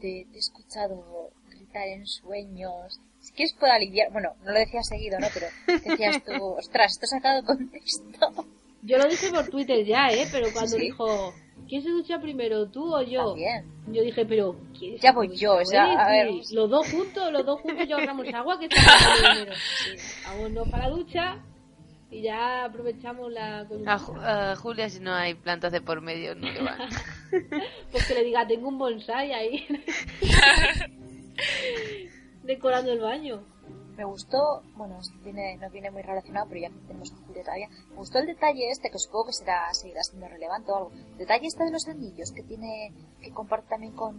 te, 0.00 0.26
te 0.30 0.36
he 0.36 0.38
escuchado 0.38 1.30
gritar 1.48 1.88
en 1.88 2.06
sueños. 2.06 3.00
Si 3.18 3.32
quieres 3.32 3.52
puedo 3.58 3.72
aliviar... 3.72 4.12
Bueno, 4.12 4.34
no 4.44 4.52
lo 4.52 4.58
decías 4.60 4.86
seguido, 4.86 5.18
¿no? 5.18 5.26
Pero 5.34 5.46
decías 5.66 6.22
tú, 6.24 6.44
ostras, 6.58 6.92
esto 6.92 7.06
sacado 7.08 7.40
de 7.40 7.46
contexto. 7.48 8.46
Yo 8.82 8.96
lo 8.96 9.06
dije 9.08 9.28
por 9.30 9.48
Twitter 9.48 9.84
ya, 9.84 10.08
¿eh? 10.12 10.28
Pero 10.30 10.52
cuando 10.52 10.76
Sí. 10.76 10.82
dijo, 10.82 11.34
¿quién 11.70 11.82
se 11.82 11.88
ducha 11.88 12.20
primero, 12.20 12.68
tú 12.68 12.94
o 12.94 13.00
yo? 13.00 13.28
También. 13.28 13.64
Yo 13.86 14.02
dije, 14.02 14.26
pero 14.26 14.56
¿quién 14.78 14.96
Ya 14.98 15.10
se 15.10 15.16
voy 15.16 15.28
ducha? 15.28 15.40
yo, 15.40 15.54
o 15.56 15.64
sea, 15.64 15.84
Oye, 15.86 15.96
a 15.96 16.08
ver, 16.08 16.26
sí, 16.26 16.32
vamos. 16.34 16.52
Los 16.52 16.70
dos 16.70 16.90
juntos, 16.90 17.32
los 17.32 17.46
dos 17.46 17.60
juntos 17.62 17.88
ya 17.88 17.94
ahorramos 17.96 18.34
agua 18.34 18.58
que 18.58 18.66
estamos 18.66 19.20
primero. 19.22 19.52
Vámonos 20.26 20.68
para 20.68 20.84
la 20.88 20.90
ducha 20.90 21.36
y 22.10 22.22
ya 22.22 22.64
aprovechamos 22.64 23.32
la 23.32 23.60
A, 23.60 23.66
coyuntura. 23.68 23.98
Ju- 23.98 24.20
a 24.20 24.56
Julia, 24.56 24.90
si 24.90 25.00
no 25.00 25.14
hay 25.14 25.34
plantas 25.34 25.72
de 25.72 25.80
por 25.80 26.00
medio, 26.02 26.34
no 26.34 26.50
le 26.50 26.60
van. 26.62 26.78
Pues 27.92 28.06
que 28.08 28.14
le 28.14 28.24
diga, 28.24 28.44
tengo 28.46 28.68
un 28.68 28.76
bonsai 28.78 29.32
ahí. 29.32 29.66
Decorando 32.42 32.92
el 32.92 33.00
baño. 33.00 33.42
Me 33.96 34.04
gustó, 34.04 34.62
bueno, 34.76 34.98
viene, 35.22 35.56
no 35.58 35.68
viene 35.70 35.90
muy 35.90 36.02
relacionado, 36.02 36.46
pero 36.48 36.60
ya 36.60 36.70
tenemos 36.86 37.12
a 37.12 37.16
Julia 37.26 37.42
todavía. 37.42 37.68
Me 37.90 37.96
gustó 37.96 38.18
el 38.18 38.26
detalle 38.26 38.70
este, 38.70 38.90
que 38.90 38.98
supongo 38.98 39.26
que 39.26 39.32
será, 39.32 39.72
seguirá 39.74 40.02
siendo 40.02 40.28
relevante 40.28 40.72
o 40.72 40.76
algo. 40.76 40.92
El 40.92 41.18
detalle 41.18 41.46
este 41.46 41.64
de 41.64 41.70
los 41.70 41.86
anillos 41.88 42.32
que 42.32 42.42
tiene, 42.42 42.92
que 43.20 43.30
comparte 43.32 43.68
también 43.68 43.92
con, 43.92 44.16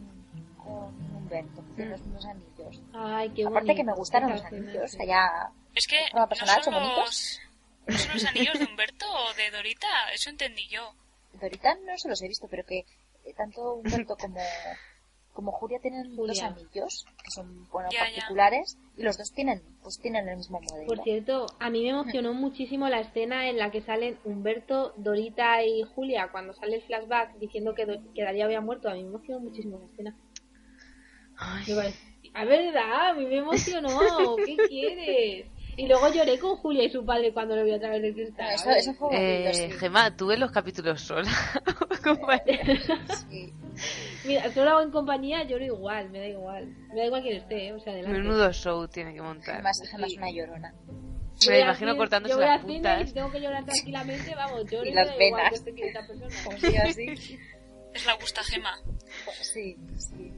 con 0.57 0.93
Humberto, 1.15 1.63
que 1.65 1.73
tiene 1.75 1.91
los 1.91 2.01
mismos 2.01 2.25
anillos. 2.25 2.81
Ay, 2.93 3.29
qué 3.31 3.43
Aparte 3.43 3.67
bonito. 3.67 3.75
que 3.75 3.83
me 3.83 3.93
gustaron 3.93 4.31
los 4.31 4.43
anillos, 4.43 4.91
sí. 4.91 4.97
o 4.97 4.99
sea, 4.99 5.05
ya 5.05 5.51
es 5.73 5.87
que 5.87 5.97
no 6.13 6.27
son 6.27 6.63
¿son 6.63 6.73
los, 6.73 6.83
bonitos? 6.83 7.39
no 7.87 7.97
son 7.97 8.13
los 8.13 8.25
anillos 8.25 8.59
de 8.59 8.65
Humberto 8.65 9.05
o 9.09 9.33
de 9.35 9.51
Dorita, 9.51 9.87
eso 10.13 10.29
entendí 10.29 10.67
yo. 10.67 10.93
Dorita 11.33 11.75
no 11.75 11.97
se 11.97 12.09
los 12.09 12.21
he 12.21 12.27
visto, 12.27 12.47
pero 12.49 12.65
que 12.65 12.79
eh, 12.79 13.33
tanto 13.35 13.75
Humberto 13.75 14.17
como, 14.17 14.41
como 15.33 15.51
Julia 15.51 15.79
tienen 15.81 16.15
Julia. 16.15 16.27
dos 16.33 16.41
anillos, 16.43 17.05
que 17.23 17.31
son, 17.33 17.67
bueno, 17.69 17.89
Ya, 17.91 17.99
ya. 18.09 18.15
particulares, 18.15 18.77
y 18.97 19.03
los 19.03 19.17
dos 19.17 19.31
tienen, 19.31 19.61
pues 19.81 19.97
tienen 20.01 20.27
el 20.27 20.37
mismo 20.37 20.59
modelo. 20.61 20.87
Por 20.87 21.03
cierto, 21.03 21.45
a 21.59 21.69
mí 21.69 21.81
me 21.83 21.89
emocionó 21.89 22.33
muchísimo 22.33 22.89
la 22.89 22.99
escena 22.99 23.49
en 23.49 23.57
la 23.57 23.71
que 23.71 23.81
salen 23.81 24.17
Humberto, 24.25 24.93
Dorita 24.97 25.63
y 25.63 25.83
Julia 25.95 26.29
cuando 26.31 26.53
sale 26.53 26.75
el 26.77 26.81
flashback 26.83 27.37
diciendo 27.39 27.73
que, 27.73 27.85
que 28.13 28.23
Darío 28.23 28.45
había 28.45 28.61
muerto. 28.61 28.89
A 28.89 28.93
mí 28.93 29.03
me 29.03 29.09
emocionó 29.09 29.39
muchísimo 29.39 29.79
la 29.79 29.85
escena. 29.85 30.15
A 32.33 32.45
verdad, 32.45 33.09
a 33.09 33.13
mí 33.13 33.25
me 33.25 33.37
emocionó. 33.37 34.35
¿Qué 34.45 34.55
quieres? 34.67 35.47
Y 35.77 35.87
luego 35.87 36.11
lloré 36.13 36.37
con 36.37 36.57
Julia 36.57 36.83
y 36.83 36.89
su 36.91 37.03
padre 37.05 37.33
cuando 37.33 37.55
lo 37.55 37.63
vi 37.63 37.71
a 37.71 37.79
través 37.79 38.01
del 38.01 38.13
cristal. 38.13 38.47
No, 38.47 38.53
eso, 38.53 38.69
eso 38.71 38.93
fue 38.93 39.07
bonito, 39.07 39.49
eh, 39.49 39.53
sí. 39.53 39.71
Gemma, 39.79 40.15
¿tú 40.15 40.27
ves 40.27 40.37
los 40.37 40.51
capítulos 40.51 41.01
sola? 41.01 41.31
¿Cómo 42.03 42.29
es? 42.31 42.39
Sí. 43.29 43.53
Mira, 44.23 44.51
solo 44.51 44.69
hago 44.71 44.81
en 44.81 44.91
compañía, 44.91 45.43
lloro 45.43 45.65
igual, 45.65 46.09
me 46.09 46.19
da 46.19 46.27
igual. 46.27 46.67
Me 46.89 46.95
da 46.95 47.05
igual 47.05 47.21
quién 47.23 47.37
esté, 47.37 47.67
¿eh? 47.67 47.73
o 47.73 47.79
sea, 47.79 47.93
adelante. 47.93 48.19
Menudo 48.19 48.51
show 48.53 48.87
tiene 48.87 49.13
que 49.13 49.21
montar. 49.21 49.55
Además, 49.55 49.81
Gemma 49.89 50.07
es 50.07 50.17
una 50.17 50.31
llorona. 50.31 50.73
Me 51.47 51.59
imagino 51.59 51.97
cortándose 51.97 52.33
yo 52.33 52.37
voy 52.37 52.45
las 52.45 52.61
puntas. 52.61 53.01
y 53.01 53.07
si 53.07 53.13
tengo 53.13 53.31
que 53.31 53.41
llorar 53.41 53.65
tranquilamente, 53.65 54.35
vamos, 54.35 54.65
lloro 54.69 54.85
Y 54.85 54.89
y, 54.89 54.93
las 54.93 55.07
me 55.07 55.17
da 55.17 55.25
igual 55.25 55.43
venas. 55.45 55.61
que 55.61 55.73
quieta 55.73 56.07
persona. 56.07 56.35
Como 56.43 56.57
si 56.57 56.77
así. 56.77 57.39
Es 57.93 58.05
la 58.05 58.13
gusta 58.13 58.41
gema. 58.43 58.73
Sí, 59.41 59.75
sí. 59.97 60.31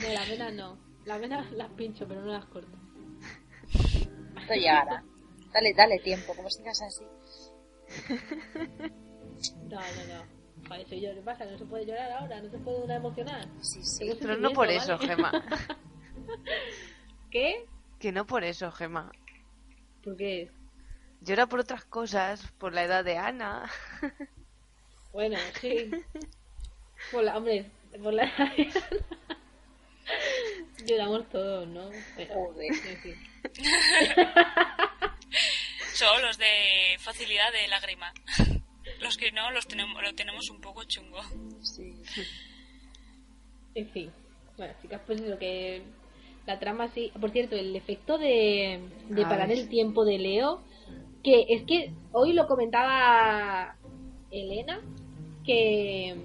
No, 0.00 0.08
las 0.12 0.28
venas 0.28 0.52
no. 0.52 0.78
Las 1.06 1.20
venas 1.20 1.50
las 1.52 1.68
pincho, 1.70 2.06
pero 2.06 2.20
no 2.20 2.30
las 2.30 2.44
corto. 2.44 2.78
Esto 3.74 4.54
llegará. 4.54 5.02
Dale, 5.52 5.74
dale 5.74 5.98
tiempo, 5.98 6.34
como 6.36 6.48
sigas 6.50 6.80
así. 6.82 7.04
No, 9.68 9.80
no, 9.80 10.14
no. 10.14 10.41
Soy 10.88 11.00
yo, 11.00 11.14
¿qué 11.14 11.20
pasa? 11.22 11.44
No 11.44 11.58
se 11.58 11.64
puede 11.64 11.86
llorar 11.86 12.10
ahora, 12.12 12.40
no 12.40 12.50
se 12.50 12.58
puede 12.58 12.78
una 12.78 12.96
emocionar. 12.96 13.46
Sí, 13.60 13.84
sí. 13.84 13.98
Tengo 14.00 14.16
Pero 14.20 14.36
no 14.36 14.50
por 14.50 14.68
eso, 14.70 14.96
¿vale? 14.98 15.08
Gemma. 15.08 15.32
¿Qué? 17.30 17.66
Que 17.98 18.12
no 18.12 18.26
por 18.26 18.44
eso, 18.44 18.70
Gemma. 18.72 19.10
¿Por 20.02 20.16
qué? 20.16 20.50
Llora 21.20 21.46
por 21.46 21.60
otras 21.60 21.84
cosas, 21.84 22.50
por 22.58 22.72
la 22.72 22.84
edad 22.84 23.04
de 23.04 23.18
Ana. 23.18 23.70
Bueno, 25.12 25.36
sí. 25.60 25.90
Por 27.12 27.22
la, 27.24 27.36
hombre, 27.36 27.66
por 28.02 28.14
la 28.14 28.32
Lloramos 30.86 31.28
todos, 31.28 31.68
¿no? 31.68 31.90
Pero, 32.16 32.34
Joder. 32.34 32.72
en 32.72 32.96
fin. 32.98 33.14
Son 35.92 36.22
los 36.22 36.38
de 36.38 36.96
facilidad 36.98 37.52
de 37.52 37.68
lágrima. 37.68 38.12
Los 39.02 39.16
que 39.16 39.32
no, 39.32 39.50
los 39.50 39.66
tenemos, 39.66 40.00
lo 40.02 40.14
tenemos 40.14 40.48
un 40.50 40.60
poco 40.60 40.84
chungo. 40.84 41.18
Sí. 41.62 41.94
En 43.74 43.88
fin. 43.90 44.10
Bueno, 44.56 44.74
chicas, 44.82 45.00
pues 45.06 45.20
lo 45.20 45.38
que. 45.38 45.82
La 46.46 46.58
trama 46.58 46.88
sí. 46.88 47.10
Por 47.20 47.30
cierto, 47.30 47.56
el 47.56 47.74
efecto 47.76 48.18
de, 48.18 48.80
de 49.08 49.22
parar 49.22 49.50
el 49.50 49.68
tiempo 49.68 50.04
de 50.04 50.18
Leo. 50.18 50.60
Que 51.22 51.46
es 51.48 51.62
que 51.64 51.92
hoy 52.12 52.32
lo 52.32 52.46
comentaba 52.46 53.76
Elena. 54.30 54.80
Que. 55.44 56.16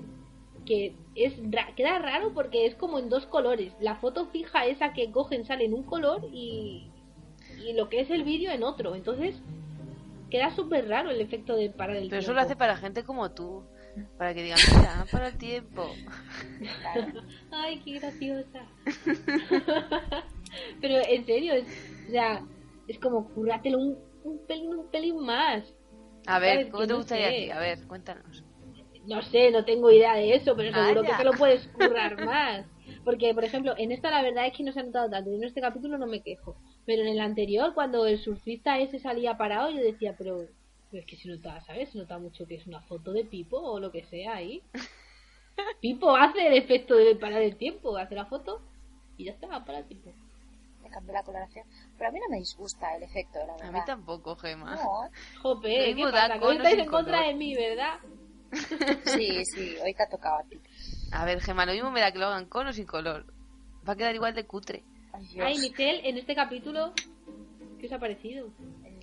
Que 0.65 0.93
es 1.15 1.33
ra- 1.49 1.73
queda 1.75 1.97
raro 1.99 2.33
porque 2.33 2.65
es 2.65 2.75
como 2.75 2.99
en 2.99 3.09
dos 3.09 3.25
colores. 3.25 3.73
La 3.79 3.95
foto 3.95 4.27
fija 4.27 4.65
esa 4.65 4.93
que 4.93 5.11
cogen 5.11 5.45
sale 5.45 5.65
en 5.65 5.73
un 5.73 5.83
color 5.83 6.27
y. 6.33 6.87
Y 7.65 7.73
lo 7.73 7.89
que 7.89 8.01
es 8.01 8.09
el 8.11 8.23
vídeo 8.23 8.51
en 8.51 8.63
otro. 8.63 8.93
Entonces. 8.95 9.35
Queda 10.29 10.51
súper 10.55 10.87
raro 10.87 11.09
el 11.09 11.21
efecto 11.21 11.55
de 11.55 11.69
parar 11.69 11.95
el 11.95 12.03
Pero 12.03 12.09
tiempo. 12.09 12.23
eso 12.23 12.33
lo 12.33 12.41
hace 12.41 12.55
para 12.55 12.75
gente 12.77 13.03
como 13.03 13.31
tú. 13.31 13.63
Para 14.17 14.33
que 14.33 14.43
digan, 14.43 14.59
mira, 14.77 15.05
para 15.11 15.27
el 15.29 15.37
tiempo. 15.37 15.89
Claro. 16.81 17.21
Ay, 17.51 17.81
qué 17.83 17.93
graciosa. 17.99 18.67
Pero 20.81 20.95
en 21.07 21.25
serio, 21.25 21.53
es, 21.53 21.65
o 22.07 22.11
sea, 22.11 22.41
es 22.87 22.99
como 22.99 23.27
currátelo 23.33 23.77
un, 23.79 23.97
un 24.23 24.45
pelín, 24.47 24.75
un 24.75 24.89
pelín 24.91 25.19
más. 25.25 25.63
A 26.27 26.39
ver, 26.39 26.53
¿Sabes? 26.57 26.71
¿cómo 26.71 26.81
Que 26.81 26.87
te 26.87 26.93
no 26.93 26.97
gustaría 26.99 27.27
sé. 27.29 27.33
a 27.33 27.37
ti? 27.37 27.51
A 27.51 27.59
ver, 27.59 27.87
cuéntanos. 27.87 28.43
No 29.05 29.21
sé, 29.21 29.51
no 29.51 29.63
tengo 29.63 29.89
idea 29.91 30.15
de 30.15 30.35
eso, 30.35 30.55
pero 30.55 30.73
seguro 30.73 31.01
que 31.03 31.13
te 31.13 31.23
lo 31.23 31.31
puedes 31.31 31.65
currar 31.69 32.25
más. 32.25 32.65
Porque, 33.05 33.33
por 33.33 33.45
ejemplo, 33.45 33.73
en 33.77 33.93
esta 33.93 34.11
la 34.11 34.21
verdad 34.21 34.47
es 34.47 34.53
que 34.55 34.63
no 34.63 34.73
se 34.73 34.81
ha 34.81 34.83
notado 34.83 35.09
tanto. 35.09 35.31
En 35.31 35.43
este 35.45 35.61
capítulo 35.61 35.97
no 35.97 36.07
me 36.07 36.21
quejo. 36.21 36.57
Pero 36.87 37.01
en 37.01 37.09
el 37.09 37.19
anterior, 37.19 37.73
cuando 37.73 38.07
el 38.07 38.17
surfista 38.17 38.79
ese 38.79 38.97
salía 38.97 39.35
parado, 39.35 39.69
yo 39.69 39.81
decía, 39.81 40.15
pero, 40.17 40.47
pero 40.89 41.01
es 41.01 41.05
que 41.05 41.17
se 41.17 41.27
nota, 41.27 41.59
¿sabes? 41.65 41.89
Se 41.89 41.97
nota 41.97 42.17
mucho 42.17 42.47
que 42.47 42.55
es 42.55 42.65
una 42.65 42.79
foto 42.79 43.11
de 43.11 43.25
Pipo 43.25 43.57
o 43.57 43.77
lo 43.77 43.91
que 43.91 44.05
sea 44.05 44.35
ahí. 44.35 44.63
Pipo 45.81 46.15
hace 46.15 46.47
el 46.47 46.53
efecto 46.53 46.95
de 46.95 47.17
parar 47.17 47.41
el 47.41 47.57
tiempo, 47.57 47.97
hace 47.97 48.15
la 48.15 48.25
foto 48.25 48.61
y 49.17 49.25
ya 49.25 49.33
está, 49.33 49.65
para 49.65 49.79
el 49.79 49.85
tiempo. 49.85 50.13
Me 50.81 50.89
cambió 50.89 51.11
la 51.11 51.23
coloración. 51.23 51.67
Pero 51.97 52.09
a 52.09 52.13
mí 52.13 52.19
no 52.21 52.29
me 52.29 52.37
disgusta 52.37 52.95
el 52.95 53.03
efecto, 53.03 53.39
la 53.39 53.53
verdad. 53.55 53.67
A 53.67 53.71
mí 53.73 53.79
tampoco, 53.85 54.37
Gemma. 54.37 54.75
No, 54.75 55.09
Jope, 55.41 55.91
Lo 55.91 55.95
¿qué 55.97 56.03
pasa? 56.09 56.39
Hoy 56.41 56.55
estáis 56.55 56.79
en 56.79 56.87
contra 56.89 57.27
de 57.27 57.33
mí, 57.33 57.53
¿verdad? 57.53 57.99
sí, 59.03 59.43
sí, 59.43 59.75
hoy 59.83 59.93
te 59.93 60.03
ha 60.03 60.07
tocado 60.07 60.37
a 60.37 60.43
ti. 60.43 60.57
A 61.11 61.25
ver, 61.25 61.41
Gemma, 61.41 61.65
lo 61.65 61.73
mismo 61.73 61.91
me 61.91 61.99
da 61.99 62.13
que 62.13 62.19
lo 62.19 62.27
hagan 62.27 62.45
con 62.45 62.65
o 62.65 62.71
sin 62.71 62.85
color. 62.85 63.25
Va 63.85 63.91
a 63.91 63.95
quedar 63.97 64.15
igual 64.15 64.33
de 64.33 64.47
cutre. 64.47 64.85
Ay, 65.17 65.27
Dios. 65.33 65.45
Ay, 65.47 65.57
Michelle, 65.59 66.09
en 66.09 66.17
este 66.17 66.35
capítulo, 66.35 66.93
¿qué 67.79 67.87
os 67.87 67.93
ha 67.93 67.99
parecido? 67.99 68.49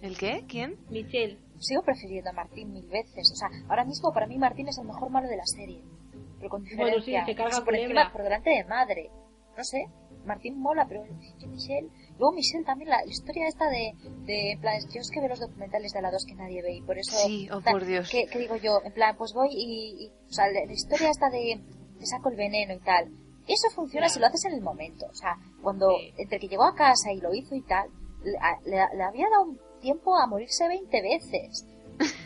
¿El 0.03 0.17
qué? 0.19 0.45
¿Quién? 0.49 0.77
Michelle. 0.91 1.39
Sigo 1.59 1.83
prefiriendo 1.83 2.31
a 2.31 2.33
Martín 2.33 2.73
mil 2.73 2.87
veces. 2.89 3.31
O 3.33 3.37
sea, 3.37 3.49
ahora 3.69 3.85
mismo 3.85 4.13
para 4.13 4.27
mí 4.27 4.37
Martín 4.39 4.69
es 4.69 4.79
el 4.79 4.87
mejor 4.87 5.11
malo 5.11 5.29
de 5.29 5.37
la 5.37 5.47
serie. 5.47 5.83
Pero 6.39 6.51
con 6.51 6.63
Bueno, 6.77 6.99
sí, 7.01 7.13
diferencia. 7.13 7.27
se 7.27 7.35
carga 7.35 7.65
por 7.65 7.75
encima, 7.75 8.13
por 8.13 8.23
delante 8.23 8.51
de 8.51 8.65
madre. 8.65 9.11
No 9.57 9.63
sé, 9.65 9.87
Martín 10.27 10.59
mola, 10.59 10.85
pero 10.89 11.05
yo 11.39 11.47
Michelle... 11.49 11.89
Luego 12.19 12.35
Michelle 12.35 12.65
también, 12.65 12.91
la, 12.91 13.05
historia 13.07 13.47
esta 13.49 13.69
de, 13.71 13.93
de... 14.25 14.53
En 14.53 14.61
plan, 14.61 14.75
yo 14.93 15.01
es 15.01 15.11
que 15.11 15.21
veo 15.21 15.29
los 15.29 15.41
documentales 15.41 15.93
de 15.93 16.03
la 16.03 16.11
2 16.11 16.25
que 16.27 16.35
nadie 16.35 16.61
ve 16.63 16.75
y 16.75 16.83
por 16.83 16.99
eso... 16.99 17.17
Sí, 17.27 17.49
oh, 17.51 17.61
por 17.61 17.85
Dios. 17.85 18.09
¿qué, 18.11 18.27
qué 18.31 18.39
digo 18.41 18.57
yo? 18.57 18.81
En 18.85 18.93
plan, 18.93 19.17
pues 19.17 19.33
voy 19.33 19.49
y... 19.53 20.05
y- 20.07 20.13
o 20.29 20.33
sea, 20.33 20.47
la, 20.49 20.65
la 20.67 20.73
historia 20.73 21.11
esta 21.11 21.31
de... 21.31 21.61
Te 21.99 22.07
saco 22.07 22.29
el 22.31 22.37
veneno 22.37 22.75
y 22.75 22.81
tal. 22.81 23.11
Eso 23.47 23.69
funciona 23.75 24.09
si 24.09 24.19
lo 24.21 24.27
haces 24.27 24.45
en 24.47 24.55
el 24.55 24.61
momento. 24.63 25.07
O 25.11 25.15
sea, 25.15 25.37
cuando 25.63 25.89
Sí. 25.99 26.13
entre 26.19 26.39
que 26.39 26.49
llegó 26.49 26.65
a 26.65 26.75
casa 26.75 27.13
y 27.13 27.21
lo 27.21 27.35
hizo 27.35 27.55
y 27.55 27.63
tal, 27.63 27.89
le, 28.25 28.33
le- 28.71 28.97
le 28.97 29.03
había 29.03 29.29
dado 29.31 29.45
un 29.45 29.59
tiempo 29.81 30.17
a 30.17 30.27
morirse 30.27 30.67
20 30.69 31.03
veces. 31.03 31.67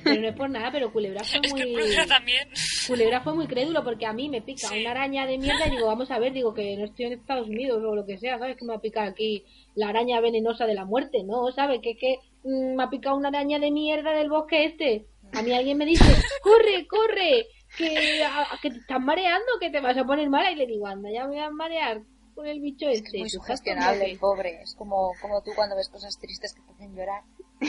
Pero 0.03 0.23
no 0.23 0.29
es 0.29 0.35
por 0.37 0.49
nada, 0.49 0.71
pero 0.73 0.91
Culebra 0.91 1.23
fue 1.25 1.41
Es 1.43 1.53
muy... 1.53 1.73
Culebra 1.73 2.07
también. 2.07 2.49
Culebra 2.87 3.21
fue 3.21 3.35
muy 3.35 3.47
crédulo 3.47 3.85
porque 3.85 4.07
a 4.07 4.13
mí 4.15 4.29
me 4.31 4.41
pica 4.41 4.69
Sí. 4.69 4.81
una 4.81 4.93
araña 4.93 5.27
de 5.27 5.37
mierda 5.39 5.67
y 5.67 5.73
digo, 5.73 5.87
vamos 5.89 6.11
a 6.11 6.19
ver, 6.19 6.33
digo 6.33 6.55
que 6.55 6.75
no 6.77 6.85
estoy 6.87 7.07
en 7.07 7.13
Estados 7.15 7.49
Unidos 7.49 7.83
o 7.85 7.95
lo 7.95 8.07
que 8.07 8.17
sea, 8.17 8.39
¿sabes? 8.39 8.57
Que 8.57 8.65
me 8.65 8.73
va 8.73 8.79
a 8.79 8.81
picar 8.81 9.09
aquí 9.09 9.45
la 9.75 9.89
araña 9.89 10.21
venenosa 10.21 10.65
de 10.67 10.75
la 10.75 10.85
muerte, 10.87 11.23
¿no? 11.25 11.51
¿Sabes? 11.53 11.81
Que 11.83 11.97
que 11.97 12.17
mm, 12.45 12.77
me 12.77 12.83
ha 12.85 12.89
picado 12.89 13.17
una 13.17 13.29
araña 13.29 13.59
de 13.59 13.71
mierda 13.71 14.13
del 14.13 14.31
bosque 14.31 14.65
este. 14.65 15.05
A 15.35 15.43
mí 15.43 15.53
alguien 15.53 15.77
me 15.77 15.85
dice, 15.85 16.05
corre, 16.43 16.87
corre, 16.87 17.45
que, 17.79 18.25
a- 18.25 18.59
que 18.61 18.71
te 18.71 18.79
estás 18.79 19.01
mareando, 19.01 19.47
que 19.61 19.71
te 19.71 19.81
vas 19.81 19.97
a 19.97 20.05
poner 20.05 20.29
mala. 20.29 20.51
Y 20.53 20.57
le 20.57 20.67
digo, 20.67 20.87
anda, 20.87 21.11
ya 21.11 21.23
me 21.23 21.29
voy 21.37 21.39
a 21.39 21.51
marear 21.51 22.03
con 22.35 22.47
el 22.47 22.61
bicho 22.61 22.89
Es 22.89 22.99
este. 22.99 23.11
que 23.11 23.17
es 23.17 23.21
muy 23.23 23.31
Tú 23.31 23.37
estás 23.39 23.47
sugestionable 23.59 24.11
el 24.11 24.19
pobre. 24.19 24.63
Es 24.63 24.75
como, 24.75 25.13
como 25.23 25.43
tú 25.43 25.51
cuando 25.57 25.75
ves 25.77 25.89
cosas 25.89 26.19
tristes 26.19 26.53
que 26.55 26.61
te 26.63 26.73
hacen 26.73 26.95
llorar. 26.95 27.23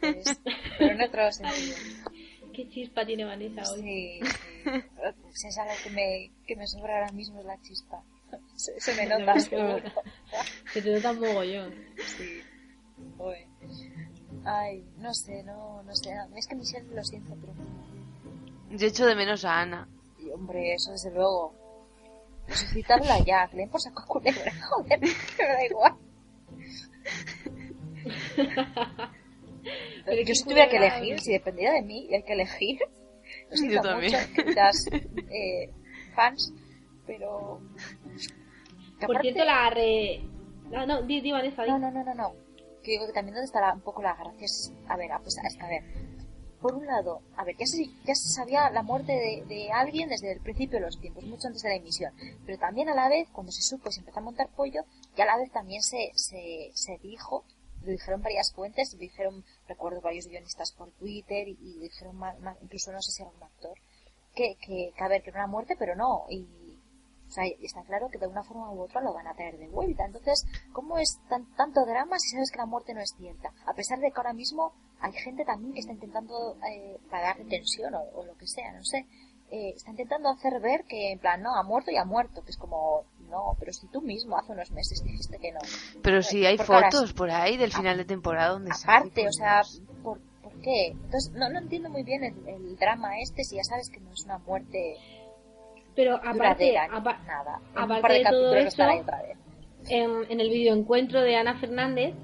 Pues, 0.00 0.40
pero 0.78 0.92
en 0.92 1.00
otro 1.02 1.30
sentido. 1.32 1.76
¿qué? 2.52 2.64
Qué 2.64 2.68
chispa 2.68 3.06
tiene 3.06 3.24
Vanessa 3.24 3.62
hoy. 3.72 3.80
Sí, 3.82 4.20
sí. 5.34 5.46
Es 5.48 5.58
algo 5.58 5.72
que 5.84 5.90
me, 5.90 6.30
que 6.46 6.56
me 6.56 6.66
sobra 6.66 6.98
ahora 6.98 7.12
mismo 7.12 7.38
es 7.40 7.46
la 7.46 7.60
chispa. 7.62 8.02
Se, 8.56 8.78
se 8.80 8.94
me 8.94 9.06
nota. 9.18 9.38
seguro. 9.38 9.80
Se 10.72 10.82
te 10.82 10.90
nota 10.92 11.12
un 11.12 11.20
mogollón. 11.20 11.74
Sí. 12.16 12.40
Uy. 13.18 13.36
Ay, 14.44 14.84
no 14.98 15.14
sé, 15.14 15.42
no, 15.44 15.82
no 15.84 15.94
sé. 15.94 16.10
Es 16.36 16.46
que 16.46 16.54
Michelle 16.56 16.94
lo 16.94 17.04
siento, 17.04 17.34
pero... 17.40 17.52
Yo 18.70 18.86
echo 18.86 19.06
de 19.06 19.14
menos 19.16 19.44
a 19.44 19.60
Ana. 19.60 19.88
y, 20.18 20.30
hombre, 20.30 20.74
eso 20.74 20.92
desde 20.92 21.10
luego. 21.12 21.54
Resucitarla 22.46 23.18
ya, 23.24 23.46
que 23.48 23.56
le 23.58 23.66
por 23.68 23.80
saco 23.80 24.02
a 24.02 24.06
culebra. 24.06 24.52
Joder, 24.70 25.00
que 25.00 25.42
me 25.42 25.48
da 25.52 25.64
igual. 25.66 25.94
Pero 30.06 30.22
Yo 30.22 30.34
si 30.34 30.44
tuviera 30.44 30.68
que 30.68 30.76
elegir, 30.78 31.20
si 31.20 31.32
dependiera 31.32 31.74
de 31.74 31.82
mí 31.82 32.06
y 32.10 32.14
hay 32.14 32.22
que 32.22 32.32
elegir, 32.32 32.78
lo 33.50 33.50
Yo 33.50 33.56
siento 33.56 33.82
también. 33.82 34.12
mucho, 34.12 34.34
queridas 34.34 34.86
eh, 35.30 35.70
fans, 36.14 36.52
pero... 37.06 37.60
que 38.98 39.06
Por 39.06 39.16
aparte- 39.16 39.32
cierto, 39.32 39.44
la 39.44 39.70
re... 39.70 40.22
No, 40.70 40.86
no, 40.86 41.02
di, 41.02 41.20
di 41.20 41.30
Vanessa, 41.32 41.62
di. 41.64 41.70
No, 41.70 41.78
no, 41.78 41.90
no, 41.90 42.02
no, 42.04 42.14
no. 42.14 42.32
Que 42.82 42.92
digo 42.92 43.06
que 43.06 43.12
también 43.12 43.34
donde 43.34 43.44
está 43.46 43.60
la- 43.60 43.74
un 43.74 43.80
poco 43.82 44.00
la 44.02 44.14
gracia 44.14 44.44
es... 44.46 44.72
A 44.88 44.96
ver, 44.96 45.12
a, 45.12 45.18
pues, 45.18 45.36
es 45.44 45.56
que, 45.56 45.62
a 45.62 45.68
ver. 45.68 45.82
Por 46.60 46.74
un 46.74 46.86
lado, 46.86 47.22
a 47.36 47.44
ver, 47.44 47.56
ya 47.56 47.66
se, 47.66 47.86
ya 48.04 48.14
se 48.14 48.28
sabía 48.28 48.68
la 48.70 48.82
muerte 48.82 49.12
de, 49.12 49.44
de 49.46 49.70
alguien 49.72 50.08
desde 50.10 50.30
el 50.32 50.40
principio 50.40 50.78
de 50.78 50.84
los 50.86 51.00
tiempos, 51.00 51.24
mucho 51.24 51.46
antes 51.48 51.62
de 51.62 51.70
la 51.70 51.76
emisión. 51.76 52.12
Pero 52.44 52.58
también 52.58 52.88
a 52.90 52.94
la 52.94 53.08
vez, 53.08 53.28
cuando 53.32 53.50
se 53.50 53.62
supo 53.62 53.88
y 53.88 53.92
se 53.92 54.00
empezó 54.00 54.18
a 54.18 54.22
montar 54.22 54.48
pollo, 54.50 54.82
ya 55.16 55.24
a 55.24 55.26
la 55.28 55.36
vez 55.38 55.50
también 55.52 55.80
se, 55.82 56.10
se, 56.16 56.70
se 56.74 56.98
dijo, 56.98 57.44
lo 57.82 57.92
dijeron 57.92 58.20
varias 58.20 58.52
fuentes, 58.52 58.92
lo 58.92 58.98
dijeron, 58.98 59.42
recuerdo 59.68 60.02
varios 60.02 60.26
guionistas 60.26 60.72
por 60.72 60.90
Twitter 60.92 61.48
y, 61.48 61.56
y 61.62 61.78
dijeron 61.78 62.16
más, 62.16 62.38
más- 62.40 62.58
incluso 62.62 62.92
no 62.92 63.00
sé 63.00 63.12
si 63.12 63.22
era 63.22 63.30
un 63.30 63.42
actor, 63.42 63.78
que, 64.34 64.56
que, 64.60 64.92
que 64.94 65.02
a 65.04 65.08
ver, 65.08 65.22
que 65.22 65.30
era 65.30 65.40
una 65.44 65.52
muerte, 65.52 65.76
pero 65.78 65.96
no. 65.96 66.26
Y, 66.28 66.46
está 67.62 67.82
claro 67.84 68.08
que 68.10 68.18
de 68.18 68.26
una 68.26 68.42
forma 68.42 68.72
u 68.72 68.82
otra 68.82 69.00
lo 69.00 69.14
van 69.14 69.28
a 69.28 69.34
traer 69.34 69.56
de 69.56 69.68
vuelta. 69.68 70.04
Entonces, 70.04 70.44
¿cómo 70.72 70.98
es 70.98 71.20
tan, 71.28 71.46
tanto 71.54 71.86
drama 71.86 72.18
si 72.18 72.30
sabes 72.30 72.50
que 72.50 72.58
la 72.58 72.66
muerte 72.66 72.92
no 72.92 73.00
es 73.00 73.14
cierta? 73.16 73.52
A 73.66 73.72
pesar 73.74 74.00
de 74.00 74.10
que 74.10 74.16
ahora 74.16 74.32
mismo 74.32 74.72
hay 75.00 75.12
gente 75.12 75.44
también 75.44 75.72
que 75.72 75.80
está 75.80 75.92
intentando, 75.92 76.56
eh, 76.70 76.96
darle 77.10 77.44
tensión 77.46 77.94
o, 77.94 78.00
o 78.14 78.24
lo 78.24 78.36
que 78.36 78.46
sea, 78.46 78.72
no 78.72 78.84
sé, 78.84 79.06
eh, 79.50 79.72
está 79.74 79.90
intentando 79.90 80.28
hacer 80.28 80.60
ver 80.60 80.84
que, 80.84 81.12
en 81.12 81.18
plan, 81.18 81.42
no, 81.42 81.54
ha 81.56 81.62
muerto 81.62 81.90
y 81.90 81.96
ha 81.96 82.04
muerto, 82.04 82.42
que 82.44 82.50
es 82.50 82.56
como, 82.56 83.04
no, 83.28 83.56
pero 83.58 83.72
si 83.72 83.86
tú 83.88 84.00
mismo 84.00 84.36
hace 84.38 84.52
unos 84.52 84.70
meses 84.70 85.02
dijiste 85.02 85.38
que 85.38 85.52
no. 85.52 85.58
Pero 86.02 86.22
si 86.22 86.46
hay 86.46 86.56
fotos 86.58 87.12
por 87.12 87.30
ahí 87.30 87.56
del 87.56 87.72
final 87.72 87.96
de 87.96 88.04
temporada 88.04 88.50
donde 88.50 88.70
Aparte, 88.70 89.26
o 89.26 89.32
sea, 89.32 89.62
Dios. 89.62 89.82
¿por, 90.02 90.20
por 90.42 90.52
qué? 90.62 90.88
Entonces, 90.88 91.32
no, 91.32 91.48
no 91.48 91.58
entiendo 91.58 91.88
muy 91.90 92.02
bien 92.04 92.22
el, 92.24 92.48
el 92.48 92.76
drama 92.76 93.18
este 93.20 93.42
si 93.44 93.56
ya 93.56 93.64
sabes 93.64 93.90
que 93.90 93.98
no 94.00 94.12
es 94.12 94.24
una 94.24 94.38
muerte 94.38 94.96
Pero 95.96 96.16
aparte, 96.16 96.76
apa- 96.78 97.18
nada. 97.26 97.60
Aparte 97.74 98.12
de 98.12 98.18
de 98.20 98.24
todo 98.30 98.50
vez. 98.52 98.76
en, 99.88 100.30
en 100.30 100.40
el 100.40 100.48
videoencuentro 100.50 101.20
de 101.22 101.36
Ana 101.36 101.58
Fernández, 101.58 102.14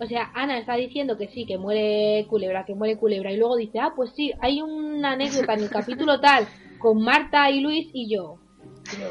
o 0.00 0.06
sea, 0.06 0.30
Ana 0.34 0.58
está 0.58 0.74
diciendo 0.74 1.16
que 1.18 1.28
sí, 1.28 1.44
que 1.44 1.58
muere 1.58 2.26
Culebra, 2.28 2.64
que 2.64 2.74
muere 2.74 2.96
Culebra, 2.96 3.32
y 3.32 3.36
luego 3.36 3.56
dice, 3.56 3.80
ah, 3.80 3.92
pues 3.96 4.12
sí, 4.14 4.32
hay 4.40 4.62
una 4.62 5.12
anécdota 5.12 5.54
en 5.54 5.60
el 5.60 5.70
capítulo 5.70 6.20
tal, 6.20 6.46
con 6.78 7.02
Marta 7.02 7.50
y 7.50 7.60
Luis 7.60 7.88
y 7.92 8.14
yo. 8.14 8.38
Pero, 8.90 9.10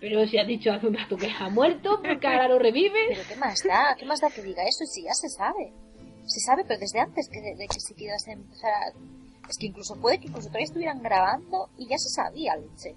pero 0.00 0.26
si 0.26 0.38
has 0.38 0.48
dicho 0.48 0.72
hace 0.72 0.88
un 0.88 0.94
rato 0.94 1.16
que 1.16 1.30
ha 1.30 1.48
muerto, 1.48 2.00
porque 2.04 2.26
ahora 2.26 2.48
lo 2.48 2.58
revive. 2.58 3.06
Pero 3.08 3.22
¿qué 3.28 3.36
más 3.36 3.62
da? 3.62 3.94
¿Qué 3.96 4.04
más 4.04 4.20
da 4.20 4.30
que 4.30 4.42
diga 4.42 4.62
eso 4.64 4.84
si 4.84 5.04
ya 5.04 5.12
se 5.12 5.28
sabe? 5.28 5.72
Se 6.26 6.40
sabe, 6.40 6.64
pero 6.66 6.80
desde 6.80 7.00
antes 7.00 7.28
que 7.28 7.40
de, 7.40 7.66
que 7.66 7.80
siquiera 7.80 8.18
se 8.18 8.32
empezara... 8.32 8.92
Es 9.48 9.58
que 9.58 9.66
incluso 9.66 10.00
puede 10.00 10.18
que 10.18 10.26
incluso 10.26 10.48
todavía 10.48 10.66
estuvieran 10.66 11.02
grabando 11.02 11.70
y 11.76 11.88
ya 11.88 11.98
se 11.98 12.08
sabía, 12.08 12.56
leche. 12.56 12.94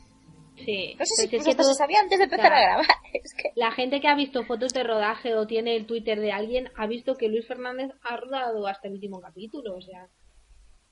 Sí, 0.56 0.96
No 1.00 1.06
sé 1.06 1.28
pero 1.30 1.44
si 1.44 1.50
es 1.50 1.56
que 1.58 1.64
se 1.64 1.74
sabía 1.74 2.00
antes 2.00 2.20
de 2.20 2.26
empezar 2.26 2.54
a 2.54 2.62
grabar. 2.62 2.86
Es 3.14 3.34
que... 3.34 3.52
La 3.56 3.72
gente 3.72 4.02
que 4.02 4.08
ha 4.08 4.16
visto 4.16 4.44
fotos 4.46 4.74
de 4.74 4.84
rodaje 4.84 5.34
o 5.36 5.48
tiene 5.48 5.76
el 5.76 5.86
Twitter 5.86 6.20
de 6.20 6.32
alguien 6.32 6.70
ha 6.76 6.88
visto 6.88 7.16
que 7.16 7.28
Luis 7.30 7.48
Fernández 7.48 7.92
ha 8.04 8.18
rodado 8.18 8.68
hasta 8.68 8.88
el 8.88 8.96
último 8.96 9.22
capítulo, 9.22 9.76
o 9.78 9.82
sea. 9.82 10.08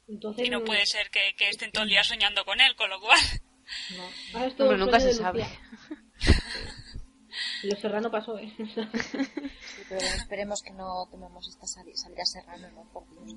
Entonces, 0.07 0.47
Y 0.47 0.49
no 0.49 0.63
puede 0.63 0.85
ser 0.85 1.09
que, 1.09 1.19
que 1.37 1.49
estén 1.49 1.71
todo 1.71 1.83
el 1.83 1.89
día 1.89 2.03
soñando 2.03 2.43
con 2.45 2.59
él, 2.61 2.75
con 2.75 2.89
lo 2.89 2.99
cual. 2.99 3.19
no. 3.97 4.03
Hombre, 4.65 4.75
un 4.75 4.79
nunca 4.79 4.99
se 4.99 5.13
sabe. 5.13 5.45
Los 7.63 7.79
Serrano 7.79 8.11
pasó, 8.11 8.37
¿eh? 8.37 8.51
Sí, 8.57 8.63
pero 9.87 10.01
bueno, 10.01 10.15
esperemos 10.15 10.61
que 10.61 10.71
no 10.73 11.07
tomemos 11.09 11.47
esta 11.47 11.65
sali- 11.67 11.95
salida 11.95 12.25
serrano, 12.25 12.69
¿no? 12.71 12.91
Por 12.91 13.07
Dios. 13.09 13.35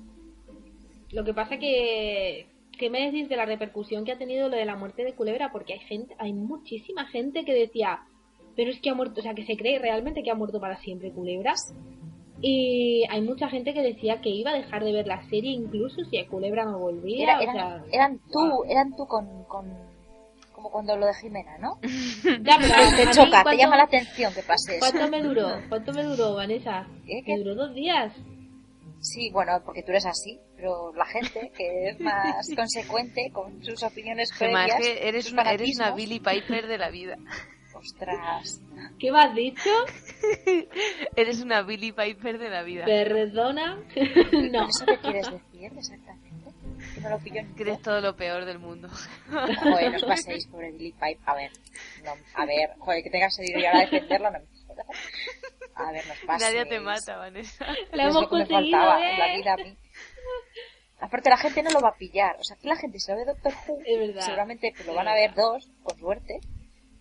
Lo 1.11 1.23
que 1.23 1.33
pasa 1.33 1.57
que 1.57 2.49
¿qué 2.75 2.89
me 2.89 3.05
decís 3.05 3.27
de 3.29 3.35
la 3.35 3.45
repercusión 3.45 4.05
que 4.05 4.11
ha 4.11 4.17
tenido 4.17 4.49
lo 4.49 4.55
de 4.57 4.65
la 4.65 4.75
muerte 4.75 5.03
de 5.03 5.13
Culebra? 5.13 5.51
Porque 5.51 5.73
hay 5.73 5.79
gente, 5.79 6.15
hay 6.19 6.33
muchísima 6.33 7.05
gente 7.07 7.43
que 7.45 7.53
decía, 7.53 7.99
pero 8.55 8.71
es 8.71 8.79
que 8.79 8.89
ha 8.89 8.93
muerto, 8.95 9.19
o 9.19 9.23
sea, 9.23 9.33
que 9.33 9.45
se 9.45 9.57
cree 9.57 9.79
realmente 9.79 10.23
que 10.23 10.31
ha 10.31 10.35
muerto 10.35 10.59
para 10.59 10.77
siempre 10.77 11.11
Culebra. 11.11 11.53
Y 12.41 13.03
hay 13.09 13.21
mucha 13.21 13.47
gente 13.49 13.73
que 13.73 13.81
decía 13.81 14.19
que 14.21 14.29
iba 14.29 14.51
a 14.51 14.55
dejar 14.55 14.83
de 14.83 14.91
ver 14.91 15.07
la 15.07 15.23
serie 15.29 15.51
incluso 15.51 16.03
si 16.05 16.17
a 16.17 16.27
Culebra 16.27 16.65
no 16.65 16.77
volvía, 16.79 17.23
Era- 17.23 17.39
o 17.39 17.41
eran, 17.41 17.55
sea, 17.55 17.83
eran 17.91 18.19
tú, 18.31 18.63
eran 18.69 18.95
tú 18.95 19.05
con, 19.07 19.43
con... 19.45 19.95
Como 20.53 20.69
cuando 20.71 20.95
lo 20.97 21.05
de 21.05 21.13
Jimena, 21.15 21.57
¿no? 21.59 21.77
ya, 22.43 22.57
pero 22.59 22.73
a 22.73 22.95
Te 22.95 23.11
choca, 23.11 23.37
te 23.39 23.43
¿cuánto- 23.43 23.51
llama 23.61 23.77
la 23.77 23.83
atención 23.83 24.33
que 24.33 24.41
pase 24.41 24.77
eso. 24.77 24.85
¿Cuánto 24.89 25.09
me 25.09 25.21
duró? 25.21 25.47
¿Cuánto 25.69 25.93
me 25.93 26.03
duró, 26.03 26.35
Vanessa? 26.35 26.87
¿Qué? 27.05 27.15
Me 27.15 27.23
¿Qué? 27.23 27.37
duró 27.37 27.55
dos 27.55 27.73
días. 27.75 28.13
Sí, 28.99 29.29
bueno, 29.31 29.51
porque 29.65 29.83
tú 29.83 29.91
eres 29.91 30.05
así, 30.05 30.39
pero 30.55 30.93
la 30.95 31.05
gente 31.05 31.51
que 31.55 31.89
es 31.89 31.99
más 31.99 32.47
consecuente 32.55 33.29
con 33.31 33.63
sus 33.63 33.83
opiniones 33.83 34.31
Gemma, 34.31 34.65
previas, 34.65 34.79
es 34.79 34.87
que 34.87 35.07
eres 35.07 35.31
una, 35.31 35.51
eres 35.51 35.75
una 35.75 35.91
Billy 35.91 36.19
Piper 36.19 36.67
de 36.67 36.77
la 36.77 36.89
vida. 36.89 37.17
Ostras, 37.73 38.61
¿Qué 38.99 39.11
me 39.11 39.19
has 39.19 39.35
dicho? 39.35 39.69
Eres 41.15 41.41
una 41.41 41.61
Billy 41.61 41.91
Piper 41.91 42.37
de 42.37 42.49
la 42.49 42.63
vida. 42.63 42.85
Perdona. 42.85 43.75
no. 44.31 44.59
¿con 44.59 44.69
eso 44.69 44.85
qué 44.85 44.97
quieres 44.99 45.31
decir 45.31 45.71
exactamente? 45.77 46.51
Que 46.93 47.01
no 47.01 47.09
lo 47.09 47.19
pillo 47.19 47.41
en 47.41 47.53
eres 47.59 47.81
todo 47.81 47.99
lo 47.99 48.15
peor 48.15 48.45
del 48.45 48.59
mundo. 48.59 48.89
Joder, 49.29 49.91
no 49.91 49.97
os 49.97 50.03
paséis, 50.03 50.47
pobre 50.47 50.71
Billy 50.71 50.93
Pipe. 50.93 51.19
A 51.25 51.35
ver, 51.35 51.51
no, 52.03 52.11
a 52.35 52.45
ver, 52.45 52.69
joder, 52.79 53.03
que 53.03 53.09
tengas 53.09 53.35
que 53.35 53.45
ir 53.45 53.67
ahora 53.67 53.79
a 53.79 53.81
defenderlo, 53.81 54.31
no 54.31 54.39
me 54.39 54.45
jodas. 54.65 54.87
A 55.75 55.91
ver, 55.91 56.07
nos 56.07 56.17
paséis. 56.19 56.53
Nadie 56.53 56.65
te 56.65 56.79
mata, 56.79 57.17
Vanessa. 57.17 57.65
La 57.91 58.03
hemos 58.03 58.21
me 58.21 58.27
conseguido, 58.29 58.77
faltaba 58.77 59.01
¿eh? 59.01 59.11
en 59.11 59.19
la 59.19 59.35
vida 59.35 59.53
a 59.53 59.57
mí. 59.57 59.77
Aparte 60.99 61.29
la 61.29 61.37
gente 61.37 61.61
no 61.61 61.71
lo 61.71 61.81
va 61.81 61.89
a 61.89 61.95
pillar. 61.97 62.35
O 62.39 62.43
sea, 62.43 62.55
aquí 62.55 62.67
la 62.67 62.75
gente 62.77 62.99
si 62.99 63.11
lo 63.11 63.17
ve 63.17 63.25
Doctor 63.25 63.53
Who, 63.67 63.79
seguramente 64.21 64.71
pues, 64.75 64.87
lo 64.87 64.93
van 64.95 65.07
a 65.07 65.13
ver 65.13 65.33
dos, 65.35 65.69
con 65.83 65.97
suerte, 65.97 66.39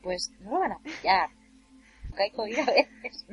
pues 0.02 0.30
no 0.40 0.50
lo 0.52 0.60
van 0.60 0.72
a 0.72 0.78
pillar. 0.80 1.30
Porque 2.08 2.22
hay 2.24 2.54
a 2.60 2.64
veces. 2.66 3.24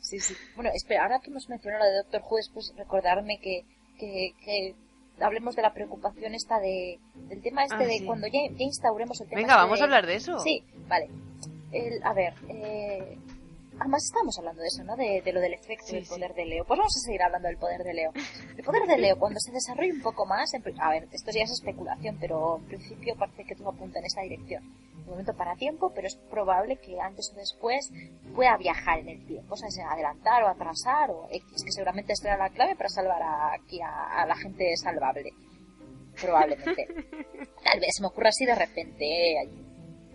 Sí, 0.00 0.20
sí. 0.20 0.34
Bueno, 0.56 0.70
espera, 0.72 1.02
ahora 1.02 1.20
que 1.20 1.30
hemos 1.30 1.48
mencionado 1.48 1.84
lo 1.84 1.90
de 1.90 1.96
Doctor 1.98 2.22
Who, 2.28 2.36
después 2.36 2.72
recordarme 2.76 3.38
que, 3.40 3.64
que, 3.98 4.32
que 4.44 4.74
hablemos 5.20 5.54
de 5.56 5.62
la 5.62 5.74
preocupación 5.74 6.34
esta 6.34 6.60
de, 6.60 6.98
del 7.28 7.42
tema 7.42 7.64
este 7.64 7.74
Ah, 7.76 7.86
de 7.86 7.98
sí. 7.98 8.06
cuando 8.06 8.26
ya, 8.28 8.38
ya 8.50 8.64
instauremos 8.64 9.20
el 9.20 9.28
tema 9.28 9.40
Venga, 9.40 9.54
este 9.54 9.62
vamos 9.64 9.78
de- 9.78 9.82
a 9.82 9.84
hablar 9.84 10.06
de 10.06 10.14
eso. 10.14 10.38
Sí, 10.38 10.62
vale. 10.86 11.10
El, 11.72 12.02
a 12.02 12.12
ver, 12.14 12.34
eh, 12.48 13.18
además 13.88 14.04
estábamos 14.04 14.38
hablando 14.38 14.60
de 14.62 14.68
eso, 14.68 14.84
¿no? 14.84 14.96
De, 14.96 15.22
de 15.24 15.32
lo 15.32 15.40
del 15.40 15.54
efecto 15.54 15.86
Sí, 15.86 15.96
del 15.96 16.04
sí. 16.04 16.10
poder 16.10 16.34
de 16.34 16.44
Leo. 16.46 16.64
Pues 16.64 16.78
vamos 16.78 16.94
a 16.96 17.00
seguir 17.00 17.22
hablando 17.22 17.48
del 17.48 17.56
poder 17.56 17.82
de 17.82 17.94
Leo. 17.94 18.12
El 18.56 18.64
poder 18.64 18.86
de 18.86 18.98
Leo, 18.98 19.18
cuando 19.18 19.40
se 19.40 19.50
desarrolle 19.52 19.92
un 19.92 20.02
poco 20.02 20.26
más, 20.26 20.52
en 20.54 20.62
a 20.80 20.90
ver, 20.90 21.08
esto 21.12 21.30
ya 21.32 21.42
es 21.42 21.50
especulación, 21.50 22.18
pero 22.20 22.58
en 22.58 22.64
principio 22.66 23.16
parece 23.16 23.44
que 23.44 23.54
todo 23.56 23.70
apunta 23.70 23.98
en 23.98 24.04
esa 24.04 24.20
dirección. 24.22 24.62
De 25.04 25.10
momento 25.10 25.34
para 25.34 25.56
tiempo, 25.56 25.90
pero 25.94 26.06
es 26.06 26.16
probable 26.30 26.76
que 26.76 27.00
antes 27.00 27.30
o 27.32 27.36
después 27.36 27.90
pueda 28.34 28.56
viajar 28.58 28.98
en 28.98 29.08
el 29.08 29.26
tiempo, 29.26 29.54
o 29.54 29.56
sea, 29.56 29.68
adelantar 29.90 30.42
o 30.44 30.48
atrasar 30.48 31.10
o 31.10 31.26
X, 31.30 31.64
que 31.64 31.72
seguramente 31.72 32.14
será 32.14 32.36
la 32.36 32.50
clave 32.50 32.76
para 32.76 32.90
salvar 32.90 33.22
a- 33.22 33.54
aquí 33.54 33.80
a, 33.80 34.22
a 34.22 34.26
la 34.26 34.36
gente 34.36 34.76
salvable. 34.76 35.30
Probablemente. 36.20 36.86
Tal 37.64 37.80
vez 37.80 37.90
se 37.96 38.02
me 38.02 38.08
ocurra 38.08 38.28
así 38.28 38.44
de 38.44 38.54
repente, 38.54 39.04
eh, 39.32 39.48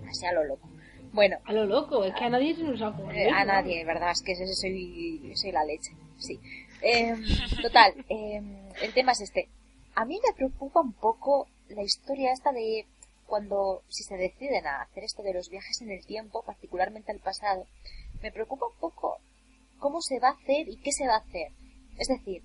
así 0.08 0.26
a 0.26 0.34
lo 0.34 0.44
loco. 0.44 0.70
Bueno, 1.14 1.38
A 1.46 1.54
lo 1.54 1.66
loco, 1.66 2.04
es 2.04 2.14
que 2.16 2.24
a 2.26 2.30
nadie 2.30 2.56
se 2.56 2.64
nos 2.64 2.82
ha 2.82 2.90
ocurrido. 2.90 3.30
eh, 3.30 3.32
a 3.32 3.46
nadie, 3.46 3.86
¿verdad? 3.86 4.12
Es 4.12 4.22
que 4.22 4.32
ese- 4.34 4.48
soy, 4.56 5.32
soy 5.36 5.52
la 5.52 5.64
leche, 5.64 5.92
sí. 6.18 6.40
Eh, 6.82 7.16
total, 7.62 7.94
eh, 8.10 8.42
el 8.82 8.94
tema 8.94 9.12
es 9.14 9.22
este. 9.22 9.48
A 9.96 10.06
mí 10.06 10.20
me 10.28 10.34
preocupa 10.34 10.82
un 10.82 10.94
poco 10.94 11.48
la 11.70 11.84
historia 11.84 12.34
esta 12.34 12.52
de 12.52 12.86
cuando, 13.28 13.84
si 13.88 14.04
se 14.04 14.18
deciden 14.18 14.66
a 14.68 14.82
hacer 14.82 15.04
esto 15.04 15.22
de 15.24 15.34
los 15.34 15.50
viajes 15.50 15.82
en 15.82 15.92
el 15.92 16.06
tiempo, 16.06 16.44
particularmente 16.44 17.12
al 17.12 17.20
pasado, 17.20 17.66
me 18.22 18.32
preocupa 18.32 18.66
un 18.68 18.80
poco 18.80 19.18
cómo 19.80 20.02
se 20.02 20.20
va 20.20 20.30
a 20.30 20.34
hacer 20.34 20.68
y 20.68 20.78
qué 20.78 20.92
se 20.92 21.08
va 21.08 21.16
a 21.16 21.20
hacer. 21.20 21.52
Es 21.98 22.08
decir, 22.08 22.42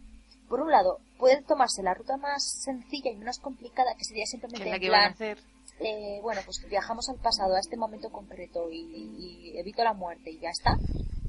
por 0.48 0.60
un 0.60 0.70
lado, 0.70 0.98
pueden 1.18 1.44
tomarse 1.44 1.82
la 1.82 1.94
ruta 1.94 2.16
más 2.18 2.62
sencilla 2.64 3.10
y 3.10 3.16
menos 3.16 3.38
complicada, 3.38 3.94
que 3.96 4.04
sería 4.04 4.26
simplemente 4.26 4.64
es 4.64 4.70
la 4.70 4.76
en 4.76 4.82
que 4.82 4.90
van 4.90 5.02
a 5.02 5.06
hacer. 5.06 5.38
Eh, 5.80 6.18
bueno, 6.22 6.40
pues 6.44 6.64
viajamos 6.68 7.08
al 7.08 7.16
pasado, 7.16 7.54
a 7.54 7.60
este 7.60 7.76
momento 7.76 8.10
concreto 8.10 8.68
y, 8.70 9.52
evito 9.56 9.84
la 9.84 9.92
muerte 9.92 10.30
y 10.30 10.38
ya 10.38 10.50
está. 10.50 10.76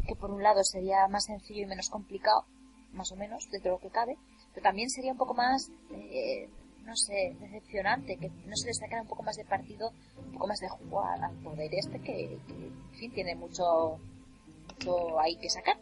Que 0.08 0.16
por 0.16 0.32
un 0.32 0.42
lado 0.42 0.64
sería 0.64 1.08
más 1.08 1.26
sencillo 1.26 1.64
y 1.64 1.66
menos 1.68 1.90
complicado, 1.90 2.46
más 2.94 3.12
o 3.12 3.16
menos, 3.16 3.48
dentro 3.52 3.72
de 3.72 3.78
lo 3.78 3.82
que 3.82 3.94
cabe, 3.94 4.18
pero 4.54 4.64
también 4.64 4.90
sería 4.90 5.12
un 5.12 5.18
poco 5.18 5.36
más, 5.36 5.70
eh, 5.92 6.50
no 6.84 6.96
sé, 6.96 7.36
decepcionante, 7.40 8.18
que 8.18 8.30
no 8.30 8.56
se 8.56 8.68
le 8.68 8.74
sacara 8.74 9.04
un 9.04 9.08
poco 9.08 9.22
más 9.22 9.36
de 9.36 9.46
partido, 9.46 9.92
un 10.26 10.34
poco 10.34 10.48
más 10.48 10.60
de 10.60 10.70
jugo 10.70 11.04
al 11.04 11.32
poder 11.44 11.70
este 11.76 12.00
que, 12.00 12.40
que, 12.48 12.54
en 12.54 12.94
fin, 12.94 13.12
tiene 13.14 13.36
mucho, 13.36 14.00
mucho 14.68 15.20
ahí 15.20 15.36
que 15.36 15.50
sacar. 15.50 15.78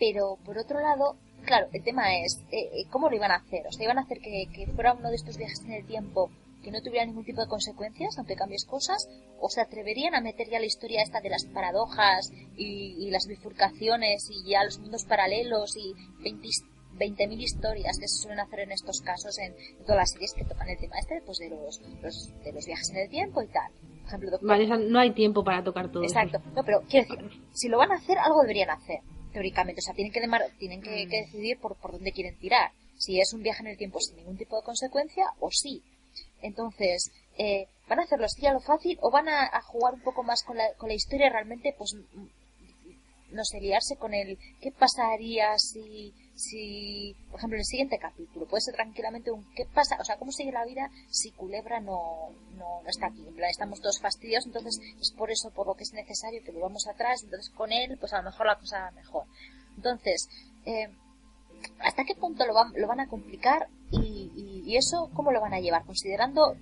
Pero 0.00 0.36
por 0.44 0.58
otro 0.58 0.80
lado, 0.80 1.16
claro, 1.44 1.68
el 1.72 1.84
tema 1.84 2.16
es 2.16 2.42
eh, 2.50 2.70
eh, 2.72 2.86
cómo 2.90 3.08
lo 3.08 3.14
iban 3.14 3.30
a 3.30 3.36
hacer. 3.36 3.66
O 3.68 3.72
sea, 3.72 3.84
iban 3.84 3.98
a 3.98 4.02
hacer 4.02 4.18
que, 4.18 4.48
que 4.52 4.66
fuera 4.72 4.94
uno 4.94 5.10
de 5.10 5.16
estos 5.16 5.36
viajes 5.36 5.60
en 5.64 5.72
el 5.72 5.86
tiempo 5.86 6.28
que 6.66 6.72
no 6.72 6.82
tuviera 6.82 7.06
ningún 7.06 7.24
tipo 7.24 7.40
de 7.40 7.46
consecuencias, 7.48 8.18
aunque 8.18 8.34
cambies 8.34 8.64
cosas, 8.64 9.08
o 9.38 9.48
se 9.48 9.60
atreverían 9.60 10.16
a 10.16 10.20
meter 10.20 10.48
ya 10.50 10.58
la 10.58 10.66
historia 10.66 11.00
esta 11.00 11.20
de 11.20 11.30
las 11.30 11.44
paradojas 11.44 12.32
y, 12.56 12.96
y 12.98 13.10
las 13.10 13.26
bifurcaciones 13.28 14.28
y 14.30 14.50
ya 14.50 14.64
los 14.64 14.80
mundos 14.80 15.04
paralelos 15.04 15.76
y 15.76 15.94
20 16.22 16.46
his- 16.48 16.64
20.000 16.98 17.40
historias 17.42 17.98
que 17.98 18.08
se 18.08 18.22
suelen 18.22 18.40
hacer 18.40 18.60
en 18.60 18.72
estos 18.72 19.02
casos 19.02 19.38
en, 19.38 19.52
en 19.54 19.84
todas 19.84 19.96
las 19.98 20.10
series 20.12 20.32
que 20.32 20.44
tocan 20.46 20.66
el 20.70 20.78
tema 20.78 20.96
este, 20.98 21.20
pues 21.26 21.36
de 21.38 21.50
los, 21.50 21.78
los- 22.02 22.32
de 22.42 22.52
los 22.52 22.64
viajes 22.66 22.88
en 22.90 22.96
el 22.96 23.08
tiempo 23.10 23.42
y 23.42 23.48
tal. 23.48 23.70
Por 23.70 24.08
ejemplo, 24.08 24.30
Doctor 24.30 24.48
Vanessa, 24.48 24.76
no 24.78 24.98
hay 24.98 25.12
tiempo 25.12 25.44
para 25.44 25.62
tocar 25.62 25.90
todo 25.92 26.02
Exacto. 26.04 26.38
eso. 26.38 26.50
No, 26.54 26.64
pero 26.64 26.80
quiero 26.88 27.06
decir, 27.06 27.42
si 27.52 27.68
lo 27.68 27.76
van 27.78 27.92
a 27.92 27.96
hacer, 27.96 28.16
algo 28.18 28.40
deberían 28.42 28.70
hacer, 28.70 29.00
teóricamente. 29.32 29.80
O 29.80 29.82
sea, 29.82 29.94
tienen 29.94 30.10
que, 30.12 30.20
demar- 30.20 30.50
tienen 30.58 30.80
que, 30.80 31.06
que 31.06 31.22
decidir 31.26 31.58
por, 31.60 31.76
por 31.76 31.92
dónde 31.92 32.12
quieren 32.12 32.38
tirar. 32.38 32.70
Si 32.96 33.20
es 33.20 33.32
un 33.34 33.42
viaje 33.42 33.60
en 33.60 33.66
el 33.66 33.76
tiempo 33.76 34.00
sin 34.00 34.16
ningún 34.16 34.38
tipo 34.38 34.56
de 34.56 34.62
consecuencia 34.64 35.26
o 35.38 35.50
sí. 35.50 35.82
Entonces, 36.42 37.10
eh, 37.38 37.68
¿van 37.88 38.00
a 38.00 38.02
hacerlo 38.02 38.26
así 38.26 38.46
a 38.46 38.52
lo 38.52 38.60
fácil 38.60 38.98
o 39.00 39.10
van 39.10 39.28
a, 39.28 39.44
a 39.44 39.62
jugar 39.62 39.94
un 39.94 40.02
poco 40.02 40.22
más 40.22 40.42
con 40.42 40.56
la, 40.56 40.74
con 40.74 40.88
la 40.88 40.94
historia 40.94 41.30
realmente, 41.30 41.74
pues, 41.76 41.94
mm, 41.94 42.26
no 43.30 43.44
sé, 43.44 43.60
liarse 43.60 43.96
con 43.96 44.14
el 44.14 44.38
qué 44.60 44.72
pasaría 44.72 45.58
si, 45.58 46.12
si, 46.34 47.14
por 47.30 47.38
ejemplo, 47.38 47.56
en 47.56 47.60
el 47.60 47.66
siguiente 47.66 47.98
capítulo, 47.98 48.46
puede 48.46 48.62
ser 48.62 48.74
tranquilamente 48.74 49.30
un 49.30 49.44
qué 49.54 49.66
pasa, 49.66 49.96
o 50.00 50.04
sea, 50.04 50.16
cómo 50.16 50.32
sigue 50.32 50.52
la 50.52 50.64
vida 50.64 50.90
si 51.10 51.32
Culebra 51.32 51.80
no, 51.80 52.30
no, 52.56 52.82
no 52.82 52.88
está 52.88 53.06
aquí, 53.06 53.26
en 53.26 53.34
plan, 53.34 53.50
estamos 53.50 53.80
todos 53.80 54.00
fastidiados, 54.00 54.46
entonces 54.46 54.80
es 55.00 55.12
por 55.12 55.30
eso 55.30 55.50
por 55.50 55.66
lo 55.66 55.74
que 55.74 55.82
es 55.82 55.92
necesario 55.92 56.42
que 56.44 56.52
volvamos 56.52 56.86
atrás, 56.86 57.22
entonces 57.24 57.50
con 57.50 57.72
él, 57.72 57.96
pues 57.98 58.12
a 58.12 58.18
lo 58.18 58.30
mejor 58.30 58.46
la 58.46 58.58
cosa 58.58 58.80
va 58.80 58.90
mejor. 58.92 59.24
Entonces, 59.76 60.28
eh, 60.64 60.88
¿hasta 61.80 62.04
qué 62.04 62.14
punto 62.14 62.46
lo 62.46 62.54
van, 62.54 62.72
lo 62.76 62.86
van 62.86 63.00
a 63.00 63.08
complicar 63.08 63.68
y, 63.90 64.30
y, 64.36 64.62
y 64.66 64.76
eso 64.76 65.10
cómo 65.14 65.32
lo 65.32 65.40
van 65.40 65.54
a 65.54 65.60
llevar? 65.60 65.84
Considerando 65.84 66.56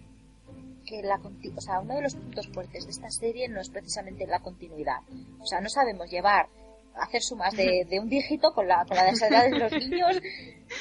que 0.87 1.03
la 1.03 1.19
conti- 1.19 1.53
o 1.57 1.61
sea, 1.61 1.81
uno 1.81 1.95
de 1.95 2.03
los 2.03 2.15
puntos 2.15 2.47
fuertes 2.49 2.85
de 2.85 2.91
esta 2.91 3.11
serie 3.11 3.49
no 3.49 3.61
es 3.61 3.71
precisamente 3.71 4.27
la 4.27 4.41
continuidad. 4.41 4.99
O 5.41 5.47
sea, 5.47 5.61
no 5.63 5.69
sabemos 5.71 6.11
llevar, 6.11 6.47
hacer 6.97 7.23
sumas 7.23 7.55
de, 7.57 7.87
de 7.89 7.99
un 8.01 8.09
dígito 8.09 8.53
con 8.53 8.69
la, 8.69 8.85
con 8.87 8.97
la 8.99 9.09
edad 9.09 9.45
de 9.51 9.59
los 9.59 9.73
niños. 9.89 10.21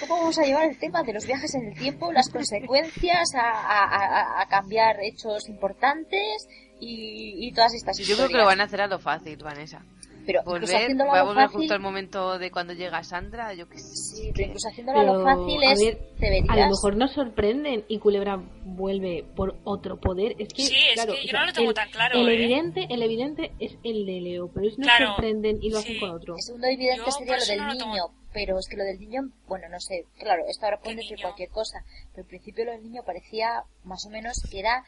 ¿Cómo 0.01 0.17
vamos 0.17 0.37
a 0.39 0.43
llevar 0.43 0.65
el 0.69 0.77
tema 0.77 1.03
de 1.03 1.13
los 1.13 1.25
viajes 1.25 1.55
en 1.55 1.67
el 1.67 1.77
tiempo, 1.77 2.11
las 2.11 2.29
consecuencias, 2.29 3.33
a, 3.35 4.41
a- 4.41 4.47
cambiar 4.49 4.97
hechos 5.01 5.47
importantes 5.49 6.47
y, 6.81 7.47
y 7.47 7.53
todas 7.53 7.73
estas 7.73 7.97
Yo 7.97 8.01
historias? 8.03 8.27
creo 8.27 8.37
que 8.37 8.41
lo 8.41 8.45
van 8.45 8.59
a 8.59 8.65
hacer 8.65 8.81
a 8.81 8.87
lo 8.87 8.99
fácil, 8.99 9.37
Vanessa. 9.41 9.81
Pero 10.25 10.39
incluso 10.41 10.59
Volver, 10.61 10.75
haciéndolo 10.81 11.11
va 11.11 11.19
a 11.19 11.23
volver 11.23 11.43
fácil, 11.45 11.57
justo 11.59 11.73
al 11.73 11.79
momento 11.79 12.39
de 12.39 12.51
cuando 12.51 12.73
llega 12.73 13.03
Sandra, 13.03 13.53
yo 13.53 13.67
qué 13.67 13.77
sé. 13.79 13.95
sí, 13.95 14.31
pero 14.33 14.47
incluso 14.47 14.67
haciéndolo 14.69 14.99
a 14.99 15.03
lo 15.03 15.11
Pero, 15.13 15.23
fácil 15.23 15.63
a 15.63 15.71
es, 15.73 15.79
ver, 15.79 16.09
deberías... 16.19 16.49
A 16.49 16.55
lo 16.61 16.67
mejor 16.69 16.95
nos 16.95 17.11
sorprenden 17.13 17.85
y 17.87 17.99
Culebra 17.99 18.41
vuelve 18.63 19.25
por 19.35 19.57
otro 19.63 19.99
poder. 19.99 20.35
Es 20.39 20.47
que, 20.53 20.63
Sí, 20.63 20.75
es 20.89 20.93
claro, 20.95 21.13
que 21.13 21.19
yo 21.19 21.25
o 21.25 21.29
sea, 21.31 21.39
no 21.41 21.45
lo 21.47 21.53
tengo 21.53 21.69
el, 21.69 21.75
tan 21.75 21.89
claro, 21.89 22.19
El 22.19 22.29
¿eh? 22.29 22.33
evidente, 22.33 22.87
el 22.89 23.01
evidente 23.03 23.51
es 23.59 23.77
el 23.83 24.05
de 24.05 24.21
Leo, 24.21 24.49
pero 24.53 24.67
es 24.67 24.77
nos 24.77 24.87
Claro, 24.87 25.07
sorprenden 25.15 25.57
y 25.61 25.69
lo 25.69 25.79
hacen 25.79 25.99
con 25.99 26.09
otro. 26.11 26.35
El 26.35 26.41
segundo 26.41 26.67
evidente 26.67 27.03
Yo 27.05 27.11
sería 27.11 27.37
lo 27.37 27.45
del 27.45 27.57
no 27.57 27.67
lo 27.73 27.77
tomo- 27.77 27.93
niño, 27.93 28.03
pero 28.33 28.57
es 28.59 28.67
que 28.67 28.77
lo 28.77 28.83
del 28.83 28.99
niño, 28.99 29.21
bueno, 29.47 29.67
no 29.69 29.79
sé, 29.79 30.05
claro, 30.19 30.43
esto 30.47 30.65
ahora 30.65 30.79
pueden 30.79 30.97
¿Qué 30.97 31.03
decir 31.03 31.17
niño? 31.17 31.27
cualquier 31.27 31.49
cosa, 31.49 31.83
pero 32.11 32.23
al 32.23 32.27
principio 32.29 32.65
lo 32.65 32.71
del 32.71 32.83
niño 32.83 33.03
parecía 33.05 33.63
más 33.83 34.05
o 34.05 34.09
menos 34.09 34.41
que 34.49 34.59
era, 34.59 34.83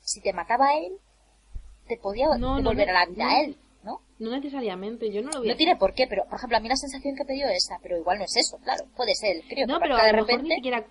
si 0.00 0.20
te 0.20 0.32
mataba 0.32 0.68
a 0.68 0.78
él, 0.78 0.92
te 1.88 1.96
podía 1.96 2.26
No, 2.28 2.38
no, 2.38 2.56
devolver 2.56 2.86
no, 2.88 2.96
a 2.96 3.00
la 3.00 3.06
vida 3.10 3.24
no. 3.24 3.30
a 3.30 3.40
él, 3.42 3.56
¿no? 3.82 4.00
No 4.18 4.30
necesariamente, 4.30 5.10
yo 5.12 5.22
no 5.22 5.30
lo 5.30 5.40
vi. 5.40 5.48
No 5.48 5.56
tiene 5.56 5.76
por 5.76 5.94
qué, 5.94 6.06
pero 6.06 6.24
por 6.26 6.36
ejemplo, 6.36 6.56
a 6.56 6.60
mí 6.60 6.68
la 6.68 6.76
sensación 6.76 7.14
que 7.16 7.24
me 7.24 7.34
dio 7.34 7.48
es 7.48 7.64
esa, 7.64 7.78
pero 7.82 7.98
igual 7.98 8.18
no 8.18 8.24
es 8.24 8.36
eso, 8.36 8.58
claro, 8.62 8.84
puede 8.96 9.14
ser 9.14 9.36
el 9.36 9.42
crío 9.48 9.66
No, 9.66 9.74
que 9.78 9.82
pero 9.82 9.96
a 9.96 10.04
de 10.04 10.12
lo 10.12 10.16
mejor 10.18 10.28
repente. 10.30 10.48
ni 10.48 10.54
siquiera 10.56 10.86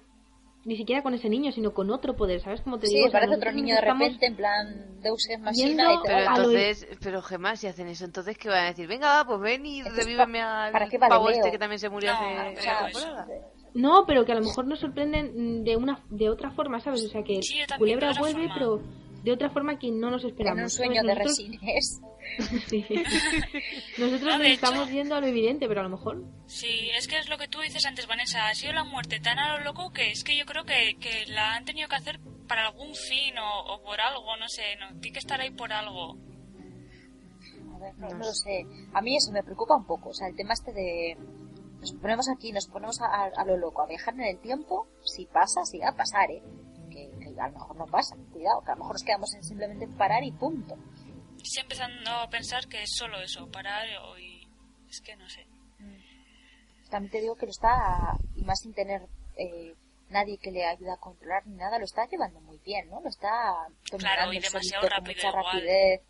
ni 0.64 0.78
siquiera 0.78 1.02
con 1.02 1.16
ese 1.16 1.28
niño, 1.28 1.52
sino 1.52 1.74
con 1.74 1.90
otro 1.90 2.16
poder, 2.16 2.40
¿sabes 2.40 2.62
cómo 2.62 2.78
te 2.78 2.86
Sí, 2.86 2.94
digo? 2.94 3.08
O 3.08 3.10
sea, 3.10 3.22
parece 3.22 3.36
otro 3.36 3.52
niño 3.52 3.74
de 3.74 3.82
repente, 3.82 4.28
en 4.28 4.36
plan 4.36 5.02
Deus 5.02 5.28
Ex 5.28 5.40
Machina 5.42 5.92
y 5.92 5.98
te 6.04 6.08
Pero 6.08 6.20
entonces, 6.20 6.88
pero 7.02 7.22
Gemma, 7.24 7.56
si 7.56 7.66
hacen 7.66 7.88
eso, 7.88 8.06
entonces 8.06 8.38
¿qué 8.38 8.48
van 8.48 8.66
a 8.66 8.68
decir? 8.68 8.86
Venga, 8.88 9.08
va, 9.08 9.26
pues 9.26 9.40
ven 9.40 9.66
y 9.66 9.80
Entonces, 9.80 10.06
revíveme 10.06 10.40
¿pa- 10.40 10.66
al 10.66 10.72
para 10.72 10.88
qué 10.88 11.00
vale 11.00 11.10
pavo 11.10 11.30
Leo? 11.30 11.38
este 11.40 11.50
que 11.50 11.58
también 11.58 11.80
se 11.80 11.90
murió 11.90 12.12
No, 12.14 12.20
hace 12.20 12.58
o 12.58 12.62
sea. 12.62 13.26
No, 13.74 14.04
pero 14.06 14.24
que 14.24 14.34
a 14.34 14.36
lo 14.36 14.42
mejor 14.42 14.68
nos 14.68 14.80
sorprenden 14.80 15.64
de 15.64 15.78
una 15.78 16.04
de 16.12 16.30
otra 16.30 16.52
forma, 16.52 16.80
¿sabes? 16.80 17.06
O 17.06 17.10
sea, 17.10 17.24
que 17.24 17.42
Sí, 17.42 17.56
Culebra 17.80 18.12
vuelve, 18.20 18.48
forma. 18.50 18.54
pero 18.54 18.82
de 19.24 19.32
otra 19.32 19.50
forma 19.50 19.78
que 19.78 19.92
no 19.92 20.10
nos 20.12 20.24
esperamos. 20.24 20.58
en 20.60 20.64
un 20.64 20.70
sueño 20.70 21.04
de 21.04 21.16
Nosotros- 21.16 21.38
resines. 21.38 22.02
Sí. 22.70 22.86
Nosotros 23.98 24.22
No, 24.22 24.30
nos 24.32 24.40
de 24.40 24.54
estamos 24.54 24.84
hecho- 24.88 24.92
yendo 24.94 25.16
a 25.16 25.22
lo 25.22 25.28
evidente, 25.28 25.68
pero 25.68 25.82
a 25.82 25.84
lo 25.84 25.90
mejor 25.90 26.24
Sí, 26.46 26.90
es 26.98 27.08
que 27.08 27.18
es 27.18 27.28
lo 27.30 27.38
que 27.38 27.48
tú 27.48 27.60
dices 27.60 27.86
antes, 27.86 28.08
Vanessa. 28.08 28.48
Ha 28.48 28.54
sido 28.56 28.74
la 28.74 28.84
muerte 28.84 29.20
tan 29.20 29.38
a 29.40 29.58
lo 29.58 29.64
loco 29.66 29.92
que 29.92 30.12
es 30.12 30.24
que 30.24 30.38
yo 30.38 30.46
creo 30.46 30.64
que, 30.64 30.96
que 31.00 31.26
la 31.28 31.56
han 31.56 31.66
tenido 31.66 31.90
que 31.90 31.96
hacer 31.96 32.20
para 32.48 32.68
algún 32.68 32.94
fin 32.96 33.38
o, 33.38 33.74
o 33.74 33.82
por 33.84 34.00
algo, 34.00 34.38
no 34.38 34.48
sé. 34.48 34.64
No, 34.80 34.88
tiene 35.00 35.14
que 35.14 35.20
estar 35.20 35.42
ahí 35.42 35.50
por 35.52 35.74
algo. 35.74 36.16
A 37.76 37.80
ver, 37.80 37.98
no, 37.98 38.08
no 38.10 38.18
lo 38.20 38.34
sé. 38.34 38.66
A 38.94 39.02
mí 39.02 39.18
eso 39.18 39.32
me 39.32 39.44
preocupa 39.44 39.76
un 39.76 39.86
poco. 39.86 40.10
O 40.10 40.14
sea, 40.14 40.28
el 40.28 40.36
tema 40.36 40.54
este 40.54 40.72
de... 40.74 41.18
Nos 41.80 41.94
ponemos 41.94 42.30
aquí, 42.30 42.52
nos 42.52 42.68
ponemos 42.68 43.02
a, 43.02 43.06
a- 43.08 43.32
a 43.36 43.46
lo 43.46 43.58
loco, 43.58 43.82
a 43.82 43.88
viajar 43.88 44.14
en 44.14 44.22
el 44.22 44.40
tiempo. 44.40 44.88
Si 45.04 45.26
pasa, 45.26 45.66
si 45.66 45.80
va 45.80 45.90
a 45.90 45.96
pasar, 45.96 46.30
¿eh? 46.30 46.42
A 47.42 47.48
lo 47.48 47.54
mejor 47.54 47.76
no 47.76 47.86
pasa. 47.88 48.16
Cuidado, 48.32 48.62
que 48.64 48.72
a 48.72 48.76
lo 48.76 48.80
mejor 48.80 48.94
nos 48.96 49.04
quedamos 49.04 49.34
en 49.36 49.44
simplemente 49.44 49.88
parar 49.88 50.24
y 50.24 50.32
punto. 50.32 50.76
Estoy 51.44 51.64
empezando 51.64 52.12
a 52.12 52.30
pensar 52.30 52.68
que 52.68 52.84
es 52.84 52.92
solo 52.96 53.20
eso, 53.20 53.50
parar 53.52 53.88
o- 54.04 54.18
y... 54.18 54.48
Es 54.90 55.02
que 55.02 55.16
no 55.16 55.28
sé. 55.30 55.46
También 56.90 57.12
te 57.12 57.22
digo 57.22 57.36
que 57.36 57.46
lo 57.46 57.52
está, 57.52 58.18
y 58.36 58.44
más 58.44 58.60
sin 58.60 58.74
tener 58.74 59.02
eh, 59.38 59.74
nadie 60.10 60.38
que 60.38 60.52
le 60.52 60.66
ayude 60.66 60.92
a 60.92 60.98
controlar 60.98 61.48
ni 61.48 61.56
nada, 61.56 61.80
lo 61.80 61.86
está 61.86 62.06
llevando 62.06 62.42
muy 62.42 62.58
bien, 62.60 62.90
¿no? 62.90 63.00
Lo 63.02 63.08
está 63.10 63.30
dominando 63.90 64.34
y 64.34 64.40
demasiado 64.40 64.82
solito 64.82 64.82
con 64.82 64.90
rápido 64.90 65.16
mucha 65.16 65.30
igual. 65.30 65.46
rapidez. 65.46 66.02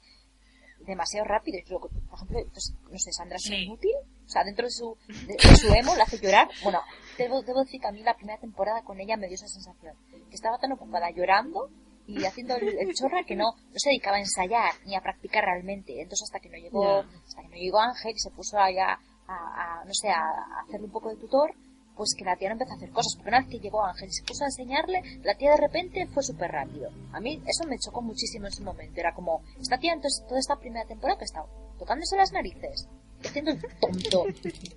Demasiado 0.79 1.25
rápido. 1.27 1.59
Y 1.59 1.63
creo 1.63 1.79
que, 1.82 1.88
por 1.89 2.15
ejemplo, 2.15 2.39
pues, 2.51 2.73
no 2.89 2.97
sé, 2.97 3.11
Sandra 3.13 3.36
es 3.38 3.43
Sí. 3.43 3.55
inútil. 3.55 3.91
O 4.32 4.34
sea, 4.34 4.45
dentro 4.45 4.65
de 4.65 4.71
su, 4.71 4.95
de, 5.27 5.34
de 5.36 5.55
su 5.57 5.67
emo 5.73 5.93
la 5.93 6.05
hace 6.05 6.17
llorar. 6.17 6.47
Bueno, 6.63 6.79
debo, 7.17 7.41
debo 7.41 7.65
decir 7.65 7.82
que 7.82 7.88
a 7.88 7.91
mí 7.91 8.01
la 8.01 8.15
primera 8.15 8.39
temporada 8.39 8.82
con 8.82 8.97
ella 8.97 9.17
me 9.17 9.27
dio 9.27 9.36
esa 9.36 9.49
sensación. 9.49 9.93
Que 10.29 10.36
estaba 10.36 10.57
tan 10.57 10.71
ocupada 10.71 11.11
llorando 11.11 11.69
y 12.07 12.23
haciendo 12.23 12.55
el, 12.55 12.79
el 12.79 12.93
chorra 12.93 13.25
que 13.27 13.36
no, 13.36 13.51
no 13.51 13.75
se 13.75 13.89
dedicaba 13.89 14.15
a 14.15 14.21
ensayar 14.21 14.71
ni 14.86 14.95
a 14.95 15.01
practicar 15.01 15.43
realmente. 15.43 16.01
Entonces 16.01 16.29
hasta 16.29 16.39
que 16.39 16.47
no 16.47 16.55
llegó, 16.55 16.99
hasta 16.99 17.41
que 17.41 17.49
no 17.49 17.55
llegó 17.55 17.82
Ángel 17.82 18.13
y 18.15 18.19
se 18.19 18.29
puso 18.32 18.57
allá 18.57 18.97
a, 19.27 19.82
a, 19.82 19.84
no 19.84 19.93
sé, 19.93 20.07
a, 20.07 20.21
a 20.21 20.61
hacerle 20.65 20.86
un 20.86 20.93
poco 20.93 21.09
de 21.09 21.17
tutor, 21.17 21.53
pues 21.97 22.15
que 22.17 22.23
la 22.23 22.38
tía 22.38 22.47
no 22.47 22.53
empezó 22.53 22.71
a 22.71 22.77
hacer 22.77 22.91
cosas. 22.91 23.15
Porque 23.17 23.32
una 23.32 23.39
vez 23.41 23.49
que 23.49 23.59
llegó 23.59 23.84
Ángel 23.84 24.07
y 24.07 24.13
se 24.13 24.23
puso 24.23 24.45
a 24.45 24.47
enseñarle, 24.47 25.01
la 25.23 25.36
tía 25.36 25.51
de 25.51 25.57
repente 25.57 26.07
fue 26.07 26.23
súper 26.23 26.51
rápido. 26.51 26.89
A 27.11 27.19
mí 27.19 27.43
eso 27.45 27.67
me 27.67 27.77
chocó 27.77 28.01
muchísimo 28.01 28.45
en 28.45 28.53
su 28.53 28.63
momento. 28.63 28.97
Era 28.97 29.13
como, 29.13 29.41
esta 29.59 29.77
tía 29.77 29.91
entonces 29.91 30.25
toda 30.25 30.39
esta 30.39 30.55
primera 30.55 30.86
temporada 30.86 31.17
que 31.17 31.25
ha 31.25 31.32
estado 31.32 31.49
tocándose 31.77 32.15
las 32.15 32.32
narices, 32.32 32.88
haciendo 33.30 33.51
el 33.51 33.61
tonto. 33.80 34.26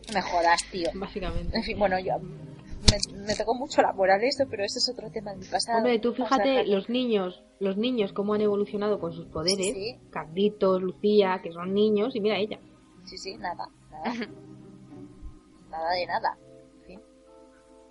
No 0.08 0.14
me 0.14 0.22
jodas, 0.22 0.60
tío. 0.70 0.88
básicamente. 0.94 1.56
En 1.56 1.62
fin, 1.62 1.78
bueno, 1.78 1.98
yo 1.98 2.18
me, 2.20 3.16
me 3.26 3.34
tocó 3.34 3.54
mucho 3.54 3.82
la 3.82 3.92
moral 3.92 4.22
esto, 4.24 4.44
pero 4.48 4.64
ese 4.64 4.78
es 4.78 4.88
otro 4.88 5.10
tema 5.10 5.32
de 5.32 5.38
mi 5.38 5.44
pasado. 5.46 5.78
Hombre, 5.78 5.98
tú 5.98 6.12
fíjate 6.12 6.66
los 6.66 6.88
niños, 6.88 7.42
los 7.60 7.76
niños 7.76 8.12
cómo 8.12 8.34
han 8.34 8.40
evolucionado 8.42 8.98
con 9.00 9.12
sus 9.12 9.26
poderes, 9.26 9.72
Sí. 9.74 9.96
Carlitos, 10.10 10.82
Lucía, 10.82 11.40
que 11.42 11.52
son 11.52 11.72
niños 11.74 12.14
y 12.14 12.20
mira 12.20 12.38
ella. 12.38 12.58
Sí, 13.04 13.18
sí, 13.18 13.36
nada, 13.36 13.66
nada. 13.90 14.12
nada 15.70 15.90
de 15.92 16.06
nada. 16.06 16.38
En 16.80 16.86
fin. 16.86 17.00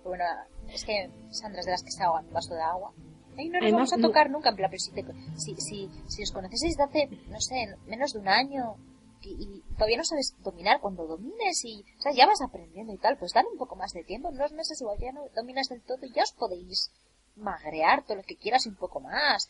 Bueno, 0.04 0.24
es 0.68 0.84
que 0.84 1.10
Sandra 1.30 1.60
es 1.60 1.66
de 1.66 1.72
las 1.72 1.82
que 1.82 1.90
se 1.90 2.02
ahoga 2.02 2.20
en 2.20 2.26
un 2.28 2.32
vaso 2.32 2.54
de 2.54 2.62
agua. 2.62 2.92
Ay, 3.36 3.48
no 3.48 3.54
nos 3.54 3.62
Además, 3.62 3.90
vamos 3.90 3.92
a 4.04 4.08
tocar 4.08 4.30
nunca, 4.30 4.50
en 4.50 4.56
plan, 4.56 4.70
pero 4.70 4.78
si, 4.80 4.92
te- 4.92 5.04
si, 5.36 5.56
si, 5.56 5.90
si 6.06 6.22
os 6.22 6.30
conocéis 6.30 6.62
desde 6.76 6.82
hace, 6.84 7.08
no 7.28 7.40
sé, 7.40 7.66
menos 7.86 8.12
de 8.12 8.20
un 8.20 8.28
año 8.28 8.76
y, 9.24 9.30
y 9.42 9.62
todavía 9.74 9.96
no 9.98 10.04
sabes 10.04 10.34
dominar, 10.42 10.80
cuando 10.80 11.06
domines 11.06 11.64
y, 11.64 11.84
o 11.98 12.02
sea, 12.02 12.12
ya 12.12 12.26
vas 12.26 12.40
aprendiendo 12.42 12.92
y 12.92 12.98
tal, 12.98 13.16
pues 13.16 13.32
dale 13.32 13.48
un 13.50 13.58
poco 13.58 13.76
más 13.76 13.92
de 13.92 14.04
tiempo, 14.04 14.28
en 14.28 14.34
unos 14.36 14.52
meses 14.52 14.80
igual 14.80 14.98
ya 15.00 15.12
no 15.12 15.22
dominas 15.34 15.68
del 15.68 15.82
todo 15.82 15.98
y 16.06 16.12
ya 16.12 16.22
os 16.22 16.32
podéis 16.32 16.90
magrear 17.36 18.04
todo 18.04 18.18
lo 18.18 18.22
que 18.22 18.36
quieras 18.36 18.66
y 18.66 18.68
un 18.68 18.76
poco 18.76 19.00
más. 19.00 19.48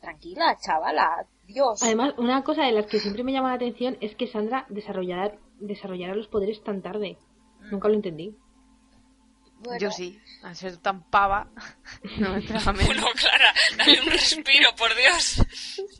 Tranquila, 0.00 0.56
chavala, 0.60 1.26
Dios. 1.46 1.82
Además, 1.82 2.12
una 2.18 2.44
cosa 2.44 2.64
de 2.64 2.72
las 2.72 2.86
que 2.86 3.00
siempre 3.00 3.24
me 3.24 3.32
llama 3.32 3.48
la 3.48 3.54
atención 3.54 3.96
es 4.00 4.14
que 4.14 4.26
Sandra 4.26 4.66
desarrollará, 4.68 5.38
desarrollará 5.58 6.14
los 6.14 6.28
poderes 6.28 6.62
tan 6.62 6.82
tarde. 6.82 7.16
Nunca 7.70 7.88
lo 7.88 7.94
entendí. 7.94 8.36
Bueno, 9.62 9.78
Yo 9.78 9.90
sí, 9.90 10.18
al 10.42 10.56
ser 10.56 10.78
tan 10.78 11.02
pava, 11.10 11.50
no 12.18 12.30
me 12.30 12.36
entraba 12.38 12.72
menos. 12.74 12.86
Bueno, 12.88 13.06
Clara, 13.14 13.54
dale 13.76 14.00
un 14.00 14.06
respiro, 14.10 14.70
por 14.76 14.90
Dios. 14.96 15.42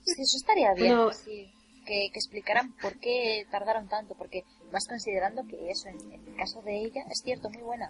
Sí, 0.05 0.23
eso 0.23 0.37
estaría 0.39 0.73
bien, 0.75 0.97
Bueno. 0.97 1.13
sí, 1.13 1.53
que, 1.91 2.07
explicaran 2.07 2.73
por 2.81 2.99
qué 3.01 3.47
tardaron 3.51 3.89
tanto, 3.89 4.15
porque 4.15 4.45
más 4.73 4.87
considerando 4.87 5.43
que 5.47 5.71
eso, 5.71 5.89
en, 5.89 6.13
el 6.13 6.37
caso 6.37 6.63
de 6.63 6.79
ella, 6.79 7.03
es 7.11 7.21
cierto, 7.23 7.51
muy 7.51 7.63
buena. 7.63 7.89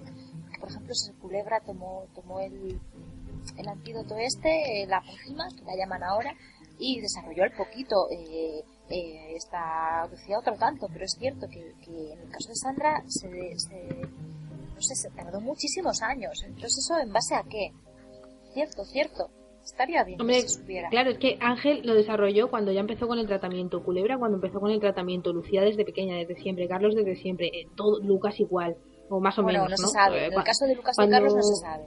Por 0.58 0.70
ejemplo, 0.70 0.94
si 0.94 1.12
Culebra 1.12 1.60
tomó, 1.60 2.06
tomó 2.14 2.40
el, 2.40 2.80
el 3.56 3.68
antídoto 3.68 4.16
este, 4.16 4.82
eh, 4.82 4.86
la 4.86 5.02
pócima, 5.02 5.48
que 5.50 5.64
la 5.64 5.76
llaman 5.76 6.02
ahora, 6.02 6.34
y 6.78 7.00
desarrolló 7.00 7.42
al 7.42 7.52
poquito. 7.52 8.08
Eh, 8.10 8.64
eh, 8.88 9.36
esta 9.36 10.04
Lucía 10.10 10.38
otro 10.38 10.56
tanto, 10.56 10.88
pero 10.92 11.04
es 11.04 11.12
cierto 11.16 11.46
que, 11.48 11.74
que 11.84 12.12
en 12.12 12.18
el 12.18 12.30
caso 12.30 12.48
de 12.48 12.56
Sandra 12.56 13.04
se, 13.06 13.28
se, 13.56 13.86
no 14.74 14.80
sé, 14.80 14.96
se 14.96 15.10
tardó 15.10 15.40
muchísimos 15.40 16.02
años. 16.02 16.42
Entonces, 16.44 16.78
¿eso 16.78 16.98
en 16.98 17.12
base 17.12 17.36
a 17.36 17.44
qué? 17.44 17.72
Cierto, 18.52 18.84
cierto. 18.86 19.30
Estaría 19.64 20.04
bien 20.04 20.20
Hombre, 20.20 20.36
que 20.42 20.48
se 20.48 20.60
supiera. 20.60 20.88
claro, 20.88 21.10
es 21.10 21.18
que 21.18 21.36
Ángel 21.40 21.80
lo 21.84 21.94
desarrolló 21.94 22.48
cuando 22.50 22.72
ya 22.72 22.80
empezó 22.80 23.06
con 23.06 23.18
el 23.18 23.26
tratamiento. 23.26 23.82
Culebra 23.82 24.18
cuando 24.18 24.36
empezó 24.36 24.60
con 24.60 24.70
el 24.70 24.80
tratamiento. 24.80 25.32
Lucía 25.32 25.62
desde 25.62 25.84
pequeña, 25.84 26.16
desde 26.16 26.36
siempre. 26.36 26.66
Carlos 26.68 26.94
desde 26.94 27.16
siempre. 27.16 27.48
eh, 27.48 27.66
todo, 27.76 28.00
Lucas 28.02 28.38
igual. 28.40 28.76
O 29.08 29.20
más 29.20 29.38
o 29.38 29.42
Bueno, 29.42 29.64
menos, 29.64 29.80
no 29.80 29.82
¿no? 29.84 29.88
se 29.88 29.94
sabe. 29.94 30.18
Eh, 30.24 30.26
En 30.26 30.32
el 30.34 30.44
caso 30.44 30.64
de 30.66 30.74
Lucas 30.76 30.96
cuando- 30.96 31.14
y 31.14 31.18
Carlos 31.18 31.34
no 31.36 31.42
se 31.42 31.56
sabe. 31.56 31.84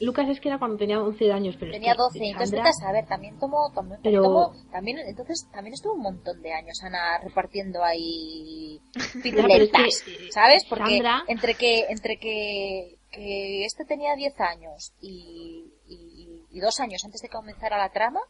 Lucas 0.00 0.28
es 0.28 0.40
que 0.40 0.48
era 0.48 0.58
cuando 0.60 0.76
tenía 0.76 1.02
11 1.02 1.32
años, 1.32 1.56
pero 1.58 1.72
es 1.72 1.76
Tenía 1.78 1.94
que 1.94 1.98
12, 1.98 2.18
entonces 2.28 2.60
a 2.60 2.72
saber, 2.72 3.04
también 3.06 3.36
tomó, 3.40 3.72
tomó, 3.74 3.96
Pero- 4.00 4.22
tomó- 4.22 4.52
también, 4.70 4.98
entonces 5.00 5.48
también 5.52 5.74
estuvo 5.74 5.94
un 5.94 6.02
montón 6.02 6.40
de 6.40 6.52
años 6.52 6.80
Ana 6.84 7.18
repartiendo 7.24 7.82
ahí 7.82 8.80
es 8.94 9.16
piruletas, 9.22 10.02
que, 10.04 10.12
eh, 10.12 10.30
¿sabes? 10.32 10.64
Porque 10.68 10.98
Sandra- 10.98 11.24
entre 11.26 11.54
que, 11.54 11.86
entre 11.88 12.16
que, 12.16 12.96
que 13.10 13.64
este 13.64 13.84
tenía 13.86 14.14
10 14.14 14.40
años 14.40 14.92
y, 15.00 15.64
y, 16.50 16.60
dos 16.60 16.80
años 16.80 17.04
antes 17.04 17.20
de 17.20 17.28
comenzar 17.28 17.72
la 17.72 17.90
trama, 17.90 18.20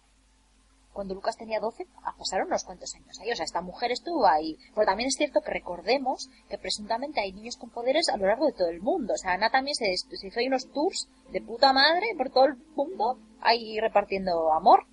cuando 0.93 1.15
Lucas 1.15 1.37
tenía 1.37 1.61
12, 1.61 1.87
ah, 2.03 2.15
pasaron 2.19 2.49
unos 2.49 2.65
cuantos 2.65 2.93
años 2.97 3.19
ahí. 3.21 3.31
O 3.31 3.37
sea, 3.37 3.45
esta 3.45 3.61
mujer 3.61 3.93
estuvo 3.93 4.27
ahí. 4.27 4.59
Pero 4.75 4.87
también 4.87 5.07
es 5.07 5.15
cierto 5.15 5.41
que 5.41 5.53
recordemos 5.53 6.29
que 6.49 6.59
presuntamente 6.59 7.21
hay 7.21 7.33
niños 7.33 7.57
con 7.57 7.71
poderes 7.71 8.09
a 8.09 8.17
lo 8.17 8.27
largo 8.27 8.47
de 8.47 8.53
todo 8.53 8.69
el 8.69 8.81
mundo. 8.81 9.15
O 9.15 9.17
sea, 9.17 9.35
Ana 9.35 9.49
también 9.51 9.77
se, 9.77 9.97
se 9.97 10.27
hizo 10.27 10.41
ahí 10.41 10.49
unos 10.49 10.73
tours 10.73 11.09
de 11.31 11.41
puta 11.41 11.73
madre 11.73 12.07
por 12.17 12.31
todo 12.31 12.47
el 12.47 12.57
mundo, 12.75 13.17
ahí 13.41 13.79
repartiendo 13.79 14.53
amor. 14.53 14.87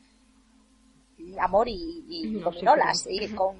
Amor 1.39 1.67
y, 1.69 2.03
y 2.07 2.30
No 2.34 2.51
y 3.09 3.28
con, 3.30 3.55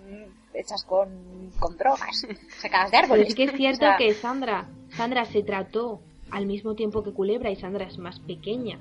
hechas 0.54 0.84
con, 0.84 1.52
con 1.60 1.78
drogas, 1.78 2.28
sacadas 2.62 2.92
de 2.92 2.98
Pero 2.98 3.04
árboles. 3.06 3.28
sí 3.30 3.34
que 3.34 3.44
es 3.46 3.54
cierto 3.54 3.86
O 3.86 3.88
sea, 3.88 3.98
que 3.98 4.14
Sandra, 4.14 4.70
Sandra 4.96 5.26
se 5.26 5.42
trató 5.42 6.02
al 6.30 6.46
mismo 6.46 6.76
tiempo 6.76 7.02
que 7.02 7.14
Culebra 7.14 7.50
y 7.50 7.56
Sandra 7.56 7.86
es 7.86 7.98
más 7.98 8.20
pequeña 8.20 8.80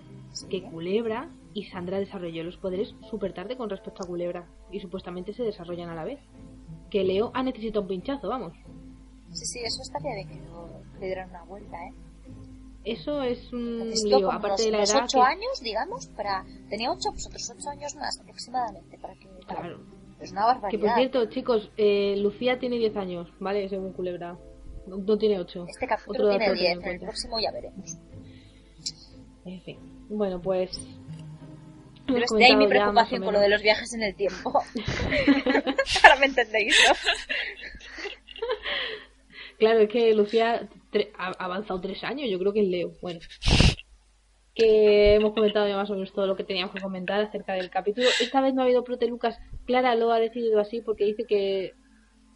que 0.50 0.62
Culebra 0.62 1.30
y 1.52 1.64
Sandra 1.64 1.98
desarrolló 1.98 2.42
los 2.44 2.56
poderes 2.56 2.94
súper 3.10 3.32
tarde 3.32 3.56
con 3.56 3.70
respecto 3.70 4.02
a 4.02 4.06
Culebra 4.06 4.46
y 4.70 4.80
supuestamente 4.80 5.32
se 5.32 5.42
desarrollan 5.44 5.90
a 5.90 5.94
la 5.94 6.04
vez. 6.04 6.18
Que 6.90 7.04
Leo 7.04 7.30
ha 7.34 7.42
necesitado 7.42 7.82
un 7.82 7.88
pinchazo, 7.88 8.28
vamos. 8.28 8.52
Sí, 9.32 9.44
sí, 9.46 9.58
eso 9.64 9.82
estaría 9.82 10.14
bien 10.14 10.28
que 10.28 11.00
le 11.00 11.06
dieran 11.06 11.30
una 11.30 11.44
vuelta, 11.44 11.76
¿eh? 11.86 11.92
Eso 12.84 13.22
es 13.22 13.50
un 13.52 13.90
lío, 14.04 14.30
aparte 14.30 14.62
unos, 14.62 14.64
de 14.64 14.70
la 14.72 14.78
unos 14.78 14.90
edad. 14.90 15.04
ocho 15.04 15.18
que- 15.18 15.24
años, 15.24 15.60
digamos, 15.62 16.06
para... 16.08 16.44
Tenía 16.68 16.90
ocho, 16.92 17.10
pues 17.12 17.26
otros 17.26 17.50
ocho 17.50 17.68
años 17.70 17.94
más 17.96 18.20
aproximadamente, 18.20 18.98
para 18.98 19.14
que... 19.14 19.26
Claro. 19.46 19.80
Es 20.20 20.32
una 20.32 20.46
barbaridad. 20.46 20.70
Que 20.70 20.78
por 20.86 20.94
cierto, 20.96 21.26
chicos, 21.30 21.70
eh, 21.76 22.14
Lucía 22.18 22.58
tiene 22.58 22.76
10 22.76 22.96
años, 22.96 23.28
¿vale? 23.40 23.68
Según 23.68 23.92
Culebra. 23.92 24.36
No, 24.86 24.98
no 24.98 25.16
tiene 25.18 25.40
8. 25.40 25.66
Este 25.68 25.86
capítulo 25.86 26.28
tiene 26.28 26.44
a 26.44 26.48
tener 26.52 26.58
10, 26.58 26.78
en 26.78 26.88
el 26.92 27.00
próximo 27.00 27.40
ya 27.40 27.50
veremos. 27.52 27.96
En 29.46 29.60
fin. 29.62 29.78
Bueno, 30.08 30.40
pues. 30.40 30.86
Pero 32.06 32.26
de 32.36 32.44
ahí 32.44 32.56
mi 32.56 32.68
preocupación 32.68 33.22
con 33.22 33.34
lo 33.34 33.40
de 33.40 33.48
los 33.48 33.62
viajes 33.62 33.94
en 33.94 34.02
el 34.02 34.14
tiempo. 34.14 34.52
Ahora 36.02 36.16
me 36.20 36.26
entendéis, 36.26 36.76
¿no? 36.86 36.94
Claro, 39.58 39.80
es 39.80 39.88
que 39.88 40.14
Lucía 40.14 40.68
ha 41.16 41.28
avanzado 41.38 41.80
tres 41.80 42.04
años, 42.04 42.28
yo 42.30 42.38
creo 42.38 42.52
que 42.52 42.60
es 42.60 42.68
Leo. 42.68 42.92
Bueno, 43.00 43.20
que 44.54 45.14
hemos 45.14 45.32
comentado 45.32 45.66
ya 45.66 45.76
más 45.76 45.90
o 45.90 45.94
menos 45.94 46.12
todo 46.12 46.26
lo 46.26 46.36
que 46.36 46.44
teníamos 46.44 46.74
que 46.74 46.80
comentar 46.80 47.20
acerca 47.20 47.54
del 47.54 47.70
capítulo. 47.70 48.08
Esta 48.20 48.40
vez 48.40 48.54
no 48.54 48.62
ha 48.62 48.64
habido 48.64 48.84
prote 48.84 49.06
Lucas. 49.06 49.38
Clara 49.64 49.94
lo 49.94 50.12
ha 50.12 50.20
decidido 50.20 50.60
así 50.60 50.80
porque 50.80 51.04
dice 51.04 51.24
que 51.24 51.74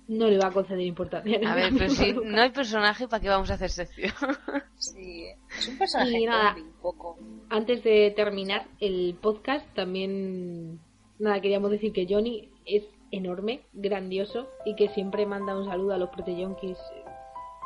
no 0.08 0.26
le 0.26 0.38
va 0.38 0.48
a 0.48 0.52
conceder 0.52 0.84
importancia. 0.86 1.38
A 1.46 1.54
ver, 1.54 1.72
pero 1.76 1.90
si 1.90 2.12
no 2.12 2.40
hay 2.40 2.50
personaje, 2.50 3.06
¿para 3.08 3.20
qué 3.20 3.28
vamos 3.28 3.50
a 3.50 3.54
hacer 3.54 3.70
sección? 3.70 4.12
Sí, 4.76 5.26
es 5.58 5.68
un 5.68 5.76
personaje 5.76 6.20
Y 6.20 6.26
nada. 6.26 6.54
zombie, 6.54 6.62
un 6.62 6.72
poco. 6.80 7.18
Antes 7.50 7.82
de 7.82 8.12
terminar 8.14 8.66
el 8.80 9.16
podcast, 9.20 9.66
también 9.74 10.78
nada, 11.18 11.40
queríamos 11.40 11.70
decir 11.72 11.92
que 11.92 12.06
Johnny 12.08 12.48
es 12.64 12.84
enorme, 13.10 13.62
grandioso 13.72 14.48
y 14.64 14.76
que 14.76 14.88
siempre 14.90 15.26
manda 15.26 15.56
un 15.58 15.64
saludo 15.66 15.94
a 15.94 15.98
los 15.98 16.10
proteyonkis 16.10 16.78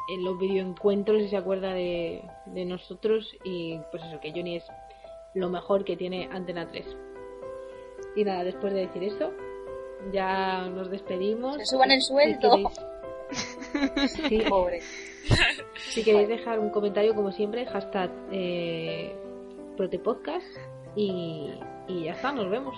en 0.09 0.24
los 0.24 0.38
videoencuentros 0.38 1.20
y 1.22 1.28
se 1.28 1.36
acuerda 1.36 1.74
de, 1.74 2.22
de 2.47 2.64
nosotros 2.64 3.30
y 3.45 3.78
pues 3.90 4.03
eso, 4.05 4.18
que 4.20 4.32
Johnny 4.32 4.57
es 4.57 4.64
lo 5.34 5.51
mejor 5.51 5.84
que 5.84 5.97
tiene 5.97 6.28
Antena 6.32 6.68
3. 6.70 6.86
Y 8.16 8.24
nada, 8.24 8.43
después 8.45 8.72
de 8.72 8.86
decir 8.86 9.03
eso, 9.05 9.32
ya 10.12 10.62
nos 10.68 10.90
despedimos. 10.90 11.57
Se 11.57 11.66
suban 11.66 11.90
el 11.90 12.00
Si 12.00 12.09
sueldo. 12.09 12.50
queréis- 12.50 12.86
Sí, 14.28 14.42
Pobre. 14.48 14.80
si 15.90 16.03
queréis 16.05 16.28
dejar 16.28 16.59
un 16.59 16.70
comentario, 16.70 17.14
como 17.14 17.32
siempre, 17.32 17.64
hashtag 17.66 18.11
eh, 18.30 19.14
protepodcast 19.76 20.44
y, 20.96 21.53
y 21.88 22.05
ya 22.05 22.12
está, 22.12 22.32
nos 22.32 22.50
vemos. 22.50 22.74